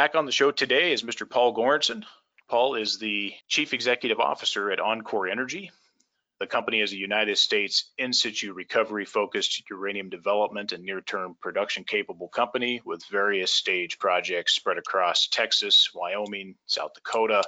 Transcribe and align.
Back 0.00 0.14
on 0.14 0.24
the 0.24 0.32
show 0.32 0.50
today 0.50 0.94
is 0.94 1.02
Mr. 1.02 1.28
Paul 1.28 1.54
Goranson. 1.54 2.04
Paul 2.48 2.74
is 2.76 2.98
the 2.98 3.34
Chief 3.48 3.74
Executive 3.74 4.18
Officer 4.18 4.70
at 4.70 4.80
Encore 4.80 5.28
Energy. 5.28 5.70
The 6.38 6.46
company 6.46 6.80
is 6.80 6.92
a 6.92 6.96
United 6.96 7.36
States 7.36 7.92
in 7.98 8.14
situ 8.14 8.54
recovery 8.54 9.04
focused 9.04 9.62
uranium 9.68 10.08
development 10.08 10.72
and 10.72 10.84
near 10.84 11.02
term 11.02 11.36
production 11.42 11.84
capable 11.84 12.28
company 12.28 12.80
with 12.82 13.04
various 13.10 13.52
stage 13.52 13.98
projects 13.98 14.54
spread 14.54 14.78
across 14.78 15.26
Texas, 15.26 15.90
Wyoming, 15.94 16.54
South 16.64 16.94
Dakota, 16.94 17.44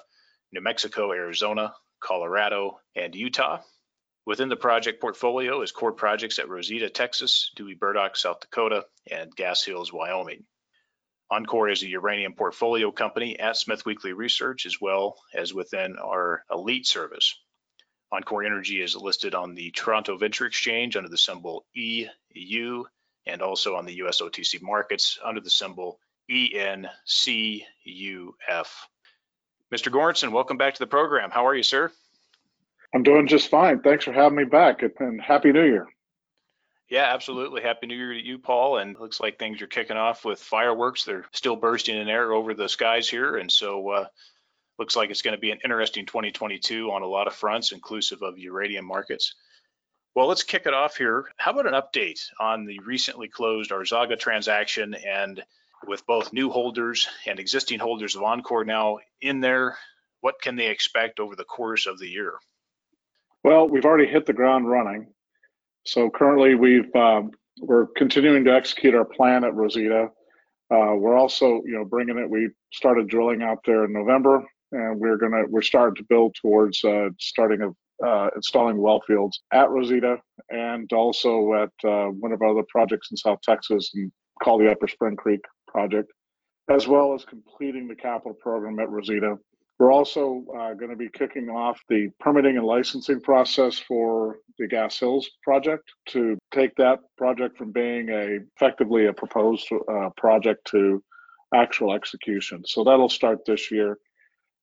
New 0.52 0.60
Mexico, 0.60 1.10
Arizona, 1.10 1.72
Colorado, 2.00 2.80
and 2.94 3.14
Utah. 3.14 3.62
Within 4.26 4.50
the 4.50 4.56
project 4.56 5.00
portfolio 5.00 5.62
is 5.62 5.72
core 5.72 5.92
projects 5.92 6.38
at 6.38 6.50
Rosita, 6.50 6.90
Texas, 6.90 7.50
Dewey 7.56 7.72
Burdock, 7.72 8.14
South 8.14 8.40
Dakota, 8.40 8.84
and 9.10 9.34
Gas 9.34 9.64
Hills, 9.64 9.90
Wyoming. 9.90 10.44
Encore 11.32 11.70
is 11.70 11.82
a 11.82 11.88
uranium 11.88 12.34
portfolio 12.34 12.92
company 12.92 13.40
at 13.40 13.56
Smith 13.56 13.86
Weekly 13.86 14.12
Research, 14.12 14.66
as 14.66 14.82
well 14.82 15.16
as 15.34 15.54
within 15.54 15.96
our 15.96 16.44
elite 16.50 16.86
service. 16.86 17.40
Encore 18.12 18.44
Energy 18.44 18.82
is 18.82 18.94
listed 18.94 19.34
on 19.34 19.54
the 19.54 19.70
Toronto 19.70 20.18
Venture 20.18 20.44
Exchange 20.44 20.94
under 20.94 21.08
the 21.08 21.16
symbol 21.16 21.64
EU 21.72 22.84
and 23.24 23.40
also 23.40 23.76
on 23.76 23.86
the 23.86 23.94
US 24.02 24.20
OTC 24.20 24.60
markets 24.60 25.18
under 25.24 25.40
the 25.40 25.48
symbol 25.48 25.98
ENCUF. 26.30 26.90
Mr. 29.72 29.90
Goranson, 29.90 30.32
welcome 30.32 30.58
back 30.58 30.74
to 30.74 30.80
the 30.80 30.86
program. 30.86 31.30
How 31.30 31.46
are 31.46 31.54
you, 31.54 31.62
sir? 31.62 31.90
I'm 32.94 33.02
doing 33.02 33.26
just 33.26 33.48
fine. 33.48 33.80
Thanks 33.80 34.04
for 34.04 34.12
having 34.12 34.36
me 34.36 34.44
back 34.44 34.82
and 34.82 35.18
Happy 35.18 35.50
New 35.50 35.64
Year. 35.64 35.88
Yeah, 36.92 37.10
absolutely. 37.14 37.62
Happy 37.62 37.86
New 37.86 37.96
Year 37.96 38.12
to 38.12 38.22
you, 38.22 38.38
Paul. 38.38 38.76
And 38.76 39.00
looks 39.00 39.18
like 39.18 39.38
things 39.38 39.62
are 39.62 39.66
kicking 39.66 39.96
off 39.96 40.26
with 40.26 40.38
fireworks. 40.38 41.04
They're 41.04 41.24
still 41.32 41.56
bursting 41.56 41.96
in 41.96 42.06
air 42.06 42.32
over 42.32 42.52
the 42.52 42.68
skies 42.68 43.08
here. 43.08 43.38
And 43.38 43.50
so 43.50 43.88
uh, 43.88 44.06
looks 44.78 44.94
like 44.94 45.08
it's 45.08 45.22
going 45.22 45.34
to 45.34 45.40
be 45.40 45.52
an 45.52 45.60
interesting 45.64 46.04
2022 46.04 46.92
on 46.92 47.00
a 47.00 47.06
lot 47.06 47.28
of 47.28 47.34
fronts, 47.34 47.72
inclusive 47.72 48.20
of 48.20 48.36
uranium 48.36 48.84
markets. 48.84 49.34
Well, 50.14 50.26
let's 50.26 50.42
kick 50.42 50.66
it 50.66 50.74
off 50.74 50.98
here. 50.98 51.24
How 51.38 51.52
about 51.52 51.66
an 51.66 51.80
update 51.80 52.20
on 52.38 52.66
the 52.66 52.78
recently 52.80 53.28
closed 53.28 53.70
Azarga 53.70 54.18
transaction 54.18 54.92
and 54.92 55.42
with 55.86 56.06
both 56.06 56.34
new 56.34 56.50
holders 56.50 57.08
and 57.26 57.40
existing 57.40 57.78
holders 57.78 58.16
of 58.16 58.22
Encore 58.22 58.66
now 58.66 58.98
in 59.22 59.40
there, 59.40 59.78
what 60.20 60.42
can 60.42 60.56
they 60.56 60.66
expect 60.66 61.20
over 61.20 61.36
the 61.36 61.44
course 61.44 61.86
of 61.86 61.98
the 61.98 62.10
year? 62.10 62.34
Well, 63.42 63.66
we've 63.66 63.86
already 63.86 64.08
hit 64.12 64.26
the 64.26 64.34
ground 64.34 64.68
running. 64.68 65.06
So 65.84 66.10
currently, 66.10 66.54
we've 66.54 66.94
um, 66.94 67.32
we're 67.60 67.86
continuing 67.96 68.44
to 68.44 68.54
execute 68.54 68.94
our 68.94 69.04
plan 69.04 69.44
at 69.44 69.54
Rosita. 69.54 70.08
Uh, 70.70 70.94
we're 70.96 71.16
also, 71.16 71.62
you 71.66 71.72
know, 71.72 71.84
bringing 71.84 72.18
it. 72.18 72.28
We 72.28 72.50
started 72.72 73.08
drilling 73.08 73.42
out 73.42 73.58
there 73.66 73.84
in 73.84 73.92
November, 73.92 74.44
and 74.70 74.98
we're 74.98 75.16
gonna 75.16 75.44
we're 75.48 75.62
starting 75.62 75.96
to 75.96 76.04
build 76.08 76.34
towards 76.40 76.82
uh, 76.84 77.08
starting 77.18 77.62
of 77.62 77.74
uh, 78.04 78.30
installing 78.36 78.78
well 78.78 79.00
fields 79.06 79.40
at 79.52 79.70
Rosita 79.70 80.16
and 80.50 80.92
also 80.92 81.54
at 81.54 81.88
uh, 81.88 82.06
one 82.06 82.32
of 82.32 82.42
our 82.42 82.48
other 82.48 82.66
projects 82.68 83.10
in 83.10 83.16
South 83.16 83.38
Texas 83.42 83.90
and 83.94 84.10
called 84.42 84.60
the 84.60 84.70
Upper 84.70 84.88
Spring 84.88 85.16
Creek 85.16 85.40
project, 85.68 86.10
as 86.68 86.88
well 86.88 87.14
as 87.14 87.24
completing 87.24 87.86
the 87.86 87.94
capital 87.94 88.34
program 88.34 88.78
at 88.80 88.90
Rosita 88.90 89.36
we're 89.78 89.92
also 89.92 90.44
uh, 90.56 90.74
going 90.74 90.90
to 90.90 90.96
be 90.96 91.08
kicking 91.08 91.48
off 91.48 91.80
the 91.88 92.08
permitting 92.20 92.56
and 92.56 92.66
licensing 92.66 93.20
process 93.20 93.78
for 93.78 94.38
the 94.58 94.68
Gas 94.68 94.98
Hills 94.98 95.28
project 95.42 95.90
to 96.10 96.38
take 96.52 96.74
that 96.76 97.00
project 97.16 97.58
from 97.58 97.72
being 97.72 98.08
a 98.10 98.38
effectively 98.56 99.06
a 99.06 99.12
proposed 99.12 99.66
uh, 99.90 100.10
project 100.16 100.66
to 100.68 101.02
actual 101.54 101.92
execution. 101.92 102.62
So 102.64 102.84
that'll 102.84 103.08
start 103.08 103.44
this 103.44 103.70
year. 103.70 103.98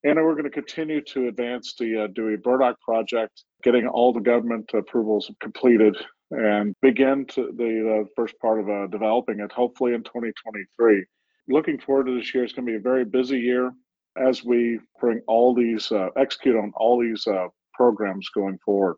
And 0.03 0.15
we're 0.15 0.33
going 0.33 0.45
to 0.45 0.49
continue 0.49 1.01
to 1.01 1.27
advance 1.27 1.75
the 1.77 2.05
uh, 2.05 2.07
Dewey 2.07 2.37
Burdock 2.37 2.79
project, 2.79 3.43
getting 3.63 3.87
all 3.87 4.13
the 4.13 4.21
government 4.21 4.71
approvals 4.73 5.29
completed 5.41 5.97
and 6.31 6.73
begin 6.81 7.25
to 7.25 7.51
the 7.57 8.05
first 8.15 8.39
part 8.39 8.61
of 8.61 8.69
uh, 8.69 8.87
developing 8.87 9.41
it, 9.41 9.51
hopefully 9.51 9.93
in 9.93 10.03
2023. 10.03 11.05
Looking 11.49 11.79
forward 11.79 12.05
to 12.05 12.17
this 12.17 12.33
year. 12.33 12.43
It's 12.43 12.53
going 12.53 12.65
to 12.65 12.71
be 12.71 12.77
a 12.77 12.79
very 12.79 13.03
busy 13.03 13.39
year 13.39 13.73
as 14.17 14.43
we 14.43 14.79
bring 14.99 15.21
all 15.27 15.53
these, 15.53 15.91
uh, 15.91 16.09
execute 16.15 16.55
on 16.55 16.73
all 16.75 16.99
these 16.99 17.25
uh, 17.27 17.47
programs 17.73 18.29
going 18.29 18.57
forward. 18.65 18.97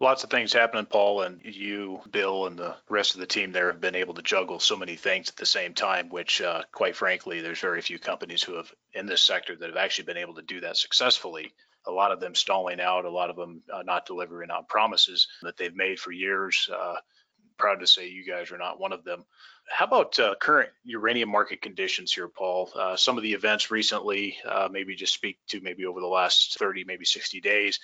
Lots 0.00 0.22
of 0.22 0.30
things 0.30 0.52
happening, 0.52 0.86
Paul, 0.86 1.22
and 1.22 1.40
you, 1.42 2.00
Bill, 2.12 2.46
and 2.46 2.56
the 2.56 2.76
rest 2.88 3.14
of 3.14 3.20
the 3.20 3.26
team 3.26 3.50
there 3.50 3.72
have 3.72 3.80
been 3.80 3.96
able 3.96 4.14
to 4.14 4.22
juggle 4.22 4.60
so 4.60 4.76
many 4.76 4.94
things 4.94 5.28
at 5.28 5.34
the 5.34 5.46
same 5.46 5.74
time, 5.74 6.08
which, 6.08 6.40
uh, 6.40 6.62
quite 6.70 6.94
frankly, 6.94 7.40
there's 7.40 7.58
very 7.58 7.82
few 7.82 7.98
companies 7.98 8.40
who 8.42 8.54
have 8.54 8.70
in 8.92 9.06
this 9.06 9.22
sector 9.22 9.56
that 9.56 9.68
have 9.68 9.76
actually 9.76 10.04
been 10.04 10.16
able 10.16 10.34
to 10.34 10.42
do 10.42 10.60
that 10.60 10.76
successfully. 10.76 11.52
A 11.86 11.90
lot 11.90 12.12
of 12.12 12.20
them 12.20 12.36
stalling 12.36 12.80
out, 12.80 13.06
a 13.06 13.10
lot 13.10 13.30
of 13.30 13.34
them 13.34 13.62
uh, 13.72 13.82
not 13.82 14.06
delivering 14.06 14.50
on 14.50 14.66
promises 14.66 15.26
that 15.42 15.56
they've 15.56 15.74
made 15.74 15.98
for 15.98 16.12
years. 16.12 16.68
Uh, 16.72 16.96
proud 17.58 17.80
to 17.80 17.86
say 17.86 18.08
you 18.08 18.24
guys 18.24 18.52
are 18.52 18.58
not 18.58 18.78
one 18.78 18.92
of 18.92 19.02
them. 19.02 19.24
How 19.70 19.84
about 19.84 20.18
uh, 20.18 20.34
current 20.40 20.70
uranium 20.84 21.28
market 21.28 21.60
conditions 21.62 22.12
here, 22.12 22.28
Paul? 22.28 22.70
Uh, 22.74 22.96
some 22.96 23.16
of 23.16 23.22
the 23.22 23.32
events 23.32 23.70
recently, 23.70 24.36
uh, 24.48 24.68
maybe 24.70 24.94
just 24.94 25.14
speak 25.14 25.38
to 25.48 25.60
maybe 25.60 25.84
over 25.84 26.00
the 26.00 26.06
last 26.06 26.58
30, 26.58 26.84
maybe 26.84 27.04
60 27.04 27.40
days. 27.40 27.78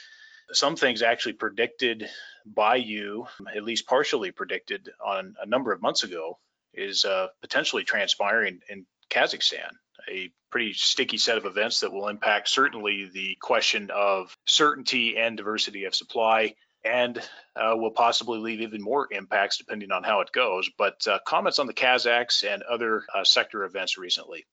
Some 0.53 0.77
things 0.77 1.03
actually 1.03 1.35
predicted 1.35 2.09
by 2.47 2.77
you, 2.77 3.27
at 3.55 3.65
least 3.65 3.87
partially 3.87 4.31
predicted 4.31 4.91
on 5.05 5.35
a 5.41 5.47
number 5.47 5.73
of 5.73 5.83
months 5.83 6.05
ago, 6.05 6.39
is 6.75 7.05
uh, 7.05 7.29
potentially 7.41 7.85
transpiring 7.85 8.61
in 8.69 8.87
Kazakhstan. 9.11 9.71
A 10.11 10.31
pretty 10.51 10.73
sticky 10.73 11.17
set 11.19 11.39
of 11.39 11.47
events 11.47 11.81
that 11.81 11.93
will 11.93 12.09
impact 12.09 12.49
certainly 12.49 13.09
the 13.13 13.37
question 13.41 13.91
of 13.91 14.37
certainty 14.47 15.17
and 15.17 15.37
diversity 15.37 15.85
of 15.85 15.95
supply 15.95 16.55
and 16.85 17.19
uh, 17.57 17.75
will 17.77 17.91
possibly 17.91 18.39
leave 18.39 18.61
even 18.61 18.83
more 18.83 19.09
impacts 19.11 19.59
depending 19.59 19.91
on 19.91 20.03
how 20.03 20.21
it 20.21 20.33
goes. 20.33 20.71
But 20.77 21.07
uh, 21.07 21.19
comments 21.27 21.59
on 21.59 21.67
the 21.67 21.75
Kazakhs 21.75 22.45
and 22.45 22.63
other 22.63 23.05
uh, 23.15 23.25
sector 23.25 23.65
events 23.65 23.99
recently. 23.99 24.47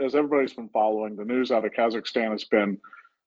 As 0.00 0.14
everybody's 0.14 0.54
been 0.54 0.68
following, 0.68 1.16
the 1.16 1.24
news 1.24 1.50
out 1.50 1.64
of 1.64 1.72
Kazakhstan 1.72 2.32
has 2.32 2.44
been 2.44 2.78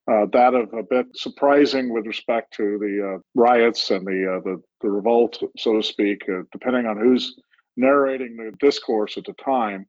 uh, 0.09 0.25
that 0.33 0.53
of 0.53 0.73
a 0.73 0.83
bit 0.83 1.05
surprising 1.15 1.93
with 1.93 2.07
respect 2.07 2.53
to 2.55 2.77
the 2.79 3.15
uh, 3.15 3.19
riots 3.35 3.91
and 3.91 4.05
the, 4.05 4.37
uh, 4.37 4.39
the, 4.41 4.61
the 4.81 4.89
revolt, 4.89 5.41
so 5.57 5.77
to 5.77 5.83
speak, 5.83 6.23
depending 6.51 6.87
on 6.87 6.97
who's 6.97 7.35
narrating 7.77 8.35
the 8.35 8.51
discourse 8.59 9.17
at 9.17 9.25
the 9.25 9.33
time. 9.33 9.85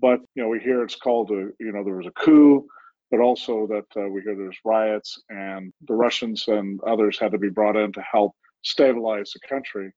But 0.00 0.20
you 0.34 0.42
know, 0.42 0.48
we 0.48 0.58
hear 0.60 0.82
it's 0.82 0.96
called 0.96 1.30
a 1.30 1.48
you 1.58 1.72
know 1.72 1.82
there 1.84 1.96
was 1.96 2.06
a 2.06 2.10
coup 2.10 2.66
but 3.10 3.20
also 3.20 3.66
that 3.66 4.00
uh, 4.00 4.08
we 4.08 4.22
hear 4.22 4.34
there's 4.34 4.58
riots 4.64 5.22
and 5.30 5.72
the 5.86 5.94
Russians 5.94 6.44
and 6.48 6.80
others 6.86 7.18
had 7.18 7.32
to 7.32 7.38
be 7.38 7.48
brought 7.48 7.76
in 7.76 7.92
to 7.92 8.00
help 8.00 8.32
stabilize 8.62 9.32
the 9.32 9.48
country. 9.48 9.92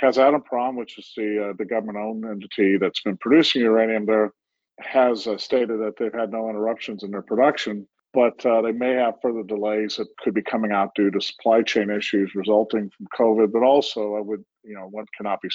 Kazatomprom, 0.00 0.76
which 0.76 0.98
is 0.98 1.12
the 1.16 1.50
uh, 1.50 1.52
the 1.58 1.64
government-owned 1.64 2.24
entity 2.24 2.78
that's 2.78 3.02
been 3.02 3.16
producing 3.18 3.62
uranium 3.62 4.06
there, 4.06 4.32
has 4.78 5.26
uh, 5.26 5.36
stated 5.36 5.80
that 5.80 5.94
they've 5.98 6.14
had 6.14 6.30
no 6.30 6.48
interruptions 6.48 7.02
in 7.02 7.10
their 7.10 7.22
production, 7.22 7.86
but 8.14 8.44
uh, 8.46 8.62
they 8.62 8.72
may 8.72 8.92
have 8.92 9.20
further 9.20 9.42
delays 9.42 9.96
that 9.96 10.08
could 10.18 10.34
be 10.34 10.42
coming 10.42 10.72
out 10.72 10.94
due 10.94 11.10
to 11.10 11.20
supply 11.20 11.62
chain 11.62 11.90
issues 11.90 12.34
resulting 12.34 12.90
from 12.90 13.06
COVID. 13.18 13.52
But 13.52 13.62
also, 13.62 14.14
I 14.14 14.20
would, 14.20 14.44
you 14.64 14.74
know, 14.74 14.86
one 14.90 15.06
cannot 15.16 15.42
be 15.42 15.50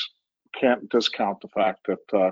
can't 0.60 0.90
discount 0.90 1.42
the 1.42 1.50
fact 1.50 1.88
that 1.88 2.18
uh, 2.18 2.31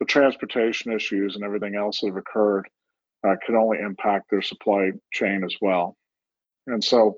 the 0.00 0.06
transportation 0.06 0.92
issues 0.92 1.34
and 1.34 1.44
everything 1.44 1.74
else 1.74 2.00
that 2.00 2.08
have 2.08 2.16
occurred 2.16 2.68
uh, 3.26 3.34
can 3.44 3.56
only 3.56 3.78
impact 3.78 4.30
their 4.30 4.42
supply 4.42 4.90
chain 5.12 5.44
as 5.44 5.54
well. 5.60 5.96
And 6.66 6.82
so 6.82 7.16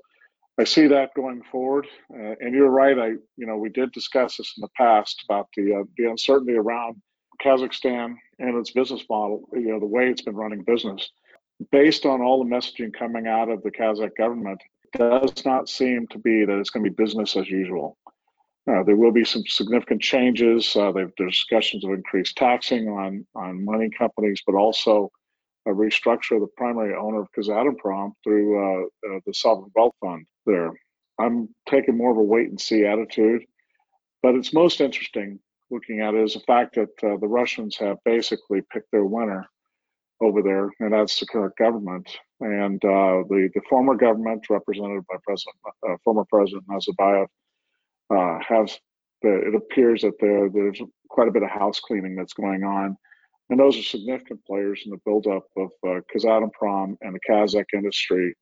I 0.57 0.63
see 0.63 0.87
that 0.87 1.13
going 1.15 1.41
forward. 1.43 1.87
Uh, 2.13 2.35
and 2.39 2.53
you're 2.53 2.69
right. 2.69 2.97
I, 2.97 3.07
you 3.37 3.45
know, 3.45 3.57
we 3.57 3.69
did 3.69 3.91
discuss 3.91 4.37
this 4.37 4.53
in 4.57 4.61
the 4.61 4.69
past 4.77 5.23
about 5.27 5.47
the 5.55 5.73
uh, 5.73 5.83
the 5.97 6.09
uncertainty 6.09 6.53
around 6.53 7.01
Kazakhstan 7.43 8.15
and 8.39 8.57
its 8.57 8.71
business 8.71 9.03
model. 9.09 9.47
You 9.53 9.69
know, 9.69 9.79
the 9.79 9.85
way 9.85 10.09
it's 10.09 10.21
been 10.21 10.35
running 10.35 10.63
business, 10.63 11.09
based 11.71 12.05
on 12.05 12.21
all 12.21 12.43
the 12.43 12.49
messaging 12.49 12.93
coming 12.93 13.27
out 13.27 13.49
of 13.49 13.63
the 13.63 13.71
Kazakh 13.71 14.15
government, 14.17 14.61
does 14.93 15.45
not 15.45 15.69
seem 15.69 16.07
to 16.07 16.19
be 16.19 16.45
that 16.45 16.59
it's 16.59 16.69
going 16.69 16.83
to 16.83 16.91
be 16.91 17.03
business 17.03 17.35
as 17.35 17.49
usual. 17.49 17.97
Uh, 18.69 18.83
there 18.83 18.95
will 18.95 19.11
be 19.11 19.25
some 19.25 19.43
significant 19.47 20.01
changes. 20.01 20.75
Uh, 20.75 20.91
there's 20.91 21.11
discussions 21.17 21.83
of 21.83 21.91
increased 21.91 22.37
taxing 22.37 22.87
on, 22.89 23.25
on 23.33 23.65
mining 23.65 23.91
companies, 23.91 24.41
but 24.45 24.53
also 24.53 25.11
a 25.67 25.69
restructure 25.69 26.39
the 26.39 26.47
primary 26.57 26.95
owner 26.95 27.21
of 27.21 27.31
Kazatomprom 27.37 28.13
through 28.23 28.57
uh, 28.57 28.85
uh, 28.85 29.19
the 29.25 29.33
Sovereign 29.33 29.71
Wealth 29.75 29.95
Fund 30.01 30.25
there. 30.45 30.71
I'm 31.19 31.49
taking 31.69 31.97
more 31.97 32.11
of 32.11 32.17
a 32.17 32.21
wait 32.21 32.49
and 32.49 32.59
see 32.59 32.85
attitude, 32.85 33.43
but 34.23 34.35
it's 34.35 34.53
most 34.53 34.81
interesting 34.81 35.39
looking 35.71 36.01
at 36.01 36.13
it 36.13 36.23
is 36.23 36.33
the 36.33 36.41
fact 36.41 36.75
that 36.75 36.89
uh, 37.03 37.17
the 37.17 37.27
Russians 37.27 37.77
have 37.77 37.97
basically 38.03 38.61
picked 38.71 38.91
their 38.91 39.05
winner 39.05 39.47
over 40.21 40.41
there, 40.43 40.69
and 40.79 40.93
that's 40.93 41.19
the 41.19 41.25
current 41.25 41.55
government. 41.55 42.07
And 42.41 42.83
uh, 42.83 43.23
the 43.29 43.49
the 43.53 43.61
former 43.69 43.95
government, 43.95 44.45
represented 44.49 45.05
by 45.07 45.15
President 45.23 45.55
uh, 45.87 45.95
former 46.03 46.25
President 46.29 46.67
Nazarbayev, 46.67 47.27
uh, 48.09 48.39
has 48.47 48.77
the, 49.21 49.47
it 49.47 49.55
appears 49.55 50.01
that 50.01 50.19
there 50.19 50.49
there's 50.49 50.81
quite 51.09 51.27
a 51.27 51.31
bit 51.31 51.43
of 51.43 51.49
house 51.49 51.79
cleaning 51.79 52.15
that's 52.15 52.33
going 52.33 52.63
on, 52.63 52.97
and 53.51 53.59
those 53.59 53.77
are 53.77 53.83
significant 53.83 54.43
players 54.45 54.81
in 54.85 54.91
the 54.91 54.97
buildup 55.05 55.43
of 55.57 55.69
uh, 55.85 56.01
Kazatomprom 56.11 56.97
and 57.01 57.13
the 57.13 57.19
Kazakh 57.29 57.65
industry. 57.75 58.33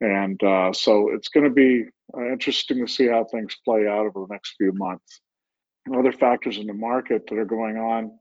And 0.00 0.40
uh, 0.42 0.72
so 0.72 1.10
it's 1.12 1.28
going 1.28 1.44
to 1.44 1.50
be 1.50 1.86
uh, 2.16 2.30
interesting 2.30 2.84
to 2.84 2.92
see 2.92 3.08
how 3.08 3.24
things 3.24 3.56
play 3.64 3.88
out 3.88 4.06
over 4.06 4.26
the 4.26 4.32
next 4.32 4.54
few 4.56 4.72
months. 4.72 5.20
Other 5.92 6.12
factors 6.12 6.58
in 6.58 6.68
the 6.68 6.74
market 6.74 7.22
that 7.28 7.38
are 7.38 7.44
going 7.44 7.76
on 7.76 8.12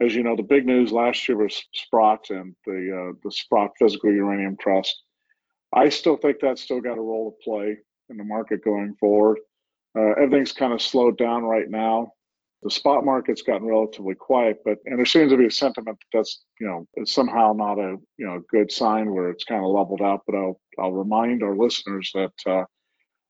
as 0.00 0.14
you 0.14 0.22
know, 0.22 0.34
the 0.34 0.42
big 0.42 0.66
news 0.66 0.92
last 0.92 1.28
year 1.28 1.36
was 1.36 1.62
Sprott 1.74 2.30
and 2.30 2.54
the 2.64 2.72
uh, 2.72 3.18
the 3.22 3.30
Sprott 3.30 3.72
Physical 3.78 4.10
Uranium 4.10 4.56
Trust. 4.58 5.02
I 5.74 5.90
still 5.90 6.16
think 6.16 6.38
that's 6.40 6.62
still 6.62 6.80
got 6.80 6.98
a 6.98 7.02
role 7.02 7.32
to 7.32 7.44
play 7.44 7.76
in 8.08 8.16
the 8.16 8.24
market 8.24 8.64
going 8.64 8.94
forward. 8.98 9.38
Uh, 9.96 10.12
everything's 10.12 10.52
kind 10.52 10.72
of 10.72 10.80
slowed 10.80 11.18
down 11.18 11.44
right 11.44 11.68
now. 11.68 12.12
The 12.62 12.70
spot 12.70 13.06
market's 13.06 13.40
gotten 13.40 13.66
relatively 13.66 14.14
quiet, 14.14 14.58
but 14.64 14.78
and 14.84 14.98
there 14.98 15.06
seems 15.06 15.32
to 15.32 15.38
be 15.38 15.46
a 15.46 15.50
sentiment 15.50 15.98
that 15.98 16.18
that's 16.18 16.44
you 16.60 16.66
know 16.66 16.86
somehow 17.04 17.54
not 17.54 17.78
a 17.78 17.96
you 18.18 18.26
know 18.26 18.42
good 18.50 18.70
sign 18.70 19.14
where 19.14 19.30
it's 19.30 19.44
kind 19.44 19.64
of 19.64 19.70
leveled 19.70 20.02
out. 20.02 20.22
But 20.26 20.36
I'll 20.36 20.60
I'll 20.78 20.92
remind 20.92 21.42
our 21.42 21.56
listeners 21.56 22.10
that 22.14 22.32
uh, 22.46 22.64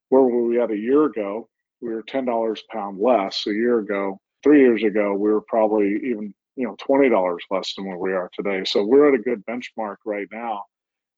where 0.08 0.22
were 0.22 0.46
we 0.46 0.60
at 0.60 0.72
a 0.72 0.76
year 0.76 1.04
ago? 1.04 1.48
We 1.80 1.90
were 1.90 2.02
ten 2.02 2.24
dollars 2.24 2.62
pound 2.70 2.98
less 2.98 3.46
a 3.46 3.52
year 3.52 3.78
ago. 3.78 4.18
Three 4.42 4.60
years 4.60 4.82
ago, 4.82 5.14
we 5.14 5.30
were 5.30 5.42
probably 5.42 5.94
even 6.04 6.34
you 6.56 6.66
know 6.66 6.76
$20 6.76 7.38
less 7.50 7.74
than 7.74 7.86
where 7.86 7.98
we 7.98 8.12
are 8.12 8.30
today. 8.34 8.64
So 8.64 8.84
we're 8.84 9.08
at 9.08 9.18
a 9.18 9.22
good 9.22 9.44
benchmark 9.46 9.96
right 10.04 10.28
now. 10.32 10.64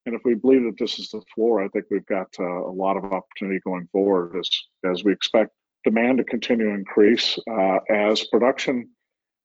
And 0.05 0.15
if 0.15 0.23
we 0.25 0.35
believe 0.35 0.65
that 0.65 0.79
this 0.79 0.99
is 0.99 1.11
the 1.11 1.23
floor, 1.35 1.63
I 1.63 1.69
think 1.69 1.87
we've 1.91 2.07
got 2.07 2.29
uh, 2.39 2.45
a 2.45 2.71
lot 2.71 2.97
of 2.97 3.05
opportunity 3.05 3.61
going 3.65 3.89
forward 3.93 4.37
as 4.39 4.51
as 4.85 5.05
we 5.05 5.13
expect 5.13 5.53
demand 5.85 6.19
to 6.19 6.25
continue 6.25 6.67
to 6.67 6.75
increase 6.75 7.39
uh, 7.51 7.79
as 7.91 8.25
production. 8.25 8.89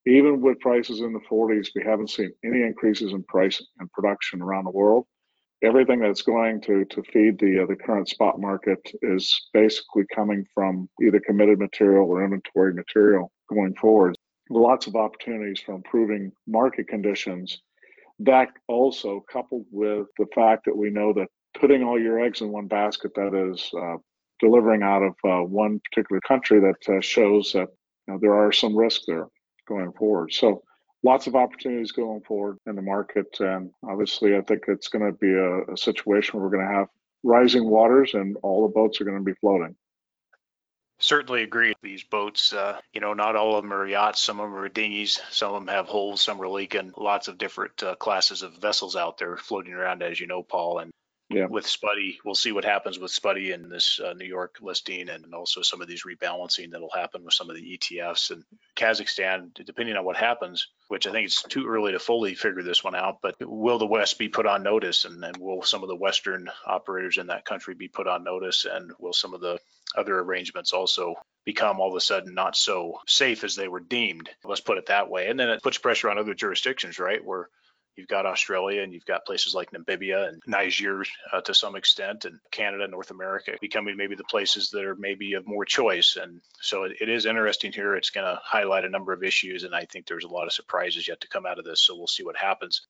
Even 0.05 0.41
with 0.41 0.59
prices 0.59 1.01
in 1.01 1.11
the 1.11 1.19
40s, 1.29 1.69
we 1.75 1.83
haven't 1.83 2.09
seen 2.09 2.31
any 2.45 2.61
increases 2.61 3.11
in 3.11 3.23
price 3.23 3.61
and 3.79 3.91
production 3.91 4.41
around 4.41 4.63
the 4.63 4.71
world. 4.71 5.05
Everything 5.63 5.99
that's 5.99 6.21
going 6.21 6.61
to 6.61 6.85
to 6.85 7.01
feed 7.11 7.39
the 7.39 7.63
uh, 7.63 7.65
the 7.65 7.75
current 7.75 8.07
spot 8.07 8.39
market 8.39 8.79
is 9.01 9.49
basically 9.53 10.05
coming 10.13 10.45
from 10.53 10.87
either 11.01 11.19
committed 11.19 11.57
material 11.57 12.07
or 12.07 12.23
inventory 12.23 12.73
material 12.73 13.31
going 13.49 13.73
forward 13.75 14.15
lots 14.49 14.87
of 14.87 14.95
opportunities 14.95 15.59
for 15.59 15.75
improving 15.75 16.31
market 16.47 16.87
conditions. 16.87 17.61
That 18.19 18.49
also 18.67 19.23
coupled 19.31 19.65
with 19.71 20.07
the 20.17 20.25
fact 20.33 20.65
that 20.65 20.75
we 20.75 20.89
know 20.89 21.13
that 21.13 21.27
putting 21.59 21.83
all 21.83 21.99
your 21.99 22.19
eggs 22.19 22.41
in 22.41 22.51
one 22.51 22.67
basket, 22.67 23.11
that 23.15 23.33
is 23.33 23.69
uh, 23.79 23.97
delivering 24.39 24.83
out 24.83 25.03
of 25.03 25.15
uh, 25.23 25.43
one 25.43 25.79
particular 25.79 26.21
country, 26.21 26.59
that 26.59 26.95
uh, 26.95 27.01
shows 27.01 27.53
that 27.53 27.67
you 28.07 28.13
know, 28.13 28.19
there 28.19 28.33
are 28.33 28.51
some 28.51 28.75
risks 28.75 29.05
there 29.07 29.27
going 29.67 29.91
forward. 29.93 30.33
So 30.33 30.63
lots 31.03 31.27
of 31.27 31.35
opportunities 31.35 31.91
going 31.91 32.21
forward 32.21 32.57
in 32.65 32.75
the 32.75 32.81
market. 32.81 33.39
And 33.39 33.71
obviously, 33.83 34.35
I 34.35 34.41
think 34.41 34.63
it's 34.67 34.87
going 34.87 35.05
to 35.05 35.17
be 35.17 35.33
a, 35.33 35.73
a 35.73 35.77
situation 35.77 36.39
where 36.39 36.47
we're 36.47 36.55
going 36.55 36.67
to 36.67 36.73
have 36.73 36.87
rising 37.23 37.67
waters 37.69 38.13
and 38.13 38.37
all 38.43 38.63
the 38.63 38.73
boats 38.73 39.01
are 39.01 39.05
going 39.05 39.17
to 39.17 39.23
be 39.23 39.33
floating. 39.39 39.75
Certainly 40.99 41.43
agree. 41.43 41.75
These 41.83 42.03
boats, 42.05 42.53
uh, 42.53 42.79
you 42.91 43.01
know, 43.01 43.13
not 43.13 43.35
all 43.35 43.55
of 43.55 43.63
them 43.63 43.71
are 43.71 43.87
yachts. 43.87 44.19
Some 44.19 44.39
of 44.39 44.49
them 44.49 44.59
are 44.59 44.67
dinghies. 44.67 45.21
Some 45.29 45.53
of 45.53 45.61
them 45.61 45.67
have 45.67 45.85
holes. 45.85 46.21
Some 46.21 46.41
are 46.41 46.49
leaking. 46.49 46.93
Lots 46.97 47.27
of 47.27 47.37
different 47.37 47.83
uh, 47.83 47.93
classes 47.95 48.41
of 48.41 48.57
vessels 48.57 48.95
out 48.95 49.19
there 49.19 49.37
floating 49.37 49.73
around, 49.73 50.01
as 50.01 50.19
you 50.19 50.25
know, 50.25 50.41
Paul. 50.41 50.79
And 50.79 50.91
yeah. 51.29 51.45
with 51.45 51.65
Spuddy, 51.65 52.17
we'll 52.23 52.35
see 52.35 52.51
what 52.51 52.63
happens 52.63 52.97
with 52.97 53.11
Spuddy 53.11 53.53
and 53.53 53.71
this 53.71 53.99
uh, 53.99 54.13
New 54.13 54.25
York 54.25 54.57
listing, 54.61 55.09
and 55.09 55.33
also 55.33 55.61
some 55.61 55.81
of 55.81 55.87
these 55.87 56.03
rebalancing 56.03 56.71
that'll 56.71 56.89
happen 56.89 57.23
with 57.23 57.33
some 57.33 57.49
of 57.49 57.55
the 57.55 57.77
ETFs 57.77 58.31
and 58.31 58.43
Kazakhstan, 58.75 59.53
depending 59.65 59.97
on 59.97 60.05
what 60.05 60.15
happens. 60.15 60.67
Which 60.87 61.05
I 61.05 61.11
think 61.11 61.25
it's 61.25 61.43
too 61.43 61.67
early 61.67 61.91
to 61.91 61.99
fully 61.99 62.33
figure 62.33 62.63
this 62.63 62.83
one 62.83 62.95
out. 62.95 63.17
But 63.21 63.35
will 63.41 63.77
the 63.77 63.85
West 63.85 64.17
be 64.17 64.29
put 64.29 64.45
on 64.45 64.63
notice, 64.63 65.03
and 65.03 65.21
then 65.21 65.33
will 65.39 65.63
some 65.63 65.83
of 65.83 65.89
the 65.89 65.95
Western 65.95 66.49
operators 66.65 67.17
in 67.17 67.27
that 67.27 67.45
country 67.45 67.73
be 67.75 67.89
put 67.89 68.07
on 68.07 68.23
notice, 68.23 68.65
and 68.65 68.93
will 68.99 69.13
some 69.13 69.33
of 69.33 69.41
the 69.41 69.59
other 69.95 70.17
arrangements 70.17 70.71
also 70.71 71.15
become 71.43 71.79
all 71.79 71.89
of 71.89 71.95
a 71.95 72.01
sudden 72.01 72.33
not 72.33 72.55
so 72.55 72.99
safe 73.05 73.43
as 73.43 73.55
they 73.55 73.67
were 73.67 73.79
deemed. 73.79 74.29
Let's 74.43 74.61
put 74.61 74.77
it 74.77 74.87
that 74.87 75.09
way. 75.09 75.27
And 75.27 75.39
then 75.39 75.49
it 75.49 75.63
puts 75.63 75.77
pressure 75.77 76.09
on 76.09 76.17
other 76.17 76.33
jurisdictions, 76.33 76.99
right? 76.99 77.23
Where 77.23 77.49
you've 77.97 78.07
got 78.07 78.25
Australia 78.25 78.83
and 78.83 78.93
you've 78.93 79.05
got 79.05 79.25
places 79.25 79.53
like 79.53 79.71
Namibia 79.71 80.29
and 80.29 80.41
Niger 80.45 81.03
uh, 81.33 81.41
to 81.41 81.53
some 81.53 81.75
extent, 81.75 82.25
and 82.25 82.39
Canada, 82.51 82.87
North 82.87 83.11
America 83.11 83.53
becoming 83.59 83.97
maybe 83.97 84.15
the 84.15 84.23
places 84.23 84.69
that 84.69 84.85
are 84.85 84.95
maybe 84.95 85.33
of 85.33 85.47
more 85.47 85.65
choice. 85.65 86.17
And 86.21 86.41
so 86.61 86.83
it, 86.83 86.93
it 87.01 87.09
is 87.09 87.25
interesting 87.25 87.73
here. 87.73 87.95
It's 87.95 88.11
going 88.11 88.25
to 88.25 88.39
highlight 88.43 88.85
a 88.85 88.89
number 88.89 89.13
of 89.13 89.23
issues, 89.23 89.63
and 89.63 89.75
I 89.75 89.85
think 89.85 90.05
there's 90.05 90.23
a 90.23 90.29
lot 90.29 90.45
of 90.47 90.53
surprises 90.53 91.07
yet 91.07 91.21
to 91.21 91.27
come 91.27 91.45
out 91.45 91.59
of 91.59 91.65
this. 91.65 91.81
So 91.81 91.97
we'll 91.97 92.07
see 92.07 92.23
what 92.23 92.37
happens 92.37 92.87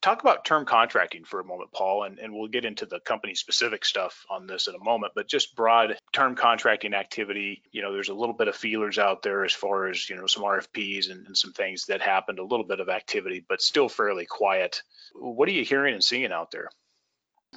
talk 0.00 0.20
about 0.20 0.44
term 0.44 0.64
contracting 0.64 1.24
for 1.24 1.40
a 1.40 1.44
moment, 1.44 1.72
Paul, 1.72 2.04
and, 2.04 2.18
and 2.18 2.32
we'll 2.32 2.48
get 2.48 2.64
into 2.64 2.86
the 2.86 3.00
company 3.00 3.34
specific 3.34 3.84
stuff 3.84 4.24
on 4.30 4.46
this 4.46 4.66
in 4.66 4.74
a 4.74 4.84
moment, 4.84 5.12
but 5.14 5.28
just 5.28 5.56
broad 5.56 5.96
term 6.12 6.34
contracting 6.34 6.94
activity. 6.94 7.62
You 7.72 7.82
know, 7.82 7.92
there's 7.92 8.08
a 8.08 8.14
little 8.14 8.34
bit 8.34 8.48
of 8.48 8.56
feelers 8.56 8.98
out 8.98 9.22
there 9.22 9.44
as 9.44 9.52
far 9.52 9.88
as, 9.88 10.08
you 10.08 10.16
know, 10.16 10.26
some 10.26 10.44
RFPs 10.44 11.10
and, 11.10 11.26
and 11.26 11.36
some 11.36 11.52
things 11.52 11.86
that 11.86 12.00
happened, 12.00 12.38
a 12.38 12.44
little 12.44 12.66
bit 12.66 12.80
of 12.80 12.88
activity, 12.88 13.44
but 13.48 13.60
still 13.62 13.88
fairly 13.88 14.26
quiet. 14.26 14.82
What 15.14 15.48
are 15.48 15.52
you 15.52 15.64
hearing 15.64 15.94
and 15.94 16.04
seeing 16.04 16.32
out 16.32 16.50
there? 16.50 16.70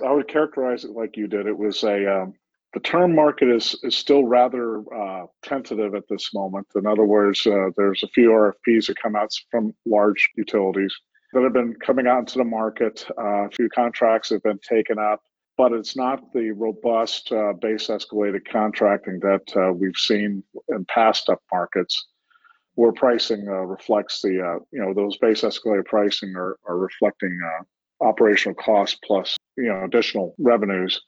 I 0.06 0.12
would 0.12 0.28
characterize 0.28 0.84
it 0.86 0.92
like 0.92 1.18
you 1.18 1.28
did. 1.28 1.48
It 1.48 1.58
was 1.58 1.84
a, 1.84 2.22
um, 2.22 2.34
the 2.74 2.80
term 2.80 3.14
market 3.14 3.50
is, 3.50 3.76
is 3.84 3.96
still 3.96 4.24
rather 4.24 4.80
uh, 4.96 5.26
tentative 5.44 5.94
at 5.94 6.08
this 6.08 6.34
moment. 6.34 6.68
In 6.76 6.88
other 6.88 7.04
words, 7.04 7.46
uh, 7.46 7.70
there's 7.76 8.02
a 8.04 8.08
few 8.08 8.30
RFPs 8.30 8.88
that 8.88 9.02
come 9.02 9.16
out 9.16 9.34
from 9.52 9.76
large 9.86 10.32
utilities 10.36 10.96
that 11.34 11.44
have 11.44 11.54
been 11.54 11.76
coming 11.76 12.08
out 12.08 12.20
into 12.20 12.38
the 12.38 12.44
market. 12.44 13.06
Uh, 13.18 13.46
a 13.46 13.50
few 13.50 13.70
contracts 13.70 14.30
have 14.30 14.44
been 14.44 14.60
taken 14.68 15.00
up, 15.00 15.22
but 15.58 15.72
it's 15.72 15.96
not 15.96 16.34
the 16.34 16.52
robust 16.52 17.32
uh, 17.32 17.54
base 17.54 17.88
escalated 17.88 18.42
contracting 18.50 19.20
that 19.20 19.42
uh, 19.56 19.72
we've 19.72 19.96
seen 19.96 20.44
in 20.70 20.86
past 20.86 21.30
up 21.30 21.42
markets 21.52 22.08
where 22.76 22.92
pricing 22.92 23.48
uh, 23.48 23.52
reflects 23.52 24.22
the, 24.22 24.42
uh, 24.42 24.60
you 24.72 24.82
know, 24.82 24.94
those 24.94 25.18
base 25.18 25.42
escalated 25.42 25.86
pricing 25.86 26.34
are, 26.36 26.58
are 26.68 26.78
reflecting 26.78 27.38
operational 28.00 28.56
costs 28.56 28.98
plus, 29.04 29.38
you 29.58 29.66
know, 29.66 29.84
additional 29.84 30.34
revenues. 30.40 31.02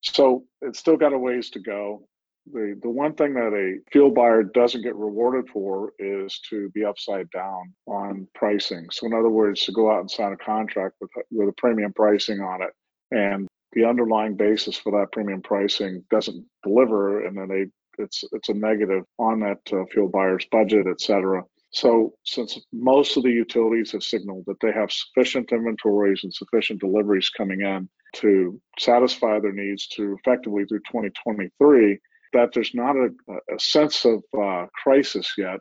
So 0.00 0.44
it's 0.60 0.78
still 0.78 0.96
got 0.96 1.12
a 1.12 1.18
ways 1.18 1.50
to 1.50 1.60
go 1.60 2.08
the 2.50 2.78
the 2.82 2.90
one 2.90 3.14
thing 3.14 3.34
that 3.34 3.52
a 3.52 3.78
field 3.92 4.14
buyer 4.14 4.42
doesn't 4.42 4.82
get 4.82 4.96
rewarded 4.96 5.48
for 5.50 5.92
is 5.98 6.40
to 6.50 6.70
be 6.70 6.84
upside 6.84 7.30
down 7.30 7.72
on 7.86 8.26
pricing. 8.34 8.86
So 8.90 9.06
in 9.06 9.14
other 9.14 9.30
words, 9.30 9.64
to 9.64 9.72
go 9.72 9.90
out 9.90 10.00
and 10.00 10.10
sign 10.10 10.32
a 10.32 10.36
contract 10.36 10.96
with 11.00 11.10
with 11.30 11.48
a 11.48 11.54
premium 11.56 11.92
pricing 11.92 12.40
on 12.40 12.62
it, 12.62 12.70
and 13.10 13.48
the 13.72 13.84
underlying 13.84 14.36
basis 14.36 14.76
for 14.76 14.92
that 14.92 15.12
premium 15.12 15.42
pricing 15.42 16.04
doesn't 16.10 16.44
deliver, 16.64 17.24
and 17.26 17.36
then 17.36 17.48
they 17.48 18.02
it's 18.02 18.24
it's 18.32 18.48
a 18.48 18.54
negative 18.54 19.04
on 19.18 19.40
that 19.40 19.60
uh, 19.72 19.84
field 19.92 20.12
buyer's 20.12 20.46
budget, 20.50 20.86
et 20.88 21.00
cetera. 21.00 21.44
So 21.70 22.12
since 22.24 22.60
most 22.72 23.16
of 23.16 23.22
the 23.22 23.30
utilities 23.30 23.92
have 23.92 24.02
signaled 24.02 24.44
that 24.46 24.60
they 24.60 24.72
have 24.72 24.92
sufficient 24.92 25.52
inventories 25.52 26.20
and 26.22 26.34
sufficient 26.34 26.80
deliveries 26.80 27.30
coming 27.30 27.62
in 27.62 27.88
to 28.16 28.60
satisfy 28.78 29.40
their 29.40 29.52
needs 29.52 29.86
to 29.88 30.14
effectively 30.18 30.66
through 30.66 30.80
2023 30.80 31.98
that 32.32 32.50
there's 32.52 32.74
not 32.74 32.96
a, 32.96 33.10
a 33.54 33.58
sense 33.58 34.04
of 34.04 34.22
uh, 34.38 34.66
crisis 34.82 35.32
yet 35.36 35.60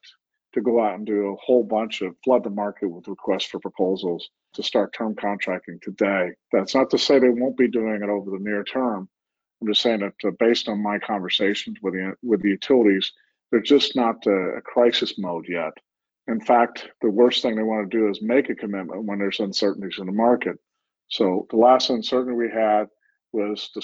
to 0.53 0.61
go 0.61 0.83
out 0.83 0.95
and 0.95 1.05
do 1.05 1.27
a 1.27 1.35
whole 1.35 1.63
bunch 1.63 2.01
of 2.01 2.15
flood 2.23 2.43
the 2.43 2.49
market 2.49 2.87
with 2.87 3.07
requests 3.07 3.45
for 3.45 3.59
proposals 3.59 4.29
to 4.53 4.63
start 4.63 4.93
term 4.93 5.15
contracting 5.15 5.79
today. 5.81 6.31
That's 6.51 6.75
not 6.75 6.89
to 6.89 6.97
say 6.97 7.19
they 7.19 7.29
won't 7.29 7.57
be 7.57 7.69
doing 7.69 8.01
it 8.03 8.09
over 8.09 8.31
the 8.31 8.43
near 8.43 8.63
term. 8.63 9.07
I'm 9.61 9.67
just 9.67 9.81
saying 9.81 9.99
that 10.01 10.13
uh, 10.27 10.31
based 10.39 10.67
on 10.67 10.81
my 10.81 10.99
conversations 10.99 11.77
with 11.81 11.93
the 11.93 12.13
with 12.23 12.41
the 12.41 12.49
utilities, 12.49 13.11
they're 13.51 13.61
just 13.61 13.95
not 13.95 14.25
uh, 14.25 14.57
a 14.57 14.61
crisis 14.61 15.17
mode 15.17 15.45
yet. 15.47 15.73
In 16.27 16.41
fact, 16.41 16.87
the 17.01 17.09
worst 17.09 17.41
thing 17.41 17.55
they 17.55 17.63
want 17.63 17.89
to 17.89 17.97
do 17.97 18.09
is 18.09 18.21
make 18.21 18.49
a 18.49 18.55
commitment 18.55 19.03
when 19.05 19.19
there's 19.19 19.39
uncertainties 19.39 19.99
in 19.99 20.05
the 20.05 20.11
market. 20.11 20.57
So 21.09 21.47
the 21.49 21.57
last 21.57 21.89
uncertainty 21.89 22.33
we 22.33 22.49
had 22.49 22.85
was 23.33 23.69
the 23.75 23.81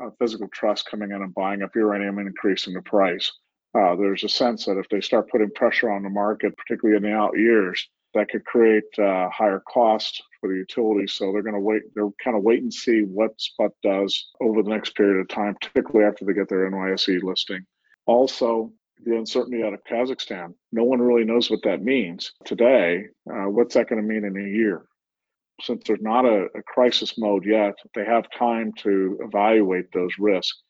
uh, 0.00 0.10
physical 0.18 0.48
trust 0.52 0.86
coming 0.90 1.10
in 1.10 1.22
and 1.22 1.34
buying 1.34 1.62
up 1.62 1.74
uranium 1.74 2.18
and 2.18 2.28
increasing 2.28 2.74
the 2.74 2.82
price. 2.82 3.30
uh, 3.74 3.96
there's 3.96 4.24
a 4.24 4.28
sense 4.28 4.64
that 4.64 4.78
if 4.78 4.88
they 4.88 5.00
start 5.00 5.30
putting 5.30 5.50
pressure 5.50 5.90
on 5.90 6.02
the 6.02 6.10
market, 6.10 6.56
particularly 6.56 6.96
in 6.96 7.02
the 7.02 7.16
out 7.16 7.36
years, 7.36 7.88
that 8.14 8.28
could 8.30 8.44
create 8.44 8.84
uh, 8.98 9.28
higher 9.30 9.62
costs 9.68 10.22
for 10.40 10.48
the 10.48 10.56
utilities. 10.56 11.12
So 11.12 11.32
they're 11.32 11.42
going 11.42 11.54
to 11.54 11.60
wait. 11.60 11.82
They're 11.94 12.08
kind 12.22 12.36
of 12.36 12.42
wait 12.42 12.62
and 12.62 12.72
see 12.72 13.02
what 13.02 13.38
SPUT 13.38 13.72
does 13.82 14.30
over 14.40 14.62
the 14.62 14.70
next 14.70 14.96
period 14.96 15.20
of 15.20 15.28
time, 15.28 15.56
particularly 15.60 16.08
after 16.08 16.24
they 16.24 16.32
get 16.32 16.48
their 16.48 16.70
NYSE 16.70 17.22
listing. 17.22 17.66
Also, 18.06 18.72
the 19.04 19.16
uncertainty 19.16 19.62
out 19.62 19.74
of 19.74 19.84
Kazakhstan. 19.84 20.54
No 20.72 20.84
one 20.84 21.00
really 21.00 21.24
knows 21.24 21.50
what 21.50 21.62
that 21.64 21.82
means 21.82 22.32
today. 22.44 23.06
Uh, 23.30 23.48
what's 23.48 23.74
that 23.74 23.88
going 23.88 24.00
to 24.00 24.08
mean 24.08 24.24
in 24.24 24.36
a 24.36 24.48
year? 24.48 24.86
Since 25.60 25.84
there's 25.86 26.00
not 26.00 26.24
a, 26.24 26.46
a 26.54 26.62
crisis 26.62 27.18
mode 27.18 27.44
yet, 27.44 27.74
they 27.94 28.04
have 28.04 28.30
time 28.30 28.72
to 28.78 29.18
evaluate 29.20 29.90
those 29.92 30.12
risks. 30.18 30.62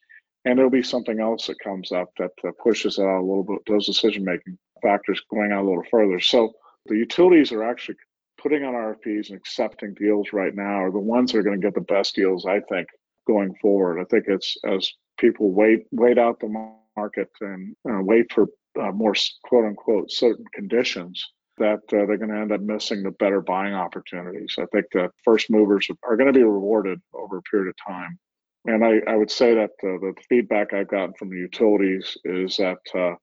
And 0.45 0.57
there'll 0.57 0.71
be 0.71 0.83
something 0.83 1.21
else 1.21 1.47
that 1.47 1.59
comes 1.63 1.93
up 1.93 2.09
that 2.19 2.31
uh, 2.47 2.51
pushes 2.63 2.99
out 2.99 3.19
a 3.19 3.21
little 3.21 3.45
bit 3.45 3.59
those 3.67 3.87
decision 3.87 4.25
making 4.25 4.57
factors 4.83 5.21
going 5.31 5.53
out 5.53 5.65
a 5.65 5.69
little 5.69 5.85
further. 5.91 6.21
So 6.21 6.53
the 6.87 6.97
utilities 6.97 7.53
are 7.53 7.65
actually 7.65 7.97
putting 8.41 8.65
on 8.65 8.75
RFPs 8.75 9.29
and 9.29 9.37
accepting 9.37 9.95
deals 9.95 10.29
right 10.33 10.55
now 10.55 10.85
are 10.85 10.93
the 10.93 10.99
ones 10.99 11.33
that 11.33 11.39
are 11.39 11.43
going 11.43 11.61
to 11.61 11.67
get 11.67 11.75
the 11.75 11.81
best 11.81 12.15
deals, 12.15 12.47
I 12.47 12.61
think, 12.61 12.89
going 13.27 13.55
forward. 13.61 14.01
I 14.01 14.05
think 14.05 14.25
it's 14.29 14.57
as 14.65 14.91
people 15.19 15.51
wait 15.51 15.87
wait 15.91 16.19
out 16.19 16.41
the 16.41 16.73
market 16.97 17.29
and 17.41 17.77
uh, 17.91 18.01
wait 18.01 18.33
for 18.33 18.47
uh, 18.81 18.93
more 18.93 19.15
quote 19.45 19.67
unquote 19.67 20.11
certain 20.11 20.45
conditions 20.55 21.27
that 21.59 21.81
uh, 21.93 22.07
they're 22.07 22.17
going 22.17 22.31
to 22.31 22.41
end 22.41 22.53
up 22.53 22.61
missing 22.61 23.03
the 23.03 23.11
better 23.13 23.41
buying 23.41 23.75
opportunities. 23.75 24.55
I 24.59 24.67
think 24.73 24.87
that 24.93 25.11
first 25.25 25.51
movers 25.51 25.89
are 26.03 26.17
going 26.17 26.33
to 26.33 26.39
be 26.39 26.43
rewarded 26.43 27.01
over 27.15 27.39
a 27.39 27.43
period 27.43 27.69
of 27.69 27.75
time. 27.87 28.19
And 28.65 28.85
I, 28.85 29.01
I 29.11 29.17
would 29.17 29.31
say 29.31 29.55
that 29.55 29.71
uh, 29.83 29.99
the 30.01 30.15
feedback 30.29 30.75
I've 30.75 30.89
gotten 30.89 31.15
from 31.15 31.31
the 31.31 31.37
utilities 31.37 32.17
is 32.25 32.57
that 32.57 32.79
uh, 32.95 33.15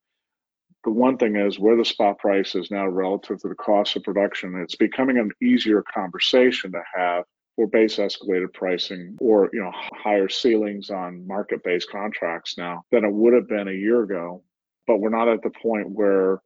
the 0.83 0.91
one 0.91 1.17
thing 1.17 1.35
is 1.35 1.59
where 1.59 1.75
the 1.75 1.85
spot 1.85 2.19
price 2.19 2.55
is 2.55 2.71
now 2.71 2.87
relative 2.87 3.39
to 3.41 3.49
the 3.49 3.55
cost 3.55 3.95
of 3.95 4.03
production, 4.03 4.55
it's 4.61 4.75
becoming 4.75 5.17
an 5.17 5.31
easier 5.41 5.83
conversation 5.93 6.71
to 6.71 6.81
have 6.95 7.25
for 7.55 7.67
base 7.67 7.97
escalated 7.97 8.53
pricing 8.53 9.17
or 9.19 9.49
you 9.53 9.61
know 9.61 9.71
higher 9.73 10.29
ceilings 10.29 10.89
on 10.89 11.25
market-based 11.25 11.89
contracts 11.89 12.57
now 12.57 12.83
than 12.91 13.05
it 13.05 13.11
would 13.11 13.33
have 13.33 13.47
been 13.47 13.67
a 13.67 13.73
year 13.73 14.03
ago. 14.03 14.43
But 14.87 14.99
we're 14.99 15.09
not 15.09 15.27
at 15.27 15.41
the 15.41 15.49
point 15.49 15.89
where 15.89 16.41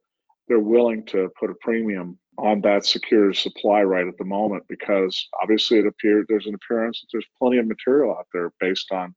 they're 0.50 0.58
willing 0.58 1.06
to 1.06 1.30
put 1.40 1.48
a 1.48 1.54
premium 1.62 2.18
on 2.36 2.60
that 2.60 2.84
secure 2.84 3.32
supply 3.32 3.82
right 3.82 4.06
at 4.06 4.18
the 4.18 4.24
moment 4.24 4.64
because 4.68 5.28
obviously 5.40 5.78
it 5.78 5.86
appears 5.86 6.26
there's 6.28 6.46
an 6.46 6.54
appearance 6.54 7.00
that 7.00 7.06
there's 7.12 7.26
plenty 7.38 7.56
of 7.56 7.66
material 7.66 8.10
out 8.12 8.26
there 8.34 8.52
based 8.60 8.92
on 8.92 9.14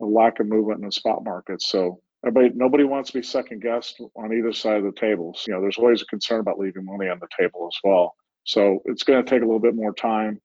the 0.00 0.06
lack 0.06 0.40
of 0.40 0.46
movement 0.46 0.80
in 0.80 0.86
the 0.86 0.92
spot 0.92 1.22
market. 1.22 1.62
So 1.62 2.00
Everybody, 2.22 2.54
nobody 2.54 2.84
wants 2.84 3.10
to 3.10 3.18
be 3.18 3.22
second 3.22 3.62
guessed 3.62 4.00
on 4.14 4.32
either 4.32 4.52
side 4.52 4.76
of 4.76 4.84
the 4.84 5.00
tables. 5.00 5.42
You 5.46 5.54
know, 5.54 5.62
there's 5.62 5.78
always 5.78 6.02
a 6.02 6.06
concern 6.06 6.40
about 6.40 6.58
leaving 6.58 6.84
money 6.84 7.08
on 7.08 7.18
the 7.18 7.28
table 7.38 7.66
as 7.72 7.78
well. 7.82 8.14
So 8.44 8.82
it's 8.84 9.04
going 9.04 9.24
to 9.24 9.28
take 9.28 9.40
a 9.40 9.46
little 9.46 9.60
bit 9.60 9.74
more 9.74 9.94
time, 9.94 10.38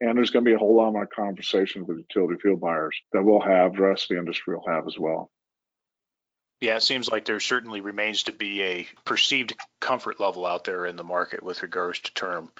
and 0.00 0.16
there's 0.16 0.30
going 0.30 0.44
to 0.44 0.48
be 0.48 0.54
a 0.54 0.58
whole 0.58 0.76
lot 0.76 0.92
more 0.92 1.06
conversation 1.06 1.84
with 1.84 1.98
utility 1.98 2.38
fuel 2.40 2.56
buyers 2.56 2.96
that 3.12 3.24
we'll 3.24 3.40
have, 3.40 3.72
the 3.72 3.82
rest 3.82 4.04
of 4.04 4.14
the 4.14 4.20
industry 4.20 4.54
will 4.54 4.72
have 4.72 4.86
as 4.86 4.98
well. 5.00 5.30
Yeah, 6.60 6.76
it 6.76 6.82
seems 6.82 7.10
like 7.10 7.26
there 7.26 7.40
certainly 7.40 7.80
remains 7.80 8.24
to 8.24 8.32
be 8.32 8.62
a 8.62 8.88
perceived 9.04 9.54
comfort 9.80 10.20
level 10.20 10.46
out 10.46 10.64
there 10.64 10.86
in 10.86 10.96
the 10.96 11.04
market 11.04 11.42
with 11.42 11.62
regards 11.62 12.00
to 12.00 12.14
term. 12.14 12.50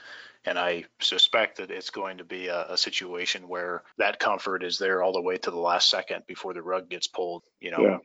And 0.44 0.58
I 0.58 0.84
suspect 1.00 1.56
that 1.56 1.70
it's 1.70 1.90
going 1.90 2.18
to 2.18 2.24
be 2.24 2.48
a, 2.48 2.72
a, 2.72 2.76
situation 2.76 3.48
where 3.48 3.82
that 3.98 4.20
comfort 4.20 4.62
is 4.62 4.78
there 4.78 5.02
all 5.02 5.12
the 5.12 5.22
way 5.22 5.38
to 5.38 5.50
the 5.50 5.58
last 5.58 5.90
second 5.90 6.22
before 6.28 6.54
the 6.54 6.62
rug 6.62 6.88
gets 6.88 7.08
pulled. 7.08 7.42
You 7.58 7.72
know, 7.72 7.80
yeah 7.80 7.98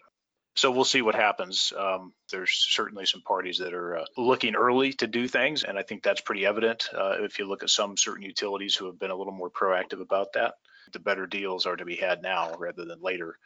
so 0.56 0.70
we'll 0.70 0.86
see 0.86 1.02
what 1.02 1.16
happens. 1.16 1.72
Um, 1.78 2.14
there's 2.32 2.52
certainly 2.52 3.06
some 3.06 3.22
parties 3.22 3.60
that 3.60 3.74
are 3.74 4.00
uh, 4.00 4.06
looking 4.18 4.56
early 4.56 4.94
to 4.94 5.08
do 5.08 5.28
things, 5.28 5.64
and 5.64 5.78
I 5.78 5.84
think 5.84 6.04
that's 6.04 6.22
pretty 6.22 6.46
evident 6.46 6.90
uh, 6.94 7.16
if 7.20 7.40
you 7.40 7.48
look 7.48 7.64
at 7.64 7.70
some 7.70 7.96
certain 7.96 8.24
utilities 8.24 8.76
who 8.76 8.88
have 8.88 9.00
been 9.00 9.12
a 9.12 9.16
little 9.16 9.34
more 9.34 9.50
proactive 9.50 10.02
about 10.02 10.34
that. 10.34 10.56
The 10.92 11.00
better 11.00 11.26
deals 11.26 11.66
are 11.66 11.78
to 11.78 11.86
be 11.86 11.96
had 11.96 12.22
now 12.22 12.56
rather 12.58 12.84
than 12.84 13.02
later. 13.02 13.38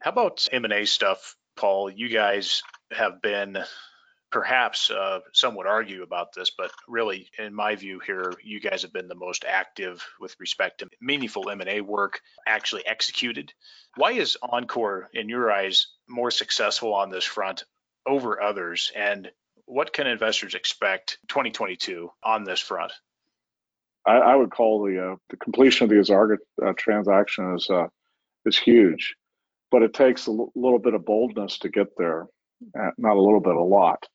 How 0.00 0.10
about 0.10 0.46
M&A 0.52 0.84
stuff, 0.84 1.36
Paul? 1.56 1.90
You 1.90 2.08
guys 2.08 2.62
have 2.92 3.20
been 3.22 3.58
perhaps 4.30 4.90
uh, 4.90 5.20
some 5.32 5.54
would 5.56 5.66
argue 5.66 6.02
about 6.02 6.34
this, 6.34 6.50
but 6.50 6.70
really, 6.88 7.28
in 7.38 7.54
my 7.54 7.74
view 7.74 8.00
here, 8.04 8.34
you 8.42 8.60
guys 8.60 8.82
have 8.82 8.92
been 8.92 9.08
the 9.08 9.14
most 9.14 9.44
active 9.48 10.04
with 10.20 10.36
respect 10.38 10.80
to 10.80 10.90
meaningful 11.00 11.48
M&A 11.48 11.80
work 11.80 12.20
actually 12.46 12.86
executed. 12.86 13.52
Why 13.96 14.12
is 14.12 14.36
Encore, 14.42 15.08
in 15.14 15.28
your 15.28 15.50
eyes, 15.50 15.88
more 16.08 16.30
successful 16.30 16.94
on 16.94 17.10
this 17.10 17.24
front 17.24 17.64
over 18.06 18.42
others? 18.42 18.92
And 18.94 19.30
what 19.64 19.92
can 19.92 20.06
investors 20.06 20.54
expect 20.54 21.18
2022 21.28 22.10
on 22.22 22.44
this 22.44 22.60
front? 22.60 22.92
I, 24.06 24.18
I 24.18 24.36
would 24.36 24.50
call 24.50 24.84
the 24.84 25.12
uh, 25.12 25.16
the 25.30 25.36
completion 25.36 25.84
of 25.84 25.90
the 25.90 25.96
Azarga 25.96 26.36
uh, 26.64 26.72
transaction 26.76 27.56
is 27.56 27.68
uh, 27.68 27.88
is 28.44 28.56
huge, 28.56 29.16
but 29.70 29.82
it 29.82 29.94
takes 29.94 30.26
a 30.26 30.30
l- 30.30 30.52
little 30.54 30.78
bit 30.78 30.94
of 30.94 31.04
boldness 31.04 31.58
to 31.60 31.68
get 31.68 31.88
there. 31.96 32.26
Uh, 32.78 32.90
not 32.96 33.16
a 33.16 33.20
little 33.20 33.40
bit, 33.40 33.54
a 33.54 33.62
lot 33.62 34.06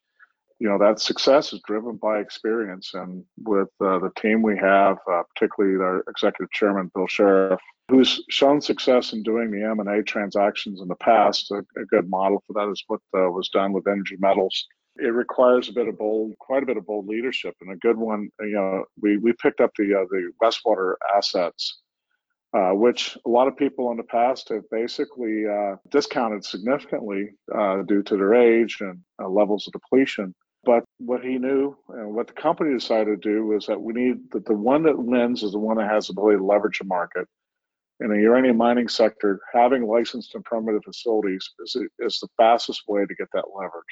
you 0.61 0.69
know 0.69 0.77
that 0.77 0.99
success 0.99 1.53
is 1.53 1.61
driven 1.65 1.95
by 1.95 2.19
experience 2.19 2.91
and 2.93 3.25
with 3.43 3.69
uh, 3.83 3.97
the 3.97 4.11
team 4.15 4.43
we 4.43 4.55
have 4.55 4.97
uh, 5.11 5.23
particularly 5.33 5.75
our 5.83 6.03
executive 6.07 6.51
chairman 6.51 6.91
bill 6.93 7.07
sheriff 7.07 7.59
who's 7.87 8.23
shown 8.29 8.61
success 8.61 9.11
in 9.11 9.23
doing 9.23 9.49
the 9.49 9.63
m&a 9.63 10.03
transactions 10.03 10.79
in 10.79 10.87
the 10.87 10.95
past 10.97 11.49
a, 11.49 11.57
a 11.81 11.85
good 11.89 12.07
model 12.07 12.43
for 12.45 12.53
that 12.53 12.71
is 12.71 12.83
what 12.87 12.99
uh, 13.17 13.31
was 13.31 13.49
done 13.49 13.73
with 13.73 13.87
energy 13.87 14.17
metals 14.19 14.67
it 14.97 15.13
requires 15.13 15.67
a 15.67 15.73
bit 15.73 15.87
of 15.87 15.97
bold 15.97 16.31
quite 16.39 16.61
a 16.61 16.65
bit 16.67 16.77
of 16.77 16.85
bold 16.85 17.07
leadership 17.07 17.55
and 17.61 17.71
a 17.71 17.77
good 17.77 17.97
one 17.97 18.29
you 18.41 18.51
know 18.51 18.85
we, 19.01 19.17
we 19.17 19.33
picked 19.41 19.61
up 19.61 19.71
the 19.79 19.95
uh, 19.95 20.05
the 20.11 20.31
westwater 20.43 20.93
assets 21.17 21.81
uh, 22.53 22.71
which 22.71 23.17
a 23.25 23.29
lot 23.29 23.47
of 23.47 23.55
people 23.55 23.91
in 23.91 23.97
the 23.97 24.03
past 24.03 24.49
have 24.49 24.69
basically 24.69 25.45
uh, 25.47 25.75
discounted 25.89 26.43
significantly 26.43 27.29
uh, 27.53 27.81
due 27.83 28.03
to 28.03 28.17
their 28.17 28.33
age 28.33 28.77
and 28.81 28.99
uh, 29.21 29.27
levels 29.27 29.67
of 29.67 29.73
depletion. 29.73 30.33
But 30.63 30.83
what 30.99 31.23
he 31.23 31.37
knew 31.37 31.75
and 31.89 32.13
what 32.13 32.27
the 32.27 32.33
company 32.33 32.73
decided 32.73 33.21
to 33.21 33.29
do 33.29 33.45
was 33.45 33.65
that 33.65 33.81
we 33.81 33.93
need 33.93 34.31
that 34.31 34.45
the 34.45 34.53
one 34.53 34.83
that 34.83 34.97
wins 34.97 35.43
is 35.43 35.53
the 35.53 35.59
one 35.59 35.77
that 35.77 35.89
has 35.89 36.07
the 36.07 36.11
ability 36.13 36.37
to 36.37 36.45
leverage 36.45 36.81
a 36.81 36.85
market. 36.85 37.27
In 37.99 38.09
the 38.09 38.19
uranium 38.19 38.57
mining 38.57 38.87
sector, 38.87 39.39
having 39.53 39.87
licensed 39.87 40.35
and 40.35 40.43
permitted 40.43 40.83
facilities 40.83 41.47
is, 41.59 41.75
is 41.99 42.19
the 42.19 42.27
fastest 42.37 42.81
way 42.87 43.05
to 43.05 43.15
get 43.15 43.27
that 43.33 43.45
leverage. 43.55 43.83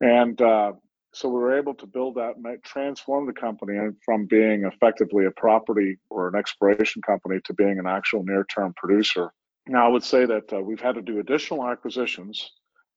And 0.00 0.40
uh, 0.40 0.72
so 1.14 1.28
we 1.28 1.40
were 1.40 1.56
able 1.56 1.74
to 1.74 1.86
build 1.86 2.16
that 2.16 2.34
transform 2.64 3.26
the 3.26 3.32
company 3.32 3.78
from 4.04 4.26
being 4.26 4.64
effectively 4.64 5.26
a 5.26 5.30
property 5.30 5.96
or 6.10 6.28
an 6.28 6.34
exploration 6.34 7.02
company 7.02 7.40
to 7.44 7.54
being 7.54 7.78
an 7.78 7.86
actual 7.86 8.24
near 8.24 8.44
term 8.44 8.74
producer. 8.76 9.32
Now, 9.66 9.86
I 9.86 9.88
would 9.88 10.04
say 10.04 10.26
that 10.26 10.52
uh, 10.52 10.60
we've 10.60 10.80
had 10.80 10.96
to 10.96 11.02
do 11.02 11.20
additional 11.20 11.66
acquisitions 11.66 12.50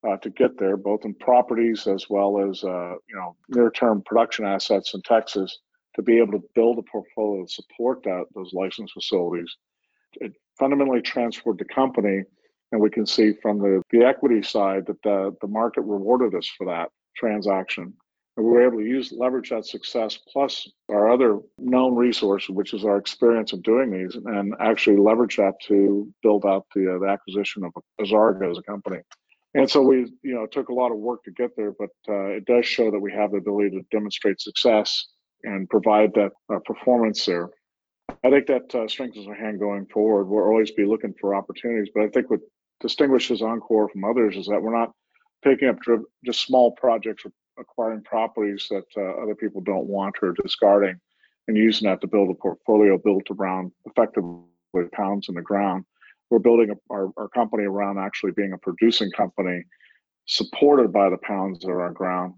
uh, 0.08 0.18
to 0.18 0.30
get 0.30 0.58
there, 0.58 0.78
both 0.78 1.06
in 1.06 1.14
properties 1.16 1.88
as 1.88 2.10
well 2.10 2.50
as 2.50 2.64
uh, 2.64 2.96
you 3.10 3.16
know 3.16 3.36
near-term 3.50 4.04
production 4.06 4.46
assets 4.46 4.94
in 4.94 5.02
Texas, 5.02 5.60
to 5.96 6.02
be 6.02 6.18
able 6.18 6.34
to 6.34 6.44
build 6.56 6.78
a 6.78 6.84
portfolio 6.84 7.46
to 7.46 7.52
support 7.52 8.04
that 8.04 8.26
those 8.36 8.54
licensed 8.54 8.94
facilities. 8.94 9.56
It 10.14 10.34
fundamentally 10.60 11.02
transformed 11.02 11.60
the 11.60 11.66
company, 11.66 12.24
and 12.72 12.82
we 12.82 12.90
can 12.90 13.06
see 13.06 13.34
from 13.42 13.60
the, 13.60 13.82
the 13.92 14.04
equity 14.04 14.42
side 14.42 14.86
that 14.88 15.02
the, 15.04 15.36
the 15.42 15.48
market 15.48 15.82
rewarded 15.82 16.36
us 16.36 16.48
for 16.48 16.66
that 16.68 16.90
transaction. 17.16 17.94
And 18.38 18.46
we 18.46 18.51
were 18.51 18.67
able 18.67 18.77
to 18.77 18.86
use 18.86 19.12
leverage 19.12 19.50
that 19.50 19.65
success 19.65 20.17
plus 20.32 20.70
our 20.89 21.12
other 21.12 21.39
known 21.58 21.96
resource, 21.96 22.48
which 22.48 22.74
is 22.74 22.86
our 22.86 22.98
experience 22.98 23.51
of 23.51 23.63
doing 23.63 23.91
these, 23.91 24.15
and 24.15 24.53
actually 24.60 24.98
leverage 24.98 25.38
that 25.38 25.56
to 25.67 26.08
build 26.22 26.46
out 26.46 26.67
the, 26.75 26.96
uh, 26.96 27.00
the 27.00 27.08
acquisition 27.08 27.63
of 27.63 27.72
Azarga 28.00 28.51
as 28.51 28.60
a 28.60 28.62
company. 28.62 29.00
And 29.56 29.67
so 29.67 29.82
we, 29.82 30.13
you 30.22 30.36
know, 30.36 30.46
took 30.46 30.70
a 30.70 30.74
lot 30.74 30.91
of 30.91 31.00
work 31.00 31.24
to 31.24 31.32
get 31.32 31.50
there, 31.58 31.74
but 31.79 31.89
uh, 32.08 32.27
it 32.27 32.46
does 32.46 32.65
show 32.67 32.91
that 32.91 33.00
we 33.00 33.12
have 33.12 33.32
the 33.32 33.38
ability 33.38 33.72
to 33.72 33.82
demonstrate 33.89 34.39
success 34.39 35.08
and 35.44 35.67
provide 35.67 36.13
that 36.13 36.32
uh, 36.53 36.60
performance 36.63 37.25
there. 37.25 37.50
I 38.24 38.29
think 38.29 38.46
that 38.48 38.74
uh, 38.75 38.88
strengthens 38.88 39.27
our 39.27 39.34
hand 39.34 39.60
going 39.60 39.88
forward. 39.88 40.25
We'll 40.25 40.44
always 40.44 40.72
be 40.72 40.86
looking 40.86 41.13
for 41.20 41.34
opportunities, 41.34 41.89
but 41.94 42.03
I 42.03 42.10
think 42.10 42.29
what 42.29 42.41
distinguishes 42.82 43.41
Encore 43.41 43.89
from 43.89 44.03
others 44.03 44.38
is 44.38 44.46
that 44.46 44.62
we're 44.62 44.77
not 44.77 44.91
picking 45.44 45.70
up 45.70 45.77
just 46.24 46.46
small 46.46 46.72
projects 46.72 47.25
or 47.25 47.32
acquiring 47.60 48.04
properties 48.04 48.68
that 48.70 48.86
uh, 48.96 49.22
other 49.22 49.36
people 49.36 49.62
don't 49.62 49.88
want 49.88 50.16
or 50.22 50.34
discarding 50.34 51.00
and 51.48 51.58
using 51.58 51.88
that 51.88 52.02
to 52.02 52.08
build 52.08 52.30
a 52.30 52.34
portfolio 52.34 52.98
built 52.98 53.24
around 53.32 53.72
effectively 53.86 54.44
pounds 54.94 55.28
in 55.30 55.36
the 55.36 55.42
ground 55.42 55.84
we're 56.30 56.40
building 56.40 56.72
a, 56.72 56.94
our, 56.94 57.12
our 57.18 57.28
company 57.30 57.64
around 57.64 57.98
actually 57.98 58.32
being 58.32 58.54
a 58.54 58.58
producing 58.58 59.12
company 59.12 59.64
supported 60.26 60.92
by 60.92 61.10
the 61.10 61.18
pounds 61.18 61.60
that 61.60 61.70
are 61.70 61.86
on 61.86 61.94
ground, 61.94 62.34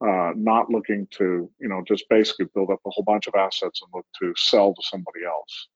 uh, 0.00 0.32
not 0.34 0.70
looking 0.70 1.06
to, 1.10 1.50
you 1.60 1.68
know, 1.68 1.82
just 1.86 2.08
basically 2.08 2.46
build 2.54 2.70
up 2.70 2.80
a 2.86 2.90
whole 2.90 3.04
bunch 3.04 3.26
of 3.26 3.34
assets 3.34 3.82
and 3.82 3.90
look 3.94 4.06
to 4.18 4.32
sell 4.36 4.74
to 4.74 4.82
somebody 4.82 5.24
else. 5.24 5.68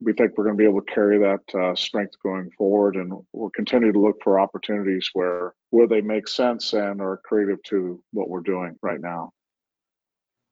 We 0.00 0.12
think 0.12 0.36
we're 0.36 0.44
going 0.44 0.56
to 0.56 0.62
be 0.62 0.68
able 0.68 0.80
to 0.80 0.92
carry 0.92 1.18
that 1.18 1.54
uh, 1.54 1.74
strength 1.74 2.14
going 2.22 2.50
forward, 2.56 2.96
and 2.96 3.12
we'll 3.32 3.50
continue 3.50 3.92
to 3.92 4.00
look 4.00 4.22
for 4.22 4.40
opportunities 4.40 5.10
where 5.12 5.54
where 5.70 5.86
they 5.86 6.00
make 6.00 6.28
sense 6.28 6.72
and 6.72 7.00
are 7.00 7.20
creative 7.24 7.62
to 7.64 8.02
what 8.12 8.28
we're 8.28 8.40
doing 8.40 8.76
right 8.82 9.00
now. 9.00 9.32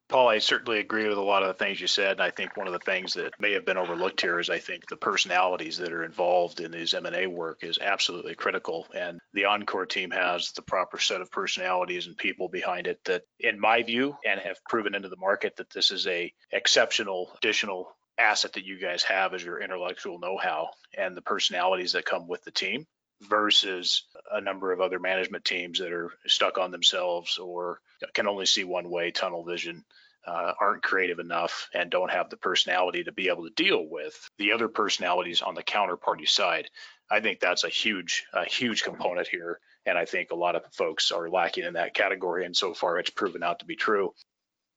Paul, 0.09 0.29
I 0.29 0.39
certainly 0.39 0.79
agree 0.79 1.07
with 1.07 1.19
a 1.19 1.23
lot 1.23 1.43
of 1.43 1.49
the 1.49 1.63
things 1.63 1.83
you 1.83 1.87
said. 1.87 2.13
And 2.13 2.23
I 2.23 2.31
think 2.31 2.57
one 2.57 2.67
of 2.67 2.73
the 2.73 2.79
things 2.79 3.13
that 3.15 3.35
may 3.39 3.53
have 3.53 3.67
been 3.67 3.77
overlooked 3.77 4.23
here 4.23 4.41
is 4.41 4.49
I 4.49 4.59
think 4.59 4.89
the 4.89 4.97
personalities 4.97 5.77
that 5.79 5.93
are 5.93 6.03
involved 6.03 6.61
in 6.61 6.71
these 6.71 6.95
M&A 6.95 7.27
work 7.27 7.59
is 7.63 7.79
absolutely 7.79 8.35
critical. 8.35 8.87
And 8.95 9.21
the 9.35 9.45
Encore 9.45 9.85
team 9.85 10.11
has 10.11 10.53
the 10.53 10.63
proper 10.63 10.99
set 10.99 11.21
of 11.21 11.31
personalities 11.31 12.07
and 12.07 12.17
people 12.17 12.49
behind 12.49 12.87
it 12.87 13.01
that, 13.05 13.25
in 13.39 13.61
my 13.61 13.83
view, 13.83 14.17
and 14.27 14.41
have 14.41 14.57
proven 14.67 14.95
into 14.95 15.11
the 15.11 15.17
market 15.19 15.57
that 15.57 15.69
this 15.71 15.91
is 15.91 16.07
a 16.07 16.33
exceptional 16.53 17.31
additional 17.37 17.95
asset 18.19 18.55
that 18.55 18.65
you 18.65 18.79
guys 18.79 19.03
have 19.05 19.35
as 19.35 19.45
your 19.45 19.61
intellectual 19.61 20.19
know-how 20.19 20.69
and 20.97 21.17
the 21.17 21.23
personalities 21.23 21.93
that 21.93 22.05
come 22.05 22.27
with 22.27 22.43
the 22.45 22.51
team 22.51 22.87
versus 23.23 24.05
a 24.33 24.41
number 24.41 24.73
of 24.73 24.81
other 24.81 24.99
management 24.99 25.45
teams 25.45 25.79
that 25.79 25.93
are 25.93 26.13
stuck 26.27 26.59
on 26.59 26.71
themselves 26.71 27.39
or 27.39 27.81
can 28.15 28.29
only 28.29 28.47
see 28.47 28.65
one 28.65 28.91
way 28.91 29.11
tunnel 29.11 29.45
vision 29.45 29.85
uh, 30.27 30.53
aren't 30.61 30.83
creative 30.83 31.19
enough 31.19 31.69
and 31.75 31.91
don't 31.91 32.11
have 32.11 32.29
the 32.29 32.37
personality 32.37 33.05
to 33.05 33.13
be 33.13 33.29
able 33.29 33.45
to 33.45 33.63
deal 33.63 33.85
with 33.89 34.29
the 34.39 34.53
other 34.53 34.69
personalities 34.69 35.43
on 35.43 35.55
the 35.55 35.63
counterparty 35.63 36.29
side. 36.29 36.69
I 37.11 37.21
think 37.21 37.41
that's 37.41 37.65
a 37.65 37.69
huge 37.69 38.27
a 38.35 38.45
huge 38.45 38.83
component 38.83 39.27
here 39.27 39.59
and 39.89 39.99
i 39.99 40.05
think 40.05 40.31
a 40.31 40.37
lot 40.37 40.55
of 40.55 40.63
folks 40.73 41.11
are 41.11 41.29
lacking 41.29 41.65
in 41.65 41.75
that 41.75 41.95
category 41.95 42.45
and 42.45 42.57
so 42.57 42.75
far 42.75 42.99
it's 42.99 43.11
proven 43.11 43.43
out 43.43 43.61
to 43.61 43.65
be 43.65 43.77
true 43.77 44.13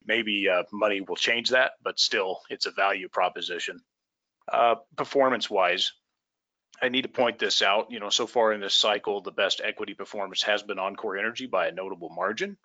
maybe 0.06 0.50
uh, 0.50 0.64
money 0.72 1.02
will 1.02 1.16
change 1.16 1.50
that 1.50 1.74
but 1.84 2.00
still 2.00 2.42
it's 2.50 2.66
a 2.66 2.72
value 2.72 3.10
proposition 3.10 3.80
uh, 4.52 4.76
performance 4.96 5.50
wise 5.50 5.94
I 6.82 6.90
need 6.90 7.04
to 7.04 7.10
point 7.10 7.38
this 7.38 7.62
out. 7.62 7.92
You 7.92 8.00
know, 8.00 8.10
so 8.10 8.26
far 8.26 8.54
in 8.54 8.60
this 8.60 8.74
cycle, 8.74 9.22
the 9.22 9.32
best 9.32 9.62
equity 9.64 9.94
performance 9.94 10.42
has 10.44 10.64
been 10.64 10.80
Encore 10.80 11.18
Energy 11.18 11.46
by 11.46 11.68
a 11.68 11.72
notable 11.72 12.10
margin, 12.10 12.58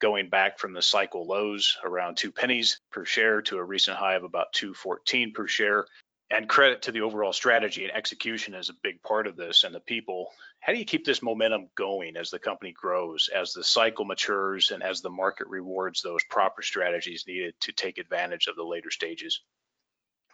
going 0.00 0.28
back 0.28 0.58
from 0.58 0.72
the 0.72 0.82
cycle 0.82 1.26
lows 1.26 1.78
around 1.84 2.16
two 2.16 2.32
pennies 2.32 2.80
per 2.90 3.04
share 3.04 3.40
to 3.42 3.58
a 3.58 3.64
recent 3.64 3.96
high 3.96 4.14
of 4.14 4.24
about 4.24 4.52
214 4.52 5.32
per 5.32 5.46
share. 5.46 5.86
And 6.28 6.48
credit 6.48 6.82
to 6.82 6.92
the 6.92 7.02
overall 7.02 7.32
strategy 7.32 7.84
and 7.84 7.92
execution 7.92 8.54
is 8.54 8.70
a 8.70 8.74
big 8.82 9.02
part 9.02 9.26
of 9.26 9.36
this 9.36 9.64
and 9.64 9.74
the 9.74 9.80
people. 9.80 10.32
How 10.62 10.72
do 10.72 10.78
you 10.78 10.84
keep 10.84 11.04
this 11.04 11.22
momentum 11.22 11.68
going 11.76 12.16
as 12.16 12.30
the 12.30 12.38
company 12.38 12.72
grows, 12.72 13.28
as 13.34 13.52
the 13.52 13.64
cycle 13.64 14.04
matures, 14.04 14.70
and 14.70 14.82
as 14.82 15.00
the 15.00 15.10
market 15.10 15.48
rewards 15.48 16.02
those 16.02 16.22
proper 16.30 16.62
strategies 16.62 17.24
needed 17.26 17.54
to 17.60 17.72
take 17.72 17.98
advantage 17.98 18.46
of 18.46 18.56
the 18.56 18.64
later 18.64 18.90
stages? 18.90 19.42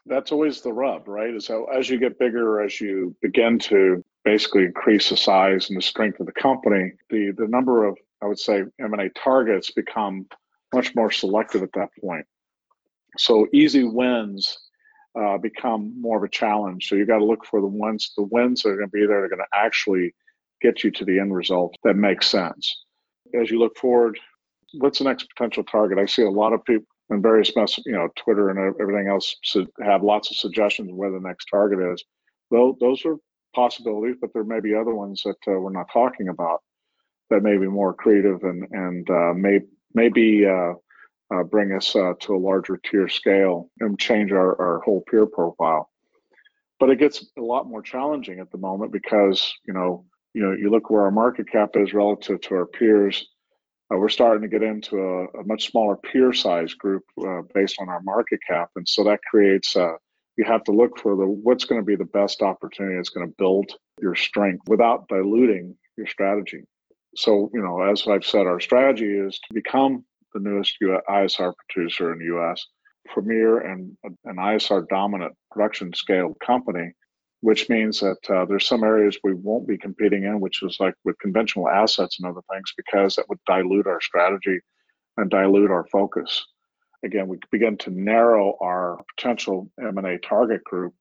that's 0.08 0.32
always 0.32 0.61
the 0.61 0.73
rub, 0.73 1.06
right? 1.06 1.35
Is 1.35 1.49
how 1.49 1.64
as 1.64 1.88
you 1.88 1.99
get 1.99 2.18
bigger, 2.18 2.62
as 2.62 2.80
you 2.80 3.14
begin 3.23 3.58
to 3.61 4.04
basically 4.25 4.64
increase 4.64 5.11
the 5.11 5.16
size 5.16 5.68
and 5.68 5.76
the 5.76 5.82
strength 5.82 6.20
of 6.20 6.26
the 6.26 6.32
company, 6.32 6.92
the 7.11 7.32
the 7.37 7.47
number 7.47 7.85
of 7.85 7.97
I 8.23 8.26
would 8.26 8.38
say 8.38 8.64
M&A 8.80 9.11
targets 9.11 9.70
become 9.70 10.26
much 10.75 10.94
more 10.94 11.11
selective 11.11 11.62
at 11.62 11.73
that 11.75 11.90
point. 12.00 12.26
So 13.16 13.47
easy 13.52 13.85
wins 13.85 14.58
uh, 15.18 15.38
become 15.38 16.00
more 16.00 16.18
of 16.18 16.22
a 16.22 16.28
challenge. 16.28 16.88
So 16.88 16.94
you 16.94 17.06
got 17.06 17.18
to 17.18 17.25
look 17.25 17.44
for 17.44 17.60
the 17.60 17.66
ones 17.66 18.12
the 18.16 18.22
wins 18.25 18.62
that 18.62 18.70
are 18.70 18.76
going 18.76 18.88
to 18.88 18.92
be 18.92 19.06
there 19.06 19.20
that 19.20 19.26
are 19.26 19.28
going 19.28 19.38
to 19.38 19.58
actually 19.58 20.14
get 20.60 20.84
you 20.84 20.90
to 20.90 21.04
the 21.04 21.18
end 21.18 21.34
result 21.34 21.75
that 21.84 21.94
makes 21.94 22.26
sense. 22.28 22.84
As 23.38 23.50
you 23.50 23.58
look 23.58 23.76
forward, 23.76 24.18
what's 24.75 24.98
the 24.98 25.04
next 25.04 25.28
potential 25.34 25.64
target? 25.64 25.98
I 25.98 26.06
see 26.06 26.22
a 26.22 26.30
lot 26.30 26.52
of 26.52 26.64
people 26.64 26.87
and 27.10 27.22
various 27.22 27.54
mess, 27.56 27.78
you 27.87 27.92
know, 27.92 28.08
Twitter 28.16 28.50
and 28.50 28.75
everything 28.80 29.08
else 29.08 29.34
have 29.82 30.02
lots 30.02 30.30
of 30.30 30.37
suggestions 30.37 30.90
where 30.92 31.10
the 31.10 31.20
next 31.20 31.46
target 31.46 31.78
is. 31.92 32.04
Though 32.50 32.76
those 32.80 33.04
are 33.06 33.16
possibilities, 33.54 34.16
but 34.20 34.32
there 34.34 34.44
may 34.44 34.60
be 34.60 34.75
other 34.75 34.94
ones 34.94 35.22
that 35.25 35.37
uh, 35.48 35.58
we're 35.58 35.72
not 35.72 35.90
talking 35.92 36.28
about 36.28 36.60
that 37.30 37.42
may 37.42 37.56
be 37.56 37.66
more 37.66 37.94
creative 37.94 38.42
and 38.42 38.66
and 38.72 39.08
uh, 39.10 39.32
may 39.34 39.60
maybe 39.94 40.46
uh, 40.46 40.75
uh, 41.35 41.42
bring 41.42 41.73
us 41.73 41.94
uh, 41.94 42.12
to 42.20 42.35
a 42.35 42.38
larger 42.38 42.78
tier 42.78 43.08
scale 43.08 43.70
and 43.80 43.99
change 43.99 44.32
our, 44.32 44.61
our 44.61 44.81
whole 44.81 45.02
peer 45.11 45.26
profile. 45.26 45.90
But 46.81 46.90
it 46.90 46.98
gets 46.98 47.26
a 47.37 47.42
lot 47.42 47.68
more 47.68 47.83
challenging 47.83 48.38
at 48.38 48.50
the 48.50 48.59
moment 48.59 48.92
because 48.92 49.52
you 49.66 49.74
know 49.74 50.05
you 50.35 50.42
know 50.42 50.52
you 50.52 50.70
look 50.70 50.90
where 50.90 51.02
our 51.02 51.11
market 51.11 51.50
cap 51.50 51.70
is 51.74 51.92
relative 51.92 52.40
to 52.42 52.55
our 52.55 52.66
peers 52.66 53.26
uh, 53.90 53.96
we're 53.96 54.09
starting 54.09 54.42
to 54.42 54.48
get 54.48 54.62
into 54.62 54.98
a, 54.98 55.24
a 55.40 55.44
much 55.46 55.70
smaller 55.70 55.96
peer 55.96 56.33
size 56.33 56.74
group 56.74 57.05
uh, 57.26 57.40
based 57.55 57.76
on 57.81 57.88
our 57.88 58.00
market 58.02 58.40
cap, 58.46 58.70
and 58.76 58.87
so 58.87 59.05
that 59.05 59.20
creates. 59.22 59.76
Uh, 59.76 59.94
you 60.37 60.44
have 60.44 60.62
to 60.62 60.72
look 60.72 60.98
for 60.98 61.16
the 61.16 61.26
what's 61.26 61.64
going 61.64 61.81
to 61.81 61.85
be 61.85 61.96
the 61.96 62.05
best 62.05 62.42
opportunity 62.42 62.94
that's 62.94 63.09
going 63.09 63.26
to 63.26 63.35
build 63.38 63.72
your 64.00 64.14
strength 64.14 64.68
without 64.68 65.09
diluting 65.09 65.74
your 65.96 66.07
strategy. 66.07 66.62
So, 67.16 67.50
you 67.52 67.61
know, 67.61 67.83
as 67.83 68.07
I've 68.07 68.24
said, 68.24 68.46
our 68.46 68.61
strategy 68.61 69.18
is 69.18 69.40
to 69.48 69.55
become 69.55 70.05
the 70.34 70.40
newest 70.40 70.76
ISR 70.80 71.52
producer 71.68 72.12
in 72.12 72.18
the 72.18 72.26
U.S., 72.26 72.64
premier 73.06 73.58
and 73.58 73.96
an 74.02 74.36
ISR 74.36 74.86
dominant 74.88 75.34
production 75.50 75.92
scale 75.94 76.34
company 76.44 76.92
which 77.40 77.68
means 77.68 78.00
that 78.00 78.18
uh, 78.30 78.44
there's 78.44 78.66
some 78.66 78.82
areas 78.82 79.18
we 79.22 79.34
won't 79.34 79.68
be 79.68 79.78
competing 79.78 80.24
in, 80.24 80.40
which 80.40 80.62
is 80.62 80.76
like 80.80 80.94
with 81.04 81.18
conventional 81.20 81.68
assets 81.68 82.18
and 82.18 82.28
other 82.28 82.40
things, 82.52 82.72
because 82.76 83.14
that 83.14 83.28
would 83.28 83.38
dilute 83.46 83.86
our 83.86 84.00
strategy 84.00 84.58
and 85.16 85.30
dilute 85.30 85.70
our 85.70 85.86
focus. 85.86 86.44
Again, 87.04 87.28
we 87.28 87.38
begin 87.52 87.76
to 87.78 87.90
narrow 87.90 88.56
our 88.60 88.98
potential 89.14 89.70
M&A 89.80 90.18
target 90.18 90.64
group 90.64 90.94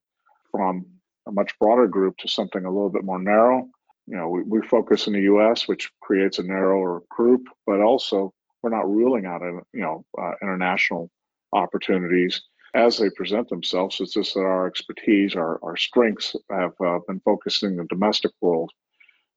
from 0.51 0.85
a 1.27 1.31
much 1.31 1.57
broader 1.59 1.87
group 1.87 2.15
to 2.17 2.27
something 2.27 2.65
a 2.65 2.71
little 2.71 2.89
bit 2.89 3.03
more 3.03 3.19
narrow. 3.19 3.67
You 4.05 4.17
know, 4.17 4.29
we, 4.29 4.43
we 4.43 4.61
focus 4.67 5.07
in 5.07 5.13
the 5.13 5.21
U.S., 5.21 5.67
which 5.67 5.91
creates 6.01 6.37
a 6.37 6.43
narrower 6.43 7.01
group, 7.09 7.47
but 7.65 7.81
also 7.81 8.31
we're 8.62 8.70
not 8.70 8.89
ruling 8.89 9.26
out, 9.26 9.41
you 9.41 9.82
know, 9.82 10.06
uh, 10.20 10.34
international 10.41 11.10
opportunities 11.54 12.41
as 12.74 12.98
they 12.98 13.10
present 13.10 13.50
themselves. 13.50 14.00
It's 14.00 14.13
just 14.13 14.34
that 14.34 14.41
our 14.41 14.67
expertise, 14.67 15.36
our, 15.36 15.60
our 15.63 15.78
strengths 15.78 16.36
have 16.52 16.74
uh, 16.84 17.00
been 17.08 17.20
focusing 17.22 17.72
in 17.72 17.78
the 17.78 17.86
domestic 17.86 18.32
world 18.41 18.72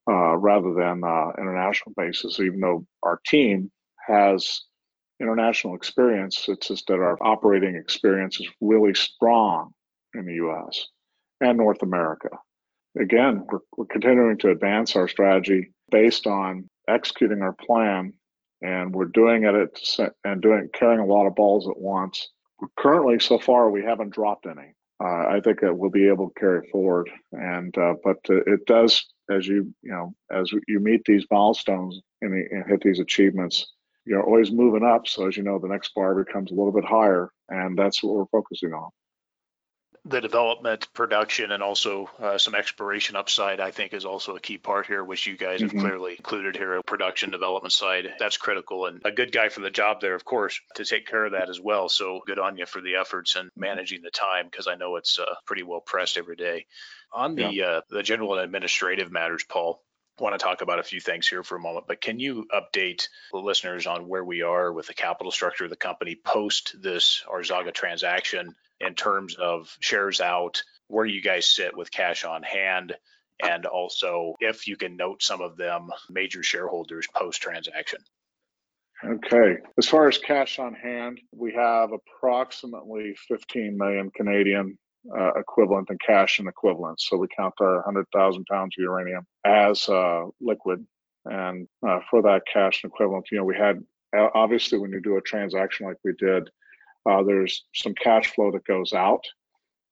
uh, 0.09 0.37
rather 0.37 0.75
than 0.75 1.03
uh, 1.05 1.33
international 1.39 1.95
basis, 1.97 2.41
even 2.41 2.61
though 2.61 2.85
our 3.03 3.21
team 3.27 3.71
has 4.07 4.63
international 5.21 5.75
experience. 5.75 6.47
It's 6.49 6.69
just 6.69 6.87
that 6.89 6.95
our 6.95 7.19
operating 7.23 7.77
experience 7.77 8.41
is 8.41 8.49
really 8.61 8.95
strong 8.95 9.73
in 10.15 10.27
the 10.27 10.35
US 10.47 10.87
and 11.41 11.59
North 11.59 11.83
America. 11.83 12.31
Again, 12.99 13.47
we're, 13.51 13.61
we're 13.77 13.87
continuing 13.87 14.39
to 14.39 14.51
advance 14.51 14.97
our 14.97 15.07
strategy 15.07 15.73
based 15.91 16.27
on 16.27 16.69
executing 16.89 17.43
our 17.43 17.53
plan, 17.53 18.13
and 18.63 18.95
we're 18.95 19.07
doing 19.07 19.45
it 19.45 19.99
and 20.25 20.43
doing 20.43 20.69
carrying 20.73 21.01
a 21.01 21.07
lot 21.07 21.27
of 21.27 21.35
balls 21.35 21.69
at 21.69 21.79
once 21.79 22.29
currently, 22.77 23.19
so 23.19 23.39
far, 23.39 23.71
we 23.71 23.83
haven't 23.83 24.11
dropped 24.15 24.47
any. 24.47 24.75
Uh, 25.03 25.27
I 25.29 25.41
think 25.43 25.61
that 25.61 25.77
we'll 25.77 25.91
be 25.91 26.09
able 26.09 26.29
to 26.29 26.41
carry 26.41 26.69
forward, 26.69 27.11
and 27.33 27.77
uh, 27.79 27.95
but 28.05 28.19
uh, 28.29 28.43
it 28.47 28.67
does 28.67 29.03
as 29.31 29.47
you 29.47 29.73
you 29.83 29.93
know 29.93 30.15
as 30.31 30.53
you 30.69 30.79
meet 30.79 31.03
these 31.07 31.25
milestones 31.31 32.01
and, 32.21 32.35
and 32.35 32.69
hit 32.69 32.83
these 32.83 33.01
achievements, 33.01 33.73
you're 34.05 34.23
always 34.23 34.51
moving 34.51 34.85
up. 34.85 35.07
So 35.07 35.27
as 35.27 35.39
you 35.39 35.43
know, 35.43 35.59
the 35.59 35.69
next 35.69 35.95
bar 35.95 36.15
becomes 36.15 36.51
a 36.51 36.55
little 36.55 36.73
bit 36.73 36.85
higher, 36.85 37.31
and 37.49 37.79
that's 37.79 38.03
what 38.03 38.15
we're 38.15 38.27
focusing 38.27 38.75
on 38.75 38.91
the 40.05 40.21
development, 40.21 40.89
production, 40.95 41.53
and 41.53 41.63
also 41.63 42.11
uh, 42.19 42.39
some 42.39 42.55
exploration 42.55 43.17
upside, 43.17 43.61
I 43.61 43.71
think, 43.71 43.93
is 43.93 44.05
also 44.05 44.35
a 44.35 44.41
key 44.41 44.59
part 44.59 44.87
here, 44.87 45.05
which 45.05 45.27
you 45.27 45.37
guys 45.37 45.61
have 45.61 45.71
mm-hmm. 45.71 45.81
clearly 45.81 46.15
included 46.17 46.57
here. 46.57 46.81
Production 46.83 47.31
development 47.31 47.73
side, 47.73 48.15
that's 48.19 48.37
critical, 48.37 48.87
and 48.87 49.03
a 49.05 49.13
good 49.13 49.33
guy 49.33 49.49
for 49.49 49.61
the 49.61 49.71
job 49.71 50.01
there, 50.01 50.15
of 50.15 50.25
course, 50.25 50.61
to 50.77 50.85
take 50.85 51.07
care 51.07 51.27
of 51.27 51.33
that 51.33 51.51
as 51.51 51.61
well. 51.61 51.89
So 51.89 52.21
good 52.27 52.39
on 52.39 52.57
you 52.57 52.67
for 52.67 52.81
the 52.81 52.97
efforts 52.97 53.37
and 53.37 53.51
managing 53.57 54.03
the 54.03 54.11
time, 54.11 54.47
because 54.51 54.67
I 54.67 54.77
know 54.77 54.97
it's 54.97 55.19
uh, 55.19 55.35
pretty 55.45 55.63
well 55.63 55.81
pressed 55.81 56.17
every 56.17 56.37
day. 56.37 56.67
On 57.13 57.35
the 57.35 57.53
yeah. 57.53 57.65
uh, 57.67 57.81
the 57.91 58.03
general 58.03 58.35
and 58.35 58.43
administrative 58.43 59.11
matters, 59.11 59.45
Paul, 59.45 59.83
want 60.19 60.39
to 60.39 60.43
talk 60.43 60.63
about 60.63 60.79
a 60.79 60.85
few 60.85 61.01
things 61.01 61.27
here 61.27 61.43
for 61.43 61.57
a 61.57 61.61
moment, 61.61 61.87
but 61.89 62.01
can 62.01 62.21
you 62.21 62.47
update 62.55 63.09
the 63.33 63.39
listeners 63.39 63.87
on 63.87 64.07
where 64.07 64.25
we 64.25 64.43
are 64.43 64.73
with 64.73 64.87
the 64.87 64.95
capital 64.95 65.33
structure 65.33 65.65
of 65.65 65.71
the 65.71 65.77
company 65.77 66.15
post 66.15 66.77
this 66.81 67.25
Azarga 67.27 67.73
transaction 67.73 68.55
in 68.81 68.95
terms 68.95 69.35
of 69.37 69.75
shares 69.81 70.21
out, 70.21 70.63
where 70.89 71.07
you 71.07 71.23
guys 71.23 71.47
sit 71.47 71.77
with 71.77 71.91
cash 71.91 72.25
on 72.25 72.43
hand, 72.43 72.95
and 73.43 73.67
also 73.67 74.35
if 74.41 74.67
you 74.67 74.77
can 74.77 74.97
note 74.97 75.23
some 75.23 75.41
of 75.41 75.57
them 75.57 75.91
major 76.09 76.43
shareholders 76.43 77.07
post 77.15 77.41
transaction. 77.41 78.01
Okay. 79.03 79.57
As 79.79 79.89
far 79.89 80.09
as 80.09 80.19
cash 80.19 80.59
on 80.59 80.75
hand, 80.75 81.21
we 81.33 81.55
have 81.55 81.91
approximately 81.93 83.17
15 83.29 83.77
million 83.77 84.11
Canadian 84.15 84.77
uh, 85.17 85.33
equivalent 85.35 85.89
in 85.91 85.97
cash 86.07 86.39
and 86.39 86.49
equivalents. 86.49 87.09
So 87.09 87.17
we 87.17 87.27
count 87.35 87.55
our 87.61 87.77
100,000 87.77 88.45
pounds 88.47 88.75
of 88.79 88.83
uranium 88.83 89.27
as 89.45 89.89
uh, 89.89 90.25
liquid. 90.41 90.85
And 91.25 91.67
uh, 91.87 92.01
for 92.11 92.23
that 92.23 92.43
cash 92.53 92.83
and 92.83 92.93
equivalent, 92.93 93.27
you 93.31 93.39
know, 93.39 93.45
we 93.45 93.57
had 93.57 93.83
obviously 94.35 94.79
when 94.79 94.91
you 94.91 95.01
do 95.01 95.17
a 95.17 95.23
transaction 95.23 95.87
like 95.87 95.97
we 96.05 96.13
did, 96.19 96.51
uh, 97.09 97.23
there's 97.23 97.65
some 97.75 97.95
cash 97.95 98.35
flow 98.35 98.51
that 98.53 98.65
goes 98.65 98.93
out 98.93 99.25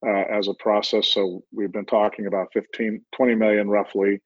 uh, 0.07 0.25
as 0.31 0.49
a 0.49 0.55
process. 0.55 1.09
So 1.09 1.43
we've 1.53 1.73
been 1.73 1.87
talking 1.87 2.27
about 2.27 2.49
15, 2.53 3.05
20 3.15 3.35
million 3.35 3.69
roughly, 3.69 4.21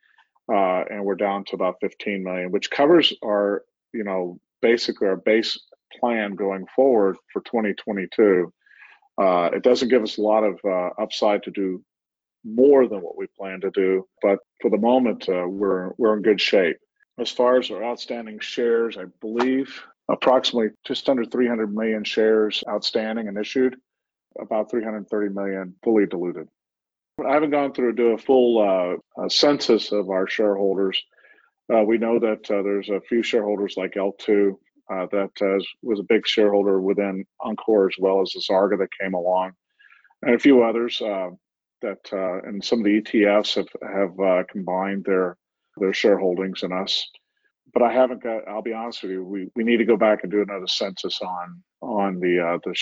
uh, 0.53 0.85
and 0.91 1.05
we're 1.05 1.15
down 1.15 1.45
to 1.47 1.55
about 1.55 1.77
15 1.81 2.23
million, 2.23 2.51
which 2.51 2.71
covers 2.71 3.13
our, 3.25 3.63
you 3.93 4.05
know, 4.05 4.39
basically 4.61 5.09
our 5.09 5.17
base 5.17 5.59
plan 6.01 6.35
going 6.35 6.67
forward 6.75 7.17
for 7.33 7.43
2022. 7.43 8.53
Uh, 9.19 9.51
it 9.53 9.63
doesn't 9.63 9.89
give 9.89 10.03
us 10.03 10.19
a 10.19 10.23
lot 10.23 10.43
of 10.43 10.59
uh, 10.65 10.91
upside 11.01 11.43
to 11.43 11.51
do 11.51 11.83
more 12.45 12.89
than 12.89 13.01
what 13.01 13.17
we 13.17 13.27
plan 13.39 13.61
to 13.61 13.71
do, 13.71 14.07
but 14.21 14.41
for 14.61 14.71
the 14.71 14.79
moment, 14.79 15.29
uh, 15.29 15.47
we're 15.47 15.93
we're 15.97 16.17
in 16.17 16.23
good 16.23 16.41
shape. 16.41 16.77
As 17.19 17.31
far 17.31 17.59
as 17.59 17.71
our 17.71 17.85
outstanding 17.85 18.41
shares, 18.41 18.97
I 18.97 19.05
believe 19.21 19.81
approximately 20.13 20.71
just 20.85 21.09
under 21.09 21.25
300 21.25 21.75
million 21.75 22.05
shares 22.05 22.63
outstanding 22.69 23.29
and 23.29 23.39
issued, 23.39 23.77
about 24.39 24.71
330 24.71 25.35
million 25.35 25.75
fully 25.83 26.07
diluted. 26.07 26.49
I 27.27 27.33
haven't 27.33 27.51
gone 27.51 27.73
through 27.73 27.93
to 27.95 28.03
do 28.03 28.13
a 28.13 28.19
full 28.19 29.01
uh, 29.19 29.29
census 29.29 29.91
of 29.91 30.11
our 30.11 30.27
shareholders. 30.27 31.03
Uh, 31.73 31.83
we 31.83 31.99
know 31.99 32.19
that 32.19 32.51
uh, 32.51 32.63
there's 32.63 32.91
a 32.91 33.01
few 33.01 33.23
shareholders 33.23 33.75
like 33.77 33.95
L2 33.95 34.53
uh, 34.91 35.07
that 35.13 35.65
was 35.83 36.01
a 36.01 36.05
big 36.05 36.27
shareholder 36.27 36.81
within 36.81 37.25
Encore 37.41 37.87
as 37.87 37.95
well 37.99 38.21
as 38.21 38.31
the 38.33 38.41
Zarga 38.41 38.79
that 38.79 38.89
came 39.01 39.15
along, 39.15 39.53
and 40.23 40.35
a 40.35 40.39
few 40.39 40.63
others 40.63 41.01
uh, 41.01 41.31
that 41.81 42.01
uh, 42.13 42.43
and 42.43 42.63
some 42.63 42.81
of 42.81 42.85
the 42.85 43.01
ETFs 43.01 43.55
have 43.55 44.17
have 44.19 44.47
combined 44.49 45.05
their 45.05 45.37
their 45.79 45.93
shareholdings 45.93 46.63
in 46.65 46.73
us 46.73 47.09
but 47.73 47.83
I 47.83 47.93
haven't 47.93 48.23
got. 48.23 48.47
I'll 48.49 48.63
be 48.63 48.73
honest 48.73 49.03
with 49.03 49.13
you. 49.13 49.25
We 49.25 49.49
we 49.55 49.65
need 49.65 49.79
to 49.79 49.85
go 49.85 49.97
back 49.97 50.21
and 50.23 50.31
do 50.31 50.43
another 50.43 50.67
census 50.67 51.21
on 51.21 51.63
on 51.81 52.21
the 52.21 52.41
uh, 52.41 52.59
the 52.65 52.75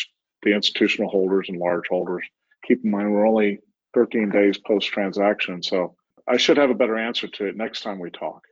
the 0.42 0.55
institutional 0.55 1.11
holders 1.11 1.46
and 1.48 1.59
large 1.59 1.88
holders. 1.88 2.26
Keep 2.66 2.85
in 2.85 2.90
mind 2.90 3.12
we're 3.12 3.26
only 3.26 3.61
13 3.94 4.31
days 4.31 4.59
post 4.59 4.88
transaction, 4.88 5.62
so 5.62 5.94
I 6.29 6.37
should 6.37 6.57
have 6.57 6.70
a 6.70 6.74
better 6.74 6.96
answer 6.96 7.29
to 7.29 7.46
it 7.46 7.57
next 7.57 7.83
time 7.83 7.98
we 7.98 8.11
talk. 8.11 8.42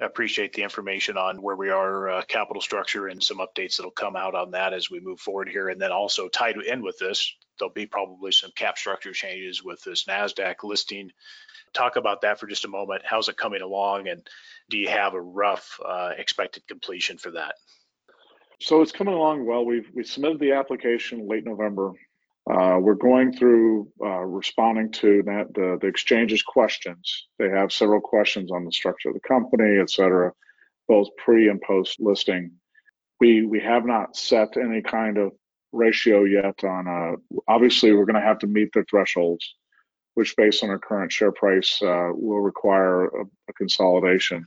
Appreciate 0.00 0.52
the 0.52 0.62
information 0.62 1.16
on 1.16 1.42
where 1.42 1.56
we 1.56 1.70
are, 1.70 2.08
uh, 2.08 2.22
capital 2.22 2.62
structure, 2.62 3.08
and 3.08 3.22
some 3.22 3.38
updates 3.38 3.76
that'll 3.76 3.90
come 3.90 4.14
out 4.14 4.34
on 4.34 4.52
that 4.52 4.72
as 4.72 4.90
we 4.90 5.00
move 5.00 5.18
forward 5.18 5.48
here. 5.48 5.68
And 5.68 5.80
then 5.80 5.90
also 5.90 6.28
tied 6.28 6.56
in 6.56 6.82
with 6.82 6.98
this, 6.98 7.34
there'll 7.58 7.74
be 7.74 7.86
probably 7.86 8.30
some 8.30 8.52
cap 8.54 8.78
structure 8.78 9.12
changes 9.12 9.64
with 9.64 9.82
this 9.82 10.04
NASDAQ 10.04 10.62
listing 10.62 11.10
talk 11.72 11.96
about 11.96 12.22
that 12.22 12.38
for 12.38 12.46
just 12.46 12.64
a 12.64 12.68
moment. 12.68 13.02
How's 13.04 13.28
it 13.28 13.36
coming 13.36 13.62
along, 13.62 14.08
and 14.08 14.26
do 14.68 14.78
you 14.78 14.88
have 14.88 15.14
a 15.14 15.20
rough 15.20 15.80
uh, 15.84 16.10
expected 16.16 16.66
completion 16.66 17.18
for 17.18 17.32
that? 17.32 17.54
So 18.60 18.82
it's 18.82 18.92
coming 18.92 19.14
along 19.14 19.46
well. 19.46 19.64
We've 19.64 19.88
we 19.94 20.04
submitted 20.04 20.40
the 20.40 20.52
application 20.52 21.28
late 21.28 21.44
November. 21.44 21.92
Uh, 22.50 22.78
we're 22.80 22.94
going 22.94 23.32
through 23.32 23.88
uh, 24.02 24.20
responding 24.20 24.90
to 24.90 25.22
that, 25.24 25.52
the, 25.54 25.78
the 25.80 25.86
exchange's 25.86 26.42
questions. 26.42 27.26
They 27.38 27.50
have 27.50 27.72
several 27.72 28.00
questions 28.00 28.50
on 28.50 28.64
the 28.64 28.72
structure 28.72 29.10
of 29.10 29.14
the 29.14 29.20
company, 29.20 29.78
et 29.78 29.90
cetera, 29.90 30.32
both 30.86 31.08
pre 31.16 31.48
and 31.48 31.60
post 31.60 32.00
listing. 32.00 32.52
We 33.20 33.44
we 33.44 33.60
have 33.60 33.84
not 33.84 34.16
set 34.16 34.56
any 34.56 34.80
kind 34.80 35.18
of 35.18 35.32
ratio 35.72 36.24
yet 36.24 36.64
on. 36.64 36.88
Uh, 36.88 37.40
obviously, 37.46 37.92
we're 37.92 38.06
going 38.06 38.22
to 38.22 38.28
have 38.28 38.38
to 38.38 38.46
meet 38.46 38.70
the 38.72 38.84
thresholds 38.88 39.54
which 40.18 40.34
based 40.34 40.64
on 40.64 40.70
our 40.70 40.80
current 40.80 41.12
share 41.12 41.30
price 41.30 41.80
uh, 41.80 42.08
will 42.12 42.40
require 42.40 43.04
a, 43.04 43.24
a 43.48 43.52
consolidation. 43.52 44.44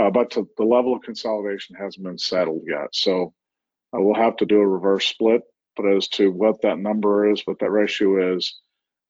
Uh, 0.00 0.10
but 0.10 0.30
to, 0.30 0.48
the 0.56 0.62
level 0.62 0.94
of 0.94 1.02
consolidation 1.02 1.74
hasn't 1.74 2.04
been 2.04 2.16
settled 2.16 2.62
yet. 2.68 2.86
So 2.92 3.34
uh, 3.92 4.00
we'll 4.00 4.14
have 4.14 4.36
to 4.36 4.46
do 4.46 4.60
a 4.60 4.66
reverse 4.66 5.04
split. 5.06 5.42
But 5.76 5.86
as 5.86 6.08
to 6.08 6.30
what 6.30 6.60
that 6.62 6.78
number 6.78 7.30
is, 7.30 7.42
what 7.44 7.58
that 7.60 7.70
ratio 7.70 8.36
is, 8.36 8.60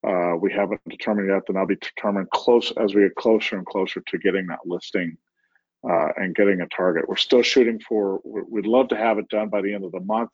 uh, 0.06 0.34
we 0.40 0.52
haven't 0.52 0.80
determined 0.88 1.28
yet. 1.28 1.42
Then 1.46 1.56
I'll 1.56 1.66
be 1.66 1.76
determined 1.76 2.30
close 2.30 2.72
as 2.72 2.94
we 2.94 3.02
get 3.02 3.14
closer 3.14 3.56
and 3.56 3.66
closer 3.66 4.00
to 4.00 4.18
getting 4.18 4.46
that 4.46 4.60
listing 4.64 5.16
uh, 5.88 6.08
and 6.16 6.34
getting 6.34 6.60
a 6.60 6.66
target. 6.68 7.08
We're 7.08 7.16
still 7.16 7.42
shooting 7.42 7.80
for. 7.80 8.20
We'd 8.24 8.66
love 8.66 8.88
to 8.88 8.96
have 8.96 9.18
it 9.18 9.28
done 9.28 9.48
by 9.48 9.62
the 9.62 9.74
end 9.74 9.84
of 9.84 9.92
the 9.92 10.00
month, 10.00 10.30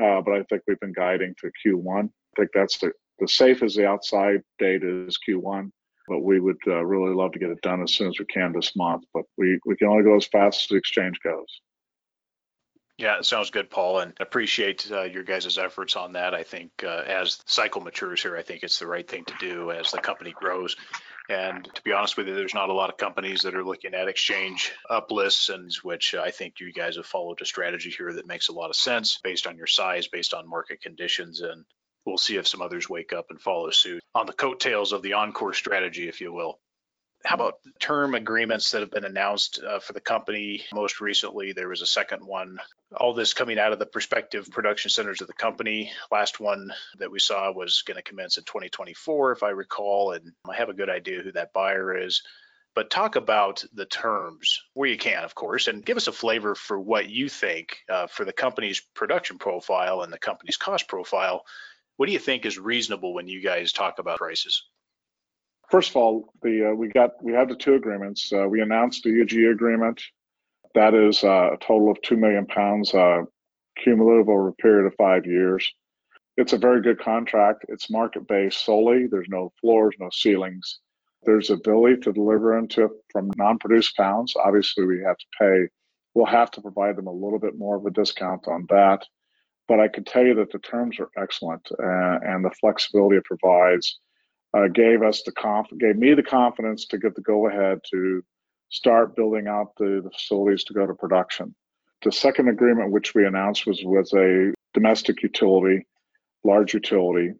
uh, 0.00 0.20
but 0.20 0.34
I 0.34 0.42
think 0.44 0.62
we've 0.66 0.80
been 0.80 0.92
guiding 0.92 1.34
to 1.40 1.50
Q1. 1.64 2.04
I 2.06 2.40
think 2.40 2.50
that's 2.52 2.78
the 2.78 2.92
the 3.18 3.28
safe 3.28 3.62
as 3.62 3.74
the 3.74 3.86
outside 3.86 4.42
date 4.58 4.82
is 4.82 5.18
Q1, 5.28 5.70
but 6.08 6.20
we 6.20 6.40
would 6.40 6.58
uh, 6.66 6.84
really 6.84 7.14
love 7.14 7.32
to 7.32 7.38
get 7.38 7.50
it 7.50 7.60
done 7.62 7.82
as 7.82 7.94
soon 7.94 8.08
as 8.08 8.18
we 8.18 8.24
can 8.26 8.52
this 8.52 8.74
month. 8.76 9.04
But 9.12 9.24
we, 9.38 9.58
we 9.64 9.76
can 9.76 9.88
only 9.88 10.04
go 10.04 10.16
as 10.16 10.26
fast 10.26 10.64
as 10.64 10.68
the 10.68 10.76
exchange 10.76 11.18
goes. 11.22 11.60
Yeah, 12.96 13.18
it 13.18 13.24
sounds 13.24 13.50
good, 13.50 13.70
Paul, 13.70 13.98
and 13.98 14.12
appreciate 14.20 14.88
uh, 14.90 15.02
your 15.02 15.24
guys' 15.24 15.58
efforts 15.58 15.96
on 15.96 16.12
that. 16.12 16.32
I 16.32 16.44
think 16.44 16.70
uh, 16.84 17.02
as 17.06 17.38
the 17.38 17.44
cycle 17.46 17.80
matures 17.80 18.22
here, 18.22 18.36
I 18.36 18.42
think 18.42 18.62
it's 18.62 18.78
the 18.78 18.86
right 18.86 19.08
thing 19.08 19.24
to 19.24 19.34
do 19.40 19.72
as 19.72 19.90
the 19.90 19.98
company 19.98 20.32
grows. 20.32 20.76
And 21.28 21.64
to 21.74 21.82
be 21.82 21.92
honest 21.92 22.16
with 22.16 22.28
you, 22.28 22.34
there's 22.36 22.54
not 22.54 22.68
a 22.68 22.74
lot 22.74 22.90
of 22.90 22.96
companies 22.96 23.42
that 23.42 23.56
are 23.56 23.64
looking 23.64 23.94
at 23.94 24.06
exchange 24.06 24.72
uplists, 24.88 25.52
and 25.52 25.72
which 25.82 26.14
I 26.14 26.30
think 26.30 26.60
you 26.60 26.72
guys 26.72 26.94
have 26.96 27.06
followed 27.06 27.40
a 27.40 27.46
strategy 27.46 27.90
here 27.90 28.12
that 28.12 28.28
makes 28.28 28.48
a 28.48 28.52
lot 28.52 28.70
of 28.70 28.76
sense 28.76 29.18
based 29.24 29.48
on 29.48 29.56
your 29.56 29.66
size, 29.66 30.06
based 30.06 30.32
on 30.32 30.48
market 30.48 30.80
conditions, 30.80 31.40
and 31.40 31.64
we'll 32.06 32.18
see 32.18 32.36
if 32.36 32.46
some 32.46 32.62
others 32.62 32.88
wake 32.88 33.12
up 33.12 33.26
and 33.30 33.40
follow 33.40 33.70
suit 33.70 34.02
on 34.14 34.26
the 34.26 34.32
coattails 34.32 34.92
of 34.92 35.02
the 35.02 35.14
encore 35.14 35.54
strategy, 35.54 36.06
if 36.06 36.20
you 36.20 36.32
will. 36.32 36.60
How 37.24 37.36
about 37.36 37.60
term 37.80 38.14
agreements 38.14 38.70
that 38.70 38.82
have 38.82 38.90
been 38.90 39.06
announced 39.06 39.58
uh, 39.66 39.78
for 39.78 39.94
the 39.94 40.00
company? 40.00 40.64
Most 40.74 41.00
recently, 41.00 41.52
there 41.52 41.68
was 41.68 41.80
a 41.80 41.86
second 41.86 42.26
one. 42.26 42.58
All 42.94 43.14
this 43.14 43.32
coming 43.32 43.58
out 43.58 43.72
of 43.72 43.78
the 43.78 43.86
prospective 43.86 44.50
production 44.50 44.90
centers 44.90 45.22
of 45.22 45.26
the 45.26 45.32
company. 45.32 45.90
Last 46.10 46.38
one 46.38 46.72
that 46.98 47.10
we 47.10 47.18
saw 47.18 47.50
was 47.50 47.82
going 47.82 47.96
to 47.96 48.02
commence 48.02 48.36
in 48.36 48.44
2024, 48.44 49.32
if 49.32 49.42
I 49.42 49.50
recall, 49.50 50.12
and 50.12 50.32
I 50.48 50.56
have 50.56 50.68
a 50.68 50.74
good 50.74 50.90
idea 50.90 51.22
who 51.22 51.32
that 51.32 51.54
buyer 51.54 51.96
is. 51.96 52.22
But 52.74 52.90
talk 52.90 53.16
about 53.16 53.64
the 53.72 53.86
terms 53.86 54.60
where 54.74 54.88
you 54.88 54.98
can, 54.98 55.24
of 55.24 55.34
course, 55.34 55.66
and 55.66 55.84
give 55.84 55.96
us 55.96 56.08
a 56.08 56.12
flavor 56.12 56.54
for 56.54 56.78
what 56.78 57.08
you 57.08 57.30
think 57.30 57.78
uh, 57.88 58.06
for 58.06 58.26
the 58.26 58.32
company's 58.32 58.82
production 58.94 59.38
profile 59.38 60.02
and 60.02 60.12
the 60.12 60.18
company's 60.18 60.56
cost 60.56 60.88
profile 60.88 61.44
what 61.96 62.06
do 62.06 62.12
you 62.12 62.18
think 62.18 62.44
is 62.44 62.58
reasonable 62.58 63.14
when 63.14 63.28
you 63.28 63.40
guys 63.40 63.72
talk 63.72 63.98
about 63.98 64.18
prices? 64.18 64.64
First 65.70 65.90
of 65.90 65.96
all, 65.96 66.32
the 66.42 66.70
uh, 66.70 66.74
we 66.74 66.88
got 66.88 67.10
we 67.22 67.32
have 67.32 67.48
the 67.48 67.56
two 67.56 67.74
agreements. 67.74 68.32
Uh, 68.32 68.48
we 68.48 68.60
announced 68.60 69.02
the 69.04 69.22
UG 69.22 69.52
agreement. 69.54 70.02
That 70.74 70.94
is 70.94 71.24
uh, 71.24 71.50
a 71.54 71.56
total 71.58 71.90
of 71.90 72.00
two 72.02 72.16
million 72.16 72.46
pounds 72.46 72.94
uh, 72.94 73.22
cumulative 73.82 74.28
over 74.28 74.48
a 74.48 74.54
period 74.54 74.86
of 74.86 74.94
five 74.96 75.26
years. 75.26 75.72
It's 76.36 76.52
a 76.52 76.58
very 76.58 76.82
good 76.82 77.00
contract. 77.00 77.66
It's 77.68 77.90
market 77.90 78.28
based 78.28 78.64
solely. 78.64 79.06
There's 79.06 79.28
no 79.28 79.52
floors, 79.60 79.94
no 80.00 80.10
ceilings. 80.12 80.80
There's 81.24 81.50
ability 81.50 81.98
to 82.02 82.12
deliver 82.12 82.58
into 82.58 82.90
from 83.12 83.30
non-produced 83.36 83.96
pounds. 83.96 84.34
Obviously, 84.36 84.86
we 84.86 85.00
have 85.02 85.18
to 85.18 85.26
pay. 85.40 85.68
We'll 86.14 86.26
have 86.26 86.50
to 86.52 86.62
provide 86.62 86.96
them 86.96 87.08
a 87.08 87.12
little 87.12 87.38
bit 87.40 87.58
more 87.58 87.76
of 87.76 87.86
a 87.86 87.90
discount 87.90 88.48
on 88.48 88.66
that 88.70 89.04
but 89.68 89.80
I 89.80 89.88
can 89.88 90.04
tell 90.04 90.24
you 90.24 90.34
that 90.36 90.52
the 90.52 90.58
terms 90.58 90.98
are 91.00 91.10
excellent 91.16 91.66
uh, 91.72 92.18
and 92.22 92.44
the 92.44 92.50
flexibility 92.60 93.16
it 93.16 93.24
provides 93.24 93.98
uh, 94.54 94.68
gave 94.68 95.02
us 95.02 95.22
the 95.22 95.32
conf- 95.32 95.78
gave 95.78 95.96
me 95.96 96.14
the 96.14 96.22
confidence 96.22 96.86
to 96.86 96.98
get 96.98 97.14
the 97.14 97.22
go 97.22 97.48
ahead 97.48 97.80
to 97.90 98.22
start 98.68 99.16
building 99.16 99.46
out 99.46 99.72
the, 99.78 100.00
the, 100.02 100.10
facilities 100.10 100.64
to 100.64 100.74
go 100.74 100.86
to 100.86 100.94
production. 100.94 101.54
The 102.02 102.12
second 102.12 102.48
agreement 102.48 102.92
which 102.92 103.14
we 103.14 103.26
announced 103.26 103.66
was 103.66 103.82
with 103.84 104.12
a 104.14 104.52
domestic 104.72 105.22
utility, 105.22 105.86
large 106.44 106.74
utility, 106.74 107.32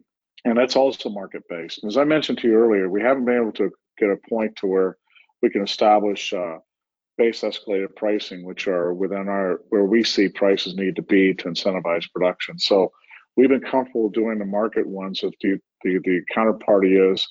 and 0.43 0.57
that's 0.57 0.75
also 0.75 1.09
market 1.09 1.43
based. 1.49 1.83
As 1.83 1.97
I 1.97 2.03
mentioned 2.03 2.39
to 2.39 2.47
you 2.47 2.55
earlier, 2.55 2.89
we 2.89 3.01
haven't 3.01 3.25
been 3.25 3.41
able 3.41 3.51
to 3.53 3.71
get 3.97 4.09
a 4.09 4.29
point 4.29 4.55
to 4.57 4.67
where 4.67 4.97
we 5.41 5.49
can 5.49 5.61
establish 5.61 6.33
uh, 6.33 6.57
base 7.17 7.41
escalated 7.41 7.95
pricing, 7.95 8.43
which 8.43 8.67
are 8.67 8.93
within 8.93 9.29
our 9.29 9.61
where 9.69 9.85
we 9.85 10.03
see 10.03 10.29
prices 10.29 10.75
need 10.75 10.95
to 10.97 11.01
be 11.01 11.33
to 11.33 11.45
incentivize 11.45 12.11
production. 12.11 12.59
So 12.59 12.91
we've 13.35 13.49
been 13.49 13.61
comfortable 13.61 14.09
doing 14.09 14.39
the 14.39 14.45
market 14.45 14.87
ones 14.87 15.21
if 15.23 15.33
the 15.41 15.57
the, 15.83 15.99
the 16.03 16.21
counterparty 16.35 17.13
is. 17.13 17.27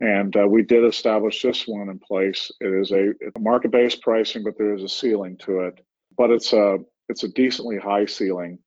And 0.00 0.36
uh, 0.36 0.48
we 0.48 0.62
did 0.62 0.84
establish 0.84 1.42
this 1.42 1.68
one 1.68 1.88
in 1.88 2.00
place. 2.00 2.50
It 2.60 2.74
is 2.74 2.90
a, 2.90 3.10
a 3.10 3.38
market-based 3.38 4.02
pricing, 4.02 4.42
but 4.42 4.58
there 4.58 4.74
is 4.74 4.82
a 4.82 4.88
ceiling 4.88 5.36
to 5.42 5.60
it. 5.60 5.80
But 6.16 6.30
it's 6.30 6.52
a 6.52 6.78
it's 7.08 7.22
a 7.22 7.28
decently 7.28 7.78
high 7.78 8.06
ceiling 8.06 8.58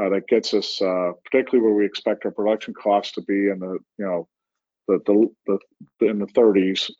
uh, 0.00 0.08
that 0.08 0.28
gets 0.28 0.54
us, 0.54 0.80
uh, 0.80 1.12
particularly 1.24 1.62
where 1.62 1.76
we 1.76 1.84
expect 1.84 2.24
our 2.24 2.30
production 2.30 2.72
costs 2.72 3.12
to 3.12 3.22
be 3.22 3.48
in 3.48 3.58
the 3.58 3.78
you 3.98 4.06
know 4.06 4.28
the 4.88 5.00
the, 5.46 5.58
the 6.00 6.06
in 6.06 6.18
the 6.18 6.26
30s 6.26 6.90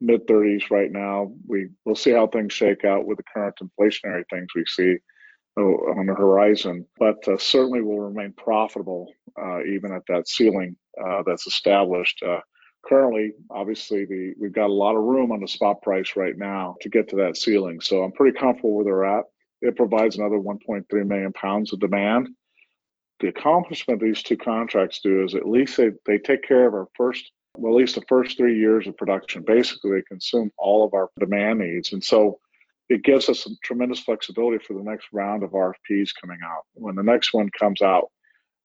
mid 0.00 0.26
30s 0.26 0.70
right 0.70 0.92
now. 0.92 1.32
We 1.46 1.68
we'll 1.84 1.94
see 1.94 2.10
how 2.10 2.26
things 2.26 2.52
shake 2.52 2.84
out 2.84 3.06
with 3.06 3.16
the 3.16 3.24
current 3.32 3.56
inflationary 3.62 4.24
things 4.30 4.48
we 4.54 4.64
see 4.66 4.92
uh, 4.94 5.15
on 5.62 6.06
the 6.06 6.14
horizon, 6.14 6.86
but 6.98 7.26
uh, 7.28 7.38
certainly 7.38 7.80
will 7.80 8.00
remain 8.00 8.32
profitable 8.32 9.12
uh, 9.40 9.62
even 9.64 9.92
at 9.92 10.02
that 10.08 10.28
ceiling 10.28 10.76
uh, 11.02 11.22
that's 11.26 11.46
established. 11.46 12.22
Uh, 12.22 12.40
currently, 12.86 13.32
obviously, 13.50 14.04
the 14.04 14.34
we've 14.38 14.52
got 14.52 14.70
a 14.70 14.72
lot 14.72 14.96
of 14.96 15.02
room 15.02 15.32
on 15.32 15.40
the 15.40 15.48
spot 15.48 15.82
price 15.82 16.12
right 16.16 16.36
now 16.36 16.76
to 16.80 16.88
get 16.88 17.08
to 17.08 17.16
that 17.16 17.36
ceiling. 17.36 17.80
So 17.80 18.02
I'm 18.02 18.12
pretty 18.12 18.38
comfortable 18.38 18.74
where 18.74 18.84
they're 18.84 19.04
at. 19.04 19.24
It 19.62 19.76
provides 19.76 20.16
another 20.16 20.36
1.3 20.36 20.84
million 21.06 21.32
pounds 21.32 21.72
of 21.72 21.80
demand. 21.80 22.28
the 23.20 23.28
accomplishment 23.28 24.00
these 24.00 24.22
two 24.22 24.36
contracts 24.36 25.00
do 25.02 25.24
is 25.24 25.34
at 25.34 25.48
least 25.48 25.78
they, 25.78 25.90
they 26.04 26.18
take 26.18 26.42
care 26.42 26.66
of 26.66 26.74
our 26.74 26.88
first, 26.94 27.32
well, 27.56 27.72
at 27.72 27.76
least 27.76 27.94
the 27.94 28.04
first 28.08 28.36
three 28.36 28.58
years 28.58 28.86
of 28.86 28.96
production. 28.96 29.42
Basically, 29.42 29.92
they 29.92 30.02
consume 30.02 30.52
all 30.58 30.84
of 30.84 30.92
our 30.92 31.08
demand 31.18 31.60
needs. 31.60 31.94
And 31.94 32.04
so 32.04 32.40
it 32.88 33.02
gives 33.02 33.28
us 33.28 33.42
some 33.42 33.56
tremendous 33.64 34.00
flexibility 34.00 34.62
for 34.64 34.74
the 34.74 34.82
next 34.82 35.08
round 35.12 35.42
of 35.42 35.50
RFPs 35.50 36.10
coming 36.20 36.38
out. 36.44 36.62
When 36.74 36.94
the 36.94 37.02
next 37.02 37.32
one 37.32 37.50
comes 37.58 37.82
out, 37.82 38.10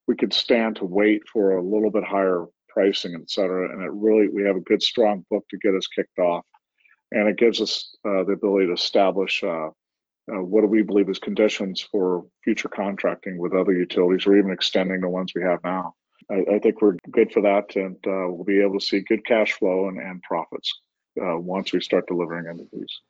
we 0.08 0.16
could 0.16 0.34
stand 0.34 0.76
to 0.78 0.86
wait 0.86 1.22
for 1.32 1.58
a 1.58 1.64
little 1.64 1.92
bit 1.92 2.04
higher 2.04 2.46
pricing, 2.70 3.16
et 3.16 3.30
cetera. 3.30 3.72
And 3.72 3.84
it 3.84 3.92
really, 3.92 4.28
we 4.30 4.44
have 4.44 4.56
a 4.56 4.62
good, 4.62 4.82
strong 4.82 5.26
book 5.30 5.46
to 5.50 5.58
get 5.58 5.76
us 5.76 5.88
kicked 5.88 6.20
off. 6.20 6.46
And 7.12 7.28
it 7.28 7.38
gives 7.38 7.60
us 7.62 7.96
uh, 8.06 8.24
the 8.24 8.34
ability 8.34 8.68
to 8.68 8.74
establish 8.74 9.44
uh, 9.44 9.70
uh, 10.32 10.42
what 10.42 10.62
do 10.62 10.68
we 10.68 10.82
believe 10.82 11.10
is 11.10 11.20
conditions 11.20 11.82
for 11.82 12.26
future 12.44 12.70
contracting 12.70 13.38
with 13.38 13.54
other 13.54 13.74
utilities 13.74 14.26
or 14.28 14.38
even 14.38 14.52
extending 14.52 15.02
the 15.02 15.10
ones 15.10 15.34
we 15.36 15.42
have 15.42 15.60
now. 15.64 15.96
I, 16.30 16.56
I 16.56 16.60
think 16.60 16.82
we're 16.82 16.96
good 17.10 17.32
for 17.32 17.42
that, 17.42 17.76
and 17.76 17.96
uh, 18.08 18.30
we'll 18.32 18.44
be 18.44 18.62
able 18.62 18.80
to 18.80 18.86
see 18.86 19.02
good 19.02 19.26
cash 19.26 19.54
flow 19.54 19.88
and, 19.88 19.98
and 19.98 20.22
profits 20.22 20.72
uh, 21.22 21.38
once 21.38 21.74
we 21.74 21.82
start 21.82 22.08
delivering 22.08 22.46
into 22.48 22.68
these. 22.72 23.02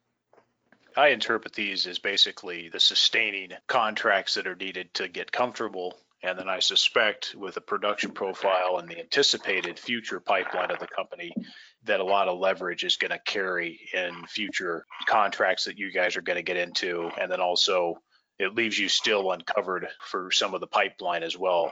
I 0.98 1.10
interpret 1.10 1.54
these 1.54 1.88
as 1.88 2.00
basically 2.00 2.70
the 2.70 2.80
sustaining 2.80 3.52
contracts 3.68 4.34
that 4.34 4.48
are 4.48 4.56
needed 4.56 4.94
to 4.96 5.08
get 5.08 5.32
comfortable. 5.32 5.98
And 6.24 6.38
then 6.38 6.50
I 6.50 6.60
suspect 6.60 7.34
with 7.36 7.56
the 7.56 7.62
production 7.62 8.12
profile 8.12 8.78
and 8.78 8.88
the 8.88 9.00
anticipated 9.00 9.80
future 9.80 10.20
pipeline 10.20 10.70
of 10.70 10.80
the 10.80 10.88
company, 10.88 11.34
that 11.86 12.00
a 12.00 12.04
lot 12.04 12.28
of 12.28 12.40
leverage 12.40 12.84
is 12.84 12.98
going 12.98 13.12
to 13.12 13.20
carry 13.20 13.80
in 13.94 14.26
future 14.28 14.86
contracts 15.08 15.66
that 15.66 15.80
you 15.80 15.92
guys 15.92 16.16
are 16.18 16.22
going 16.22 16.36
to 16.36 16.44
get 16.44 16.58
into. 16.58 17.10
And 17.20 17.32
then 17.32 17.42
also 17.42 17.96
it 18.38 18.56
leaves 18.56 18.78
you 18.78 18.90
still 18.90 19.32
uncovered 19.32 19.88
for 20.02 20.30
some 20.32 20.54
of 20.54 20.62
the 20.62 20.68
pipeline 20.68 21.24
as 21.24 21.38
well. 21.38 21.72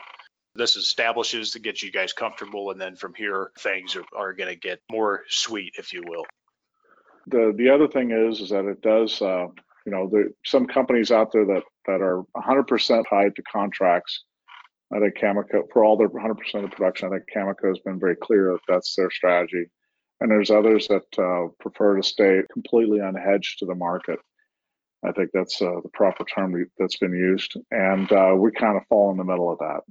This 0.55 0.75
establishes 0.75 1.51
to 1.51 1.59
get 1.59 1.83
you 1.83 1.91
guys 1.91 2.13
comfortable. 2.13 2.71
And 2.71 2.81
then 2.81 2.95
from 2.95 3.13
here, 3.13 3.51
things 3.59 3.95
are, 3.95 4.05
are 4.15 4.33
going 4.33 4.49
to 4.49 4.55
get 4.55 4.79
more 4.89 5.23
sweet, 5.27 5.73
if 5.77 5.93
you 5.93 6.03
will. 6.07 6.25
The, 7.29 7.53
the 7.55 7.69
other 7.69 7.87
thing 7.87 8.11
is, 8.11 8.41
is 8.41 8.49
that 8.49 8.65
it 8.65 8.81
does, 8.81 9.21
uh, 9.21 9.47
you 9.85 9.91
know, 9.91 10.09
there 10.11 10.29
some 10.45 10.65
companies 10.65 11.11
out 11.11 11.31
there 11.31 11.45
that, 11.45 11.63
that 11.85 12.01
are 12.01 12.23
100% 12.35 13.03
tied 13.09 13.35
to 13.35 13.43
contracts. 13.43 14.23
I 14.91 14.99
think 14.99 15.17
Cameco, 15.17 15.63
for 15.71 15.83
all 15.83 15.97
their 15.97 16.09
100% 16.09 16.31
of 16.55 16.61
the 16.61 16.75
production, 16.75 17.07
I 17.07 17.11
think 17.17 17.25
Cameco 17.35 17.67
has 17.67 17.79
been 17.79 17.99
very 17.99 18.15
clear 18.15 18.53
that 18.53 18.61
that's 18.67 18.95
their 18.95 19.11
strategy 19.11 19.65
and 20.21 20.29
there's 20.29 20.51
others 20.51 20.87
that 20.87 21.05
uh, 21.17 21.47
prefer 21.59 21.95
to 21.95 22.03
stay 22.03 22.41
completely 22.51 22.99
unhedged 22.99 23.57
to 23.59 23.65
the 23.65 23.75
market. 23.75 24.19
I 25.03 25.11
think 25.13 25.29
that's 25.33 25.61
uh, 25.61 25.79
the 25.81 25.89
proper 25.93 26.25
term 26.25 26.69
that's 26.77 26.97
been 26.97 27.13
used, 27.13 27.55
and 27.71 28.11
uh, 28.11 28.33
we 28.37 28.51
kind 28.51 28.75
of 28.75 28.83
fall 28.89 29.11
in 29.11 29.17
the 29.17 29.23
middle 29.23 29.51
of 29.51 29.59
that. 29.59 29.81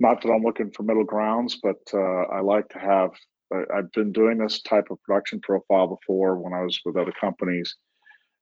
Not 0.00 0.22
that 0.22 0.30
I'm 0.30 0.42
looking 0.42 0.70
for 0.70 0.82
middle 0.82 1.04
grounds, 1.04 1.58
but 1.62 1.76
uh, 1.92 2.22
I 2.32 2.40
like 2.40 2.68
to 2.70 2.78
have. 2.78 3.10
I've 3.52 3.92
been 3.92 4.12
doing 4.12 4.38
this 4.38 4.62
type 4.62 4.86
of 4.90 5.02
production 5.02 5.40
profile 5.40 5.86
before 5.86 6.36
when 6.38 6.52
I 6.52 6.62
was 6.62 6.80
with 6.84 6.96
other 6.96 7.12
companies, 7.20 7.76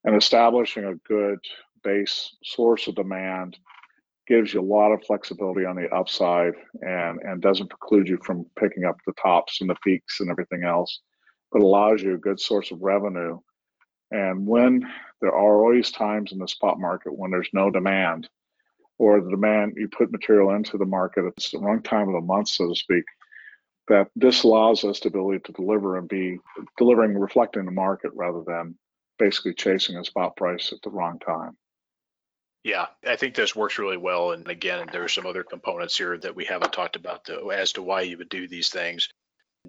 and 0.05 0.17
establishing 0.17 0.85
a 0.85 0.95
good 1.09 1.39
base 1.83 2.37
source 2.43 2.87
of 2.87 2.95
demand 2.95 3.59
gives 4.27 4.55
you 4.55 4.61
a 4.61 4.63
lot 4.63 4.91
of 4.91 5.05
flexibility 5.05 5.67
on 5.67 5.77
the 5.77 5.89
upside 5.95 6.55
and 6.81 7.21
and 7.21 7.43
doesn't 7.43 7.69
preclude 7.69 8.09
you 8.09 8.19
from 8.25 8.47
picking 8.59 8.85
up 8.85 8.97
the 9.07 9.13
tops 9.23 9.61
and 9.61 9.69
the 9.69 9.77
peaks 9.85 10.21
and 10.21 10.31
everything 10.31 10.65
else 10.65 11.01
but 11.55 11.63
allows 11.63 12.03
you 12.03 12.15
a 12.15 12.19
good 12.19 12.41
source 12.41 12.73
of 12.73 12.83
revenue. 12.83 13.39
And 14.11 14.45
when 14.47 14.87
there 15.21 15.33
are 15.33 15.65
always 15.65 15.93
times 15.93 16.33
in 16.33 16.39
the 16.39 16.49
spot 16.49 16.79
market 16.81 17.17
when 17.17 17.31
there's 17.31 17.49
no 17.53 17.71
demand, 17.71 18.29
or 18.99 19.21
the 19.21 19.31
demand 19.31 19.75
you 19.77 19.89
put 19.89 20.13
material 20.13 20.51
into 20.51 20.77
the 20.77 20.85
market, 20.85 21.25
it's 21.25 21.53
the 21.53 21.61
wrong 21.61 21.81
time 21.81 22.09
of 22.09 22.15
the 22.15 22.21
month, 22.21 22.49
so 22.49 22.69
to 22.69 22.75
speak, 22.75 23.05
that 23.89 24.09
this 24.17 24.43
allows 24.43 24.85
us 24.85 25.01
the 25.01 25.09
ability 25.09 25.41
to 25.41 25.53
deliver 25.53 25.99
and 25.99 26.09
be 26.09 26.39
delivering, 26.79 27.19
reflecting 27.19 27.65
the 27.65 27.71
market 27.71 28.13
rather 28.15 28.43
than 28.47 28.77
basically 29.19 29.55
chasing 29.55 29.97
a 29.97 30.05
spot 30.05 30.37
price 30.37 30.73
at 30.73 30.81
the 30.83 30.91
wrong 30.91 31.19
time. 31.19 31.57
Yeah, 32.63 32.87
I 33.07 33.17
think 33.17 33.35
this 33.35 33.55
works 33.55 33.79
really 33.79 33.99
well. 33.99 34.33
And 34.33 34.49
again, 34.49 34.89
there 34.91 35.05
are 35.05 35.09
some 35.09 35.27
other 35.27 35.45
components 35.45 35.99
here 35.99 36.17
that 36.17 36.35
we 36.35 36.47
haven't 36.47 36.73
talked 36.73 36.97
about 36.97 37.25
though, 37.27 37.51
as 37.51 37.73
to 37.73 37.83
why 37.83 38.01
you 38.03 38.17
would 38.17 38.31
do 38.31 38.49
these 38.49 38.71
things 38.71 39.11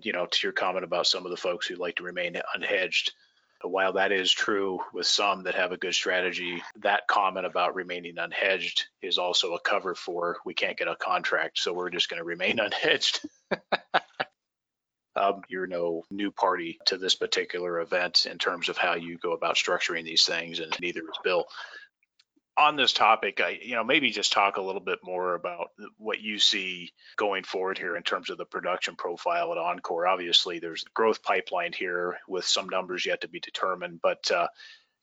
you 0.02 0.12
know, 0.12 0.26
to 0.26 0.40
your 0.44 0.54
comment 0.54 0.84
about 0.84 1.08
some 1.08 1.26
of 1.26 1.32
the 1.32 1.38
folks 1.38 1.68
who 1.68 1.76
like 1.76 1.96
to 1.96 2.04
remain 2.04 2.40
unhedged, 2.58 3.12
while 3.62 3.94
that 3.94 4.12
is 4.12 4.32
true 4.32 4.80
with 4.94 5.08
some 5.08 5.44
that 5.44 5.56
have 5.56 5.72
a 5.72 5.78
good 5.78 5.94
strategy, 5.94 6.62
that 6.82 7.08
comment 7.08 7.46
about 7.46 7.76
remaining 7.76 8.16
unhedged 8.16 8.84
is 9.02 9.18
also 9.18 9.54
a 9.54 9.60
cover 9.60 9.96
for 9.96 10.38
we 10.46 10.54
can't 10.54 10.78
get 10.78 10.88
a 10.88 10.96
contract, 10.96 11.58
so 11.58 11.74
we're 11.74 11.90
just 11.90 12.10
going 12.10 12.20
to 12.20 12.26
remain 12.26 12.58
unhedged. 12.60 13.26
um, 15.16 15.42
you're 15.48 15.68
no 15.68 16.04
new 16.12 16.32
party 16.32 16.78
to 16.86 16.98
this 16.98 17.16
particular 17.16 17.80
event 17.80 18.26
in 18.30 18.38
terms 18.38 18.70
of 18.70 18.78
how 18.78 18.96
you 18.96 19.18
go 19.18 19.34
about 19.34 19.56
structuring 19.56 20.04
these 20.04 20.26
things, 20.26 20.60
and 20.60 20.76
neither 20.80 21.02
is 21.02 21.20
Bill 21.24 21.46
on 22.58 22.76
this 22.76 22.94
topic, 22.94 23.42
I, 23.42 23.60
you 23.62 23.76
know, 23.76 23.84
maybe 23.84 24.10
just 24.12 24.32
talk 24.32 24.58
a 24.58 24.62
little 24.62 24.82
bit 24.82 25.00
more 25.04 25.36
about 25.36 25.72
what 25.98 26.22
you 26.22 26.40
see 26.40 26.92
going 27.18 27.44
forward 27.44 27.78
here 27.78 27.98
in 27.98 28.04
terms 28.04 28.30
of 28.30 28.38
the 28.38 28.46
production 28.46 28.96
profile 28.96 29.52
at 29.52 29.58
Encore. 29.58 30.08
Obviously, 30.08 30.60
there's 30.60 30.86
growth 30.94 31.22
pipeline 31.22 31.74
here 31.74 32.18
with 32.28 32.46
some 32.46 32.70
numbers 32.70 33.06
yet 33.06 33.22
to 33.22 33.28
be 33.28 33.40
determined, 33.40 34.00
but 34.02 34.32
uh, 34.32 34.48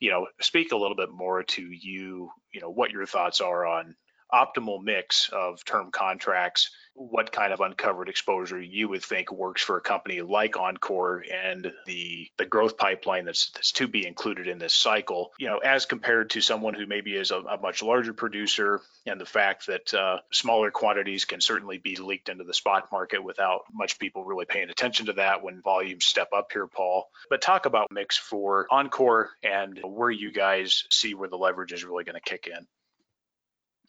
you 0.00 0.10
know, 0.10 0.26
speak 0.40 0.72
a 0.72 0.76
little 0.76 0.96
bit 0.96 1.10
more 1.10 1.42
to 1.42 1.62
you, 1.62 2.30
you 2.52 2.60
know, 2.60 2.70
what 2.70 2.90
your 2.90 3.06
thoughts 3.06 3.40
are 3.40 3.66
on 3.66 3.94
optimal 4.32 4.82
mix 4.82 5.28
of 5.32 5.64
term 5.64 5.90
contracts, 5.90 6.70
what 6.94 7.32
kind 7.32 7.52
of 7.52 7.60
uncovered 7.60 8.08
exposure 8.08 8.60
you 8.60 8.88
would 8.88 9.02
think 9.02 9.32
works 9.32 9.62
for 9.62 9.76
a 9.76 9.80
company 9.80 10.20
like 10.20 10.58
Encore 10.58 11.24
and 11.32 11.72
the 11.86 12.28
the 12.36 12.44
growth 12.44 12.76
pipeline 12.76 13.24
that's 13.24 13.50
that's 13.50 13.72
to 13.72 13.88
be 13.88 14.06
included 14.06 14.46
in 14.46 14.58
this 14.58 14.74
cycle, 14.74 15.32
you 15.38 15.46
know, 15.46 15.58
as 15.58 15.86
compared 15.86 16.30
to 16.30 16.40
someone 16.40 16.74
who 16.74 16.86
maybe 16.86 17.14
is 17.14 17.30
a, 17.30 17.38
a 17.38 17.58
much 17.58 17.82
larger 17.82 18.12
producer 18.12 18.80
and 19.06 19.20
the 19.20 19.26
fact 19.26 19.66
that 19.66 19.94
uh, 19.94 20.18
smaller 20.32 20.70
quantities 20.70 21.24
can 21.24 21.40
certainly 21.40 21.78
be 21.78 21.96
leaked 21.96 22.28
into 22.28 22.44
the 22.44 22.54
spot 22.54 22.88
market 22.92 23.24
without 23.24 23.62
much 23.72 23.98
people 23.98 24.24
really 24.24 24.46
paying 24.46 24.70
attention 24.70 25.06
to 25.06 25.14
that 25.14 25.42
when 25.42 25.62
volumes 25.62 26.04
step 26.04 26.28
up 26.34 26.52
here, 26.52 26.66
Paul. 26.66 27.08
But 27.30 27.40
talk 27.40 27.66
about 27.66 27.88
mix 27.90 28.16
for 28.18 28.66
Encore 28.70 29.30
and 29.42 29.78
where 29.82 30.10
you 30.10 30.30
guys 30.30 30.84
see 30.90 31.14
where 31.14 31.28
the 31.28 31.36
leverage 31.38 31.72
is 31.72 31.84
really 31.84 32.04
going 32.04 32.14
to 32.14 32.20
kick 32.20 32.46
in 32.46 32.66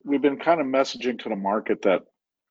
we've 0.04 0.22
been 0.22 0.40
kind 0.40 0.62
of 0.62 0.68
messaging 0.68 1.20
to 1.20 1.30
the 1.30 1.36
market 1.36 1.82
that 1.84 2.04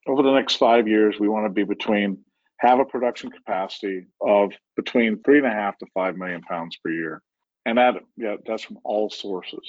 over 0.07 0.23
the 0.23 0.33
next 0.33 0.57
five 0.57 0.89
years, 0.89 1.17
we 1.19 1.29
want 1.29 1.47
to 1.47 1.51
be 1.51 1.65
between 1.65 2.19
have 2.59 2.79
a 2.79 2.85
production 2.85 3.31
capacity 3.31 4.07
of 4.21 4.53
between 4.77 5.21
three 5.23 5.39
and 5.39 5.47
a 5.47 5.51
half 5.51 5.77
to 5.79 5.87
five 5.95 6.17
million 6.17 6.41
pounds 6.43 6.77
per 6.85 6.91
year, 6.91 7.23
and 7.67 7.79
that 7.79 7.95
yeah, 8.17 8.37
that's 8.47 8.63
from 8.63 8.79
all 8.85 9.11
sources. 9.11 9.67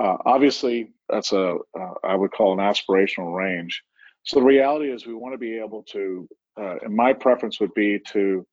Uh, 0.00 0.16
obviously, 0.24 0.92
that's 1.08 1.32
a 1.32 1.56
uh, 1.78 1.94
I 2.04 2.14
would 2.14 2.32
call 2.32 2.52
an 2.52 2.58
aspirational 2.58 3.34
range. 3.34 3.82
So 4.24 4.40
the 4.40 4.46
reality 4.46 4.90
is, 4.90 5.06
we 5.06 5.14
want 5.14 5.34
to 5.34 5.38
be 5.38 5.58
able 5.58 5.84
to, 5.92 6.28
uh, 6.60 6.76
and 6.82 6.94
my 6.94 7.12
preference 7.12 7.60
would 7.60 7.74
be 7.74 8.00
to 8.12 8.46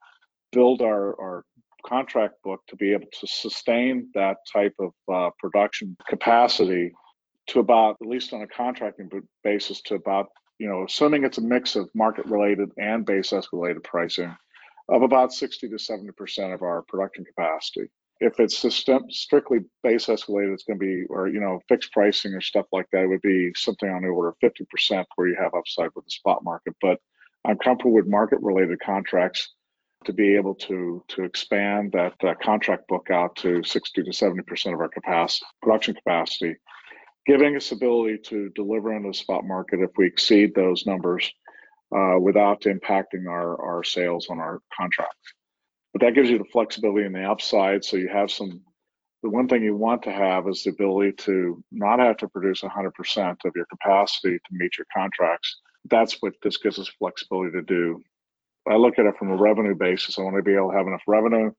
build 0.52 0.82
our 0.82 1.20
our 1.20 1.46
contract 1.86 2.36
book 2.44 2.62
to 2.68 2.76
be 2.76 2.94
able 2.94 3.08
to 3.20 3.28
sustain 3.28 4.10
that 4.14 4.38
type 4.52 4.74
of 4.80 4.92
uh, 5.12 5.30
production 5.40 5.98
capacity 6.08 6.92
to 7.48 7.60
about, 7.60 7.98
at 8.02 8.08
least 8.08 8.34
on 8.34 8.42
a 8.42 8.48
contracting 8.48 9.10
basis, 9.44 9.82
to 9.84 9.96
about, 9.96 10.28
you 10.60 10.68
know, 10.68 10.86
assuming 10.86 11.24
it's 11.24 11.38
a 11.38 11.42
mix 11.42 11.76
of 11.76 11.90
market 11.94 12.26
related 12.26 12.70
and 12.78 13.06
base 13.06 13.32
escalated 13.32 13.84
pricing, 13.84 14.36
of 14.90 15.02
about 15.02 15.34
60 15.34 15.70
to 15.70 15.76
70% 15.76 16.54
of 16.54 16.62
our 16.62 16.84
production 16.84 17.26
capacity. 17.26 17.90
If 18.20 18.40
it's 18.40 18.58
system, 18.58 19.04
strictly 19.10 19.60
base 19.82 20.06
escalated, 20.06 20.54
it's 20.54 20.64
going 20.64 20.80
to 20.80 20.86
be, 20.86 21.04
or, 21.10 21.28
you 21.28 21.40
know, 21.40 21.60
fixed 21.68 21.92
pricing 21.92 22.34
or 22.34 22.42
stuff 22.42 22.68
like 22.72 22.88
that, 22.92 23.04
it 23.04 23.08
would 23.08 23.22
be 23.22 23.52
something 23.56 23.90
on 23.90 24.04
the 24.04 24.10
order 24.10 24.30
of 24.30 24.40
50% 24.40 25.06
where 25.16 25.28
you 25.28 25.36
have 25.40 25.54
upside 25.54 25.90
with 25.96 26.06
the 26.06 26.12
spot 26.12 26.44
market. 26.44 26.76
But 26.82 27.00
I'm 27.46 27.58
comfortable 27.58 27.94
with 27.94 28.08
market 28.08 28.40
related 28.42 28.80
contracts 28.80 29.54
to 30.06 30.14
be 30.14 30.36
able 30.36 30.56
to 30.56 31.04
to 31.08 31.24
expand 31.24 31.92
that 31.94 32.14
uh, 32.24 32.34
contract 32.42 32.88
book 32.88 33.10
out 33.10 33.36
to 33.38 33.64
60 33.64 34.04
to 34.04 34.14
70 34.14 34.44
percent 34.44 34.76
of 34.76 34.82
our 34.82 34.90
capacity 34.90 35.46
production 35.62 35.96
capacity 35.96 36.56
giving 37.26 37.56
us 37.56 37.72
ability 37.72 38.18
to 38.18 38.50
deliver 38.50 38.96
in 38.96 39.04
the 39.04 39.14
spot 39.14 39.46
market 39.46 39.80
if 39.80 39.92
we 39.98 40.06
exceed 40.06 40.54
those 40.54 40.86
numbers 40.86 41.32
uh, 41.96 42.20
without 42.20 42.62
impacting 42.62 43.28
our, 43.30 43.62
our 43.62 43.84
sales 43.84 44.28
on 44.30 44.40
our 44.40 44.60
contracts. 44.76 45.34
But 45.94 46.02
that 46.02 46.16
gives 46.16 46.30
you 46.30 46.40
the 46.40 46.46
flexibility 46.46 47.06
and 47.06 47.16
the 47.16 47.24
upside. 47.24 47.86
So 47.86 47.98
you 47.98 48.10
have 48.10 48.32
some, 48.32 48.62
the 49.22 49.30
one 49.30 49.48
thing 49.48 49.64
you 49.64 49.76
want 49.76 50.04
to 50.04 50.12
have 50.12 50.48
is 50.48 50.64
the 50.64 50.72
ability 50.72 51.14
to 51.24 51.64
not 51.72 52.00
have 52.00 52.18
to 52.18 52.28
produce 52.28 52.62
100% 52.62 53.38
of 53.46 53.54
your 53.56 53.66
capacity 53.66 54.38
to 54.38 54.50
meet 54.52 54.78
your 54.78 54.88
contracts. 54.96 55.62
That's 55.90 56.18
what 56.22 56.34
this 56.42 56.58
gives 56.58 56.80
us 56.80 56.90
flexibility 57.00 57.52
to 57.52 57.62
do. 57.62 58.02
I 58.68 58.76
look 58.76 58.98
at 58.98 59.06
it 59.06 59.18
from 59.18 59.30
a 59.30 59.36
revenue 59.36 59.76
basis. 59.76 60.18
I 60.18 60.24
want 60.24 60.38
to 60.38 60.42
be 60.42 60.56
able 60.56 60.72
to 60.72 60.78
have 60.78 60.88
enough 60.88 61.04
revenue 61.08 61.52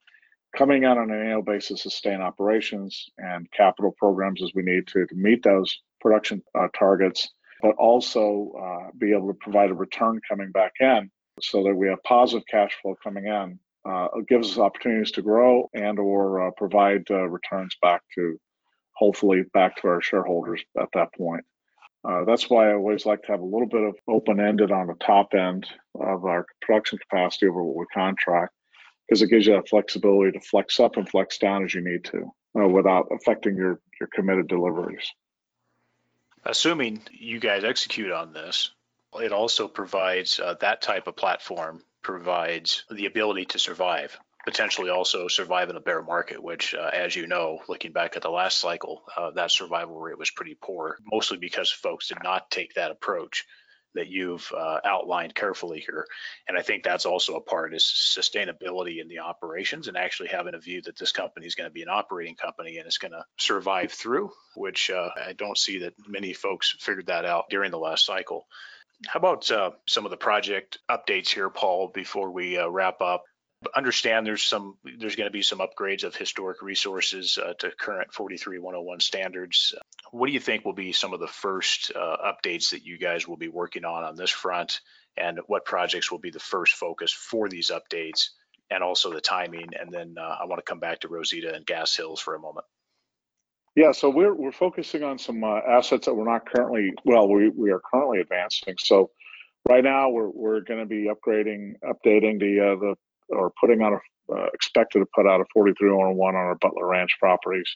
coming 0.56 0.84
out 0.84 0.98
on 0.98 1.10
an 1.10 1.20
annual 1.20 1.42
basis, 1.42 1.82
sustain 1.82 2.20
operations 2.20 3.08
and 3.18 3.50
capital 3.52 3.94
programs 3.98 4.42
as 4.42 4.52
we 4.54 4.62
need 4.62 4.86
to 4.88 5.06
to 5.06 5.14
meet 5.14 5.42
those 5.42 5.80
production 6.00 6.42
uh, 6.58 6.68
targets. 6.78 7.28
but 7.62 7.74
also 7.76 8.52
uh, 8.60 8.90
be 8.98 9.12
able 9.12 9.28
to 9.28 9.38
provide 9.40 9.70
a 9.70 9.74
return 9.74 10.20
coming 10.28 10.50
back 10.50 10.72
in 10.80 11.10
so 11.40 11.62
that 11.62 11.74
we 11.74 11.88
have 11.88 12.02
positive 12.02 12.46
cash 12.50 12.72
flow 12.80 12.94
coming 13.02 13.26
in. 13.26 13.58
Uh, 13.86 14.08
it 14.16 14.28
gives 14.28 14.50
us 14.50 14.58
opportunities 14.58 15.10
to 15.12 15.22
grow 15.22 15.68
and 15.74 15.98
or 15.98 16.46
uh, 16.46 16.50
provide 16.56 17.04
uh, 17.10 17.28
returns 17.28 17.76
back 17.82 18.02
to 18.14 18.38
hopefully 18.92 19.42
back 19.52 19.76
to 19.76 19.88
our 19.88 20.00
shareholders 20.00 20.62
at 20.80 20.88
that 20.94 21.12
point. 21.14 21.44
Uh, 22.06 22.24
that's 22.24 22.50
why 22.50 22.68
I 22.68 22.74
always 22.74 23.06
like 23.06 23.22
to 23.22 23.32
have 23.32 23.40
a 23.40 23.44
little 23.44 23.66
bit 23.66 23.82
of 23.82 23.96
open 24.08 24.40
ended 24.40 24.70
on 24.70 24.86
the 24.86 24.94
top 24.94 25.32
end 25.34 25.66
of 25.98 26.24
our 26.24 26.46
production 26.60 26.98
capacity 26.98 27.46
over 27.48 27.64
what 27.64 27.76
we 27.76 27.86
contract 27.94 28.52
because 29.06 29.22
it 29.22 29.28
gives 29.28 29.46
you 29.46 29.54
that 29.54 29.68
flexibility 29.68 30.32
to 30.32 30.40
flex 30.40 30.80
up 30.80 30.96
and 30.96 31.08
flex 31.08 31.38
down 31.38 31.64
as 31.64 31.74
you 31.74 31.82
need 31.82 32.04
to 32.04 32.32
uh, 32.58 32.68
without 32.68 33.08
affecting 33.10 33.56
your, 33.56 33.80
your 34.00 34.08
committed 34.12 34.48
deliveries. 34.48 35.12
Assuming 36.44 37.00
you 37.10 37.40
guys 37.40 37.64
execute 37.64 38.12
on 38.12 38.32
this, 38.32 38.70
it 39.14 39.32
also 39.32 39.68
provides 39.68 40.40
uh, 40.40 40.54
that 40.60 40.82
type 40.82 41.06
of 41.06 41.16
platform 41.16 41.82
provides 42.02 42.84
the 42.90 43.06
ability 43.06 43.46
to 43.46 43.58
survive 43.58 44.18
potentially 44.44 44.90
also 44.90 45.26
survive 45.28 45.70
in 45.70 45.76
a 45.76 45.80
bear 45.80 46.02
market, 46.02 46.42
which, 46.42 46.74
uh, 46.74 46.90
as 46.92 47.16
you 47.16 47.26
know, 47.26 47.60
looking 47.68 47.92
back 47.92 48.16
at 48.16 48.22
the 48.22 48.30
last 48.30 48.58
cycle, 48.58 49.02
uh, 49.16 49.30
that 49.32 49.50
survival 49.50 49.98
rate 49.98 50.18
was 50.18 50.30
pretty 50.30 50.56
poor, 50.60 50.98
mostly 51.10 51.38
because 51.38 51.70
folks 51.70 52.08
did 52.08 52.18
not 52.22 52.50
take 52.50 52.74
that 52.74 52.90
approach 52.90 53.44
that 53.94 54.08
you've 54.08 54.50
uh, 54.56 54.80
outlined 54.84 55.34
carefully 55.34 55.80
here. 55.80 56.06
And 56.48 56.58
I 56.58 56.62
think 56.62 56.82
that's 56.82 57.06
also 57.06 57.36
a 57.36 57.40
part 57.40 57.74
is 57.74 57.84
sustainability 57.84 59.00
in 59.00 59.08
the 59.08 59.20
operations 59.20 59.88
and 59.88 59.96
actually 59.96 60.28
having 60.28 60.54
a 60.54 60.58
view 60.58 60.82
that 60.82 60.98
this 60.98 61.12
company 61.12 61.46
is 61.46 61.54
going 61.54 61.68
to 61.68 61.74
be 61.74 61.82
an 61.82 61.88
operating 61.88 62.36
company 62.36 62.78
and 62.78 62.86
it's 62.86 62.98
going 62.98 63.12
to 63.12 63.24
survive 63.38 63.92
through, 63.92 64.30
which 64.56 64.90
uh, 64.90 65.10
I 65.16 65.32
don't 65.32 65.58
see 65.58 65.80
that 65.80 65.94
many 66.08 66.32
folks 66.32 66.76
figured 66.80 67.06
that 67.06 67.24
out 67.24 67.44
during 67.50 67.70
the 67.70 67.78
last 67.78 68.06
cycle. 68.06 68.46
How 69.06 69.18
about 69.18 69.50
uh, 69.50 69.72
some 69.86 70.04
of 70.04 70.10
the 70.10 70.16
project 70.16 70.78
updates 70.90 71.28
here, 71.28 71.50
Paul, 71.50 71.90
before 71.92 72.30
we 72.30 72.58
uh, 72.58 72.68
wrap 72.68 73.00
up? 73.00 73.24
Understand 73.76 74.26
there's 74.26 74.42
some 74.42 74.76
there's 74.98 75.16
going 75.16 75.28
to 75.28 75.32
be 75.32 75.42
some 75.42 75.60
upgrades 75.60 76.04
of 76.04 76.14
historic 76.14 76.62
resources 76.62 77.38
uh, 77.38 77.54
to 77.58 77.70
current 77.70 78.12
43101 78.12 79.00
standards. 79.00 79.74
What 80.10 80.26
do 80.26 80.32
you 80.32 80.40
think 80.40 80.64
will 80.64 80.72
be 80.72 80.92
some 80.92 81.12
of 81.12 81.20
the 81.20 81.28
first 81.28 81.92
uh, 81.94 82.16
updates 82.32 82.70
that 82.70 82.84
you 82.84 82.98
guys 82.98 83.26
will 83.26 83.36
be 83.36 83.48
working 83.48 83.84
on 83.84 84.04
on 84.04 84.16
this 84.16 84.30
front, 84.30 84.80
and 85.16 85.40
what 85.46 85.64
projects 85.64 86.10
will 86.10 86.18
be 86.18 86.30
the 86.30 86.38
first 86.38 86.74
focus 86.74 87.12
for 87.12 87.48
these 87.48 87.70
updates, 87.70 88.30
and 88.70 88.82
also 88.82 89.12
the 89.12 89.20
timing? 89.20 89.68
And 89.78 89.92
then 89.92 90.16
uh, 90.18 90.36
I 90.40 90.46
want 90.46 90.58
to 90.58 90.70
come 90.70 90.80
back 90.80 91.00
to 91.00 91.08
Rosita 91.08 91.54
and 91.54 91.66
Gas 91.66 91.96
Hills 91.96 92.20
for 92.20 92.34
a 92.34 92.40
moment. 92.40 92.66
Yeah, 93.76 93.92
so 93.92 94.08
we're 94.08 94.34
we're 94.34 94.52
focusing 94.52 95.02
on 95.02 95.18
some 95.18 95.42
uh, 95.42 95.58
assets 95.68 96.06
that 96.06 96.14
we're 96.14 96.30
not 96.30 96.48
currently 96.48 96.92
well, 97.04 97.28
we 97.28 97.48
we 97.48 97.72
are 97.72 97.80
currently 97.80 98.20
advancing. 98.20 98.76
So 98.78 99.10
right 99.68 99.82
now 99.82 100.10
we're 100.10 100.28
we're 100.28 100.60
going 100.60 100.80
to 100.80 100.86
be 100.86 101.08
upgrading, 101.08 101.74
updating 101.82 102.38
the 102.38 102.60
uh, 102.60 102.76
the 102.78 102.94
or 103.30 103.52
putting 103.60 103.82
on 103.82 103.94
a 103.94 103.98
uh, 104.32 104.46
expected 104.54 105.00
to 105.00 105.06
put 105.14 105.26
out 105.26 105.40
a 105.40 105.44
4301 105.52 106.34
on 106.34 106.34
our 106.34 106.54
Butler 106.54 106.86
Ranch 106.86 107.16
properties. 107.18 107.68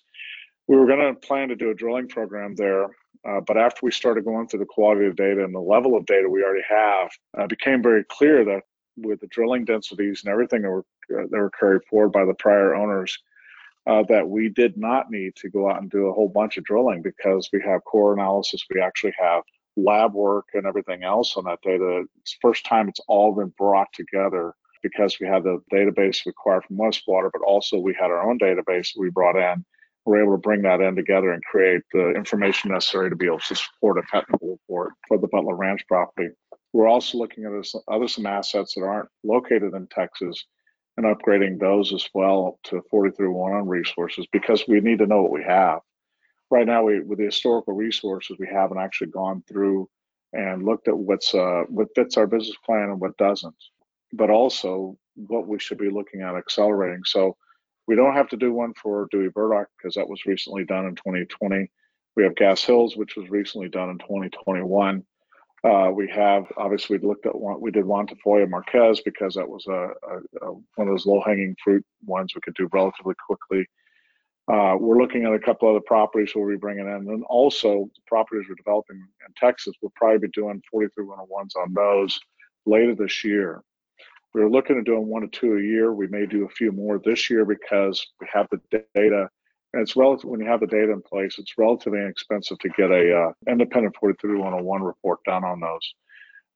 We 0.67 0.77
were 0.77 0.87
going 0.87 1.15
to 1.15 1.21
plan 1.21 1.49
to 1.49 1.57
do 1.57 1.71
a 1.71 1.75
drilling 1.75 2.09
program 2.09 2.55
there, 2.55 2.85
uh, 3.27 3.41
but 3.47 3.57
after 3.57 3.81
we 3.83 3.91
started 3.91 4.25
going 4.25 4.49
through 4.49 4.61
the 4.61 4.67
quality 4.67 5.07
of 5.07 5.17
data 5.17 5.45
and 5.45 5.55
the 5.55 5.61
level 5.61 5.97
of 5.97 6.07
data 6.07 6.29
we 6.29 6.43
already 6.43 6.65
have, 6.69 7.11
uh, 7.39 7.45
it 7.45 7.51
became 7.51 7.83
very 7.83 8.05
clear 8.05 8.45
that 8.45 8.63
with 8.97 9.21
the 9.21 9.27
drilling 9.29 9.65
densities 9.65 10.23
and 10.25 10.33
everything 10.33 10.63
that 10.63 10.71
were 10.71 10.85
uh, 11.11 11.27
that 11.31 11.39
were 11.39 11.51
carried 11.51 11.85
forward 11.85 12.13
by 12.13 12.25
the 12.25 12.35
prior 12.35 12.75
owners, 12.75 13.19
uh, 13.87 14.03
that 14.09 14.29
we 14.29 14.49
did 14.51 14.77
not 14.77 15.11
need 15.11 15.35
to 15.37 15.49
go 15.49 15.71
out 15.71 15.81
and 15.81 15.91
do 15.91 16.07
a 16.07 16.13
whole 16.13 16.29
bunch 16.29 16.59
of 16.59 16.65
drilling 16.65 17.01
because 17.01 17.49
we 17.53 17.63
have 17.63 17.85
core 17.85 18.13
analysis, 18.13 18.65
we 18.75 18.81
actually 18.81 19.15
have 19.19 19.43
lab 19.77 20.13
work 20.13 20.47
and 20.55 20.67
everything 20.67 21.05
else 21.05 21.37
on 21.37 21.45
that 21.45 21.61
data. 21.63 22.05
It's 22.21 22.37
first 22.43 22.67
time 22.67 22.89
it's 22.89 23.01
all 23.07 23.35
been 23.35 23.53
brought 23.57 23.93
together 23.95 24.55
because 24.83 25.19
we 25.21 25.27
had 25.27 25.45
the 25.45 25.61
database 25.73 26.27
required 26.27 26.65
from 26.65 26.77
Westwater, 26.77 27.31
but 27.33 27.43
also 27.47 27.79
we 27.79 27.95
had 27.95 28.11
our 28.11 28.29
own 28.29 28.39
database 28.39 28.91
we 28.97 29.11
brought 29.11 29.37
in. 29.37 29.65
We're 30.05 30.23
able 30.23 30.33
to 30.33 30.39
bring 30.39 30.63
that 30.63 30.81
in 30.81 30.97
together 30.97 31.33
and 31.33 31.43
create 31.45 31.83
the 31.93 32.11
information 32.13 32.71
necessary 32.71 33.11
to 33.11 33.17
be 33.17 33.27
able 33.27 33.41
to 33.41 33.55
support 33.55 33.99
a 33.99 34.03
technical 34.11 34.53
report 34.53 34.93
for 35.07 35.19
the 35.19 35.29
Butler 35.29 35.55
Ranch 35.55 35.87
property. 35.87 36.31
We're 36.73 36.89
also 36.89 37.19
looking 37.19 37.45
at 37.45 37.53
other 37.89 38.09
some 38.09 38.27
assets 38.27 38.75
that 38.75 38.85
aren't 38.85 39.09
located 39.23 39.75
in 39.75 39.87
Texas 39.89 40.45
and 40.97 41.07
upgrading 41.07 41.61
those 41.61 41.93
as 41.93 42.09
well 42.15 42.59
to 42.65 42.83
4301 42.91 43.69
resources 43.69 44.27
because 44.33 44.65
we 44.67 44.81
need 44.81 44.99
to 44.99 45.07
know 45.07 45.23
what 45.23 45.31
we 45.31 45.45
have. 45.45 45.81
Right 46.51 46.67
now, 46.67 46.85
we 46.85 47.01
with 47.01 47.19
the 47.19 47.27
historical 47.27 47.75
resources, 47.75 48.37
we 48.39 48.49
haven't 48.51 48.79
actually 48.79 49.09
gone 49.09 49.43
through 49.49 49.89
and 50.33 50.65
looked 50.65 50.89
at 50.89 50.97
what's 50.97 51.35
uh, 51.35 51.65
what 51.69 51.95
fits 51.95 52.17
our 52.17 52.27
business 52.27 52.57
plan 52.65 52.91
and 52.91 53.01
what 53.01 53.17
doesn't 53.17 53.55
but 54.13 54.31
also 54.31 54.97
what 55.15 55.47
we 55.47 55.59
should 55.59 55.79
be 55.79 55.91
looking 55.91 56.23
at 56.23 56.35
accelerating. 56.35 57.03
So 57.05 57.37
we 57.87 57.97
don't 57.97 58.15
have 58.15 58.29
to 58.29 58.37
do 58.37 58.53
one 58.53 58.75
for 58.75 59.09
Dewey 59.11 59.29
Burdock 59.29 59.69
because 59.77 59.95
that 59.95 60.09
was 60.09 60.27
recently 60.27 60.65
done 60.65 60.87
in 60.87 60.95
2020. 60.95 61.71
We 62.17 62.23
have 62.25 62.37
Gas 62.37 62.63
Hills, 62.63 62.97
which 62.97 63.17
was 63.17 63.31
recently 63.31 63.69
done 63.69 63.91
in 63.91 63.99
2021. 63.99 65.05
Uh, 65.65 65.91
we 65.93 66.09
have 66.09 66.45
obviously 66.57 66.99
we 66.99 67.09
looked 67.09 67.27
at 67.27 67.35
one. 67.35 67.61
We 67.61 67.71
did 67.71 67.85
Tafoya 67.85 68.49
Marquez 68.49 69.01
because 69.01 69.35
that 69.35 69.49
was 69.49 69.67
a, 69.67 69.73
a, 69.73 70.47
a 70.47 70.53
one 70.53 70.87
of 70.87 70.89
those 70.89 71.07
low-hanging 71.07 71.57
fruit 71.63 71.85
ones 72.07 72.33
we 72.35 72.41
could 72.41 72.55
do 72.55 72.69
relatively 72.73 73.15
quickly. 73.27 73.67
Uh, 74.51 74.77
we're 74.79 75.01
looking 75.01 75.25
at 75.25 75.35
a 75.35 75.39
couple 75.39 75.69
other 75.69 75.81
properties 75.81 76.33
we'll 76.35 76.49
be 76.49 76.57
bringing 76.57 76.87
in, 76.87 77.09
and 77.11 77.25
also 77.25 77.91
the 77.95 78.01
properties 78.07 78.47
we're 78.49 78.55
developing 78.55 78.97
in 78.97 79.35
Texas. 79.37 79.75
We'll 79.83 79.93
probably 79.97 80.19
be 80.19 80.29
doing 80.29 80.63
43101s 80.75 81.57
on 81.57 81.75
those 81.75 82.19
later 82.65 82.95
this 82.95 83.25
year. 83.25 83.63
We 84.35 84.43
are 84.43 84.51
looking 84.51 84.79
at 84.79 84.85
doing 84.85 85.07
one 85.07 85.25
or 85.25 85.29
two 85.29 85.57
a 85.57 85.63
year. 85.63 85.93
We 85.93 86.07
may 86.07 86.27
do 86.27 86.45
a 86.45 86.51
few 86.51 86.71
more 86.73 87.01
this 87.03 87.31
year 87.31 87.45
because 87.45 88.07
we 88.21 88.27
have 88.33 88.47
the 88.51 88.61
data. 88.95 89.29
And 89.73 89.83
it's 89.83 89.97
relative 89.97 90.29
when 90.29 90.41
you 90.41 90.47
have 90.47 90.61
the 90.61 90.67
data 90.67 90.93
in 90.93 91.03
place, 91.03 91.39
it's 91.39 91.59
relatively 91.59 92.01
inexpensive 92.01 92.59
to 92.59 92.69
get 92.71 92.91
a 92.91 93.17
uh, 93.17 93.33
independent 93.51 93.97
43101 94.01 94.83
report 94.83 95.21
done 95.25 95.45
on 95.45 95.61
those. 95.61 95.95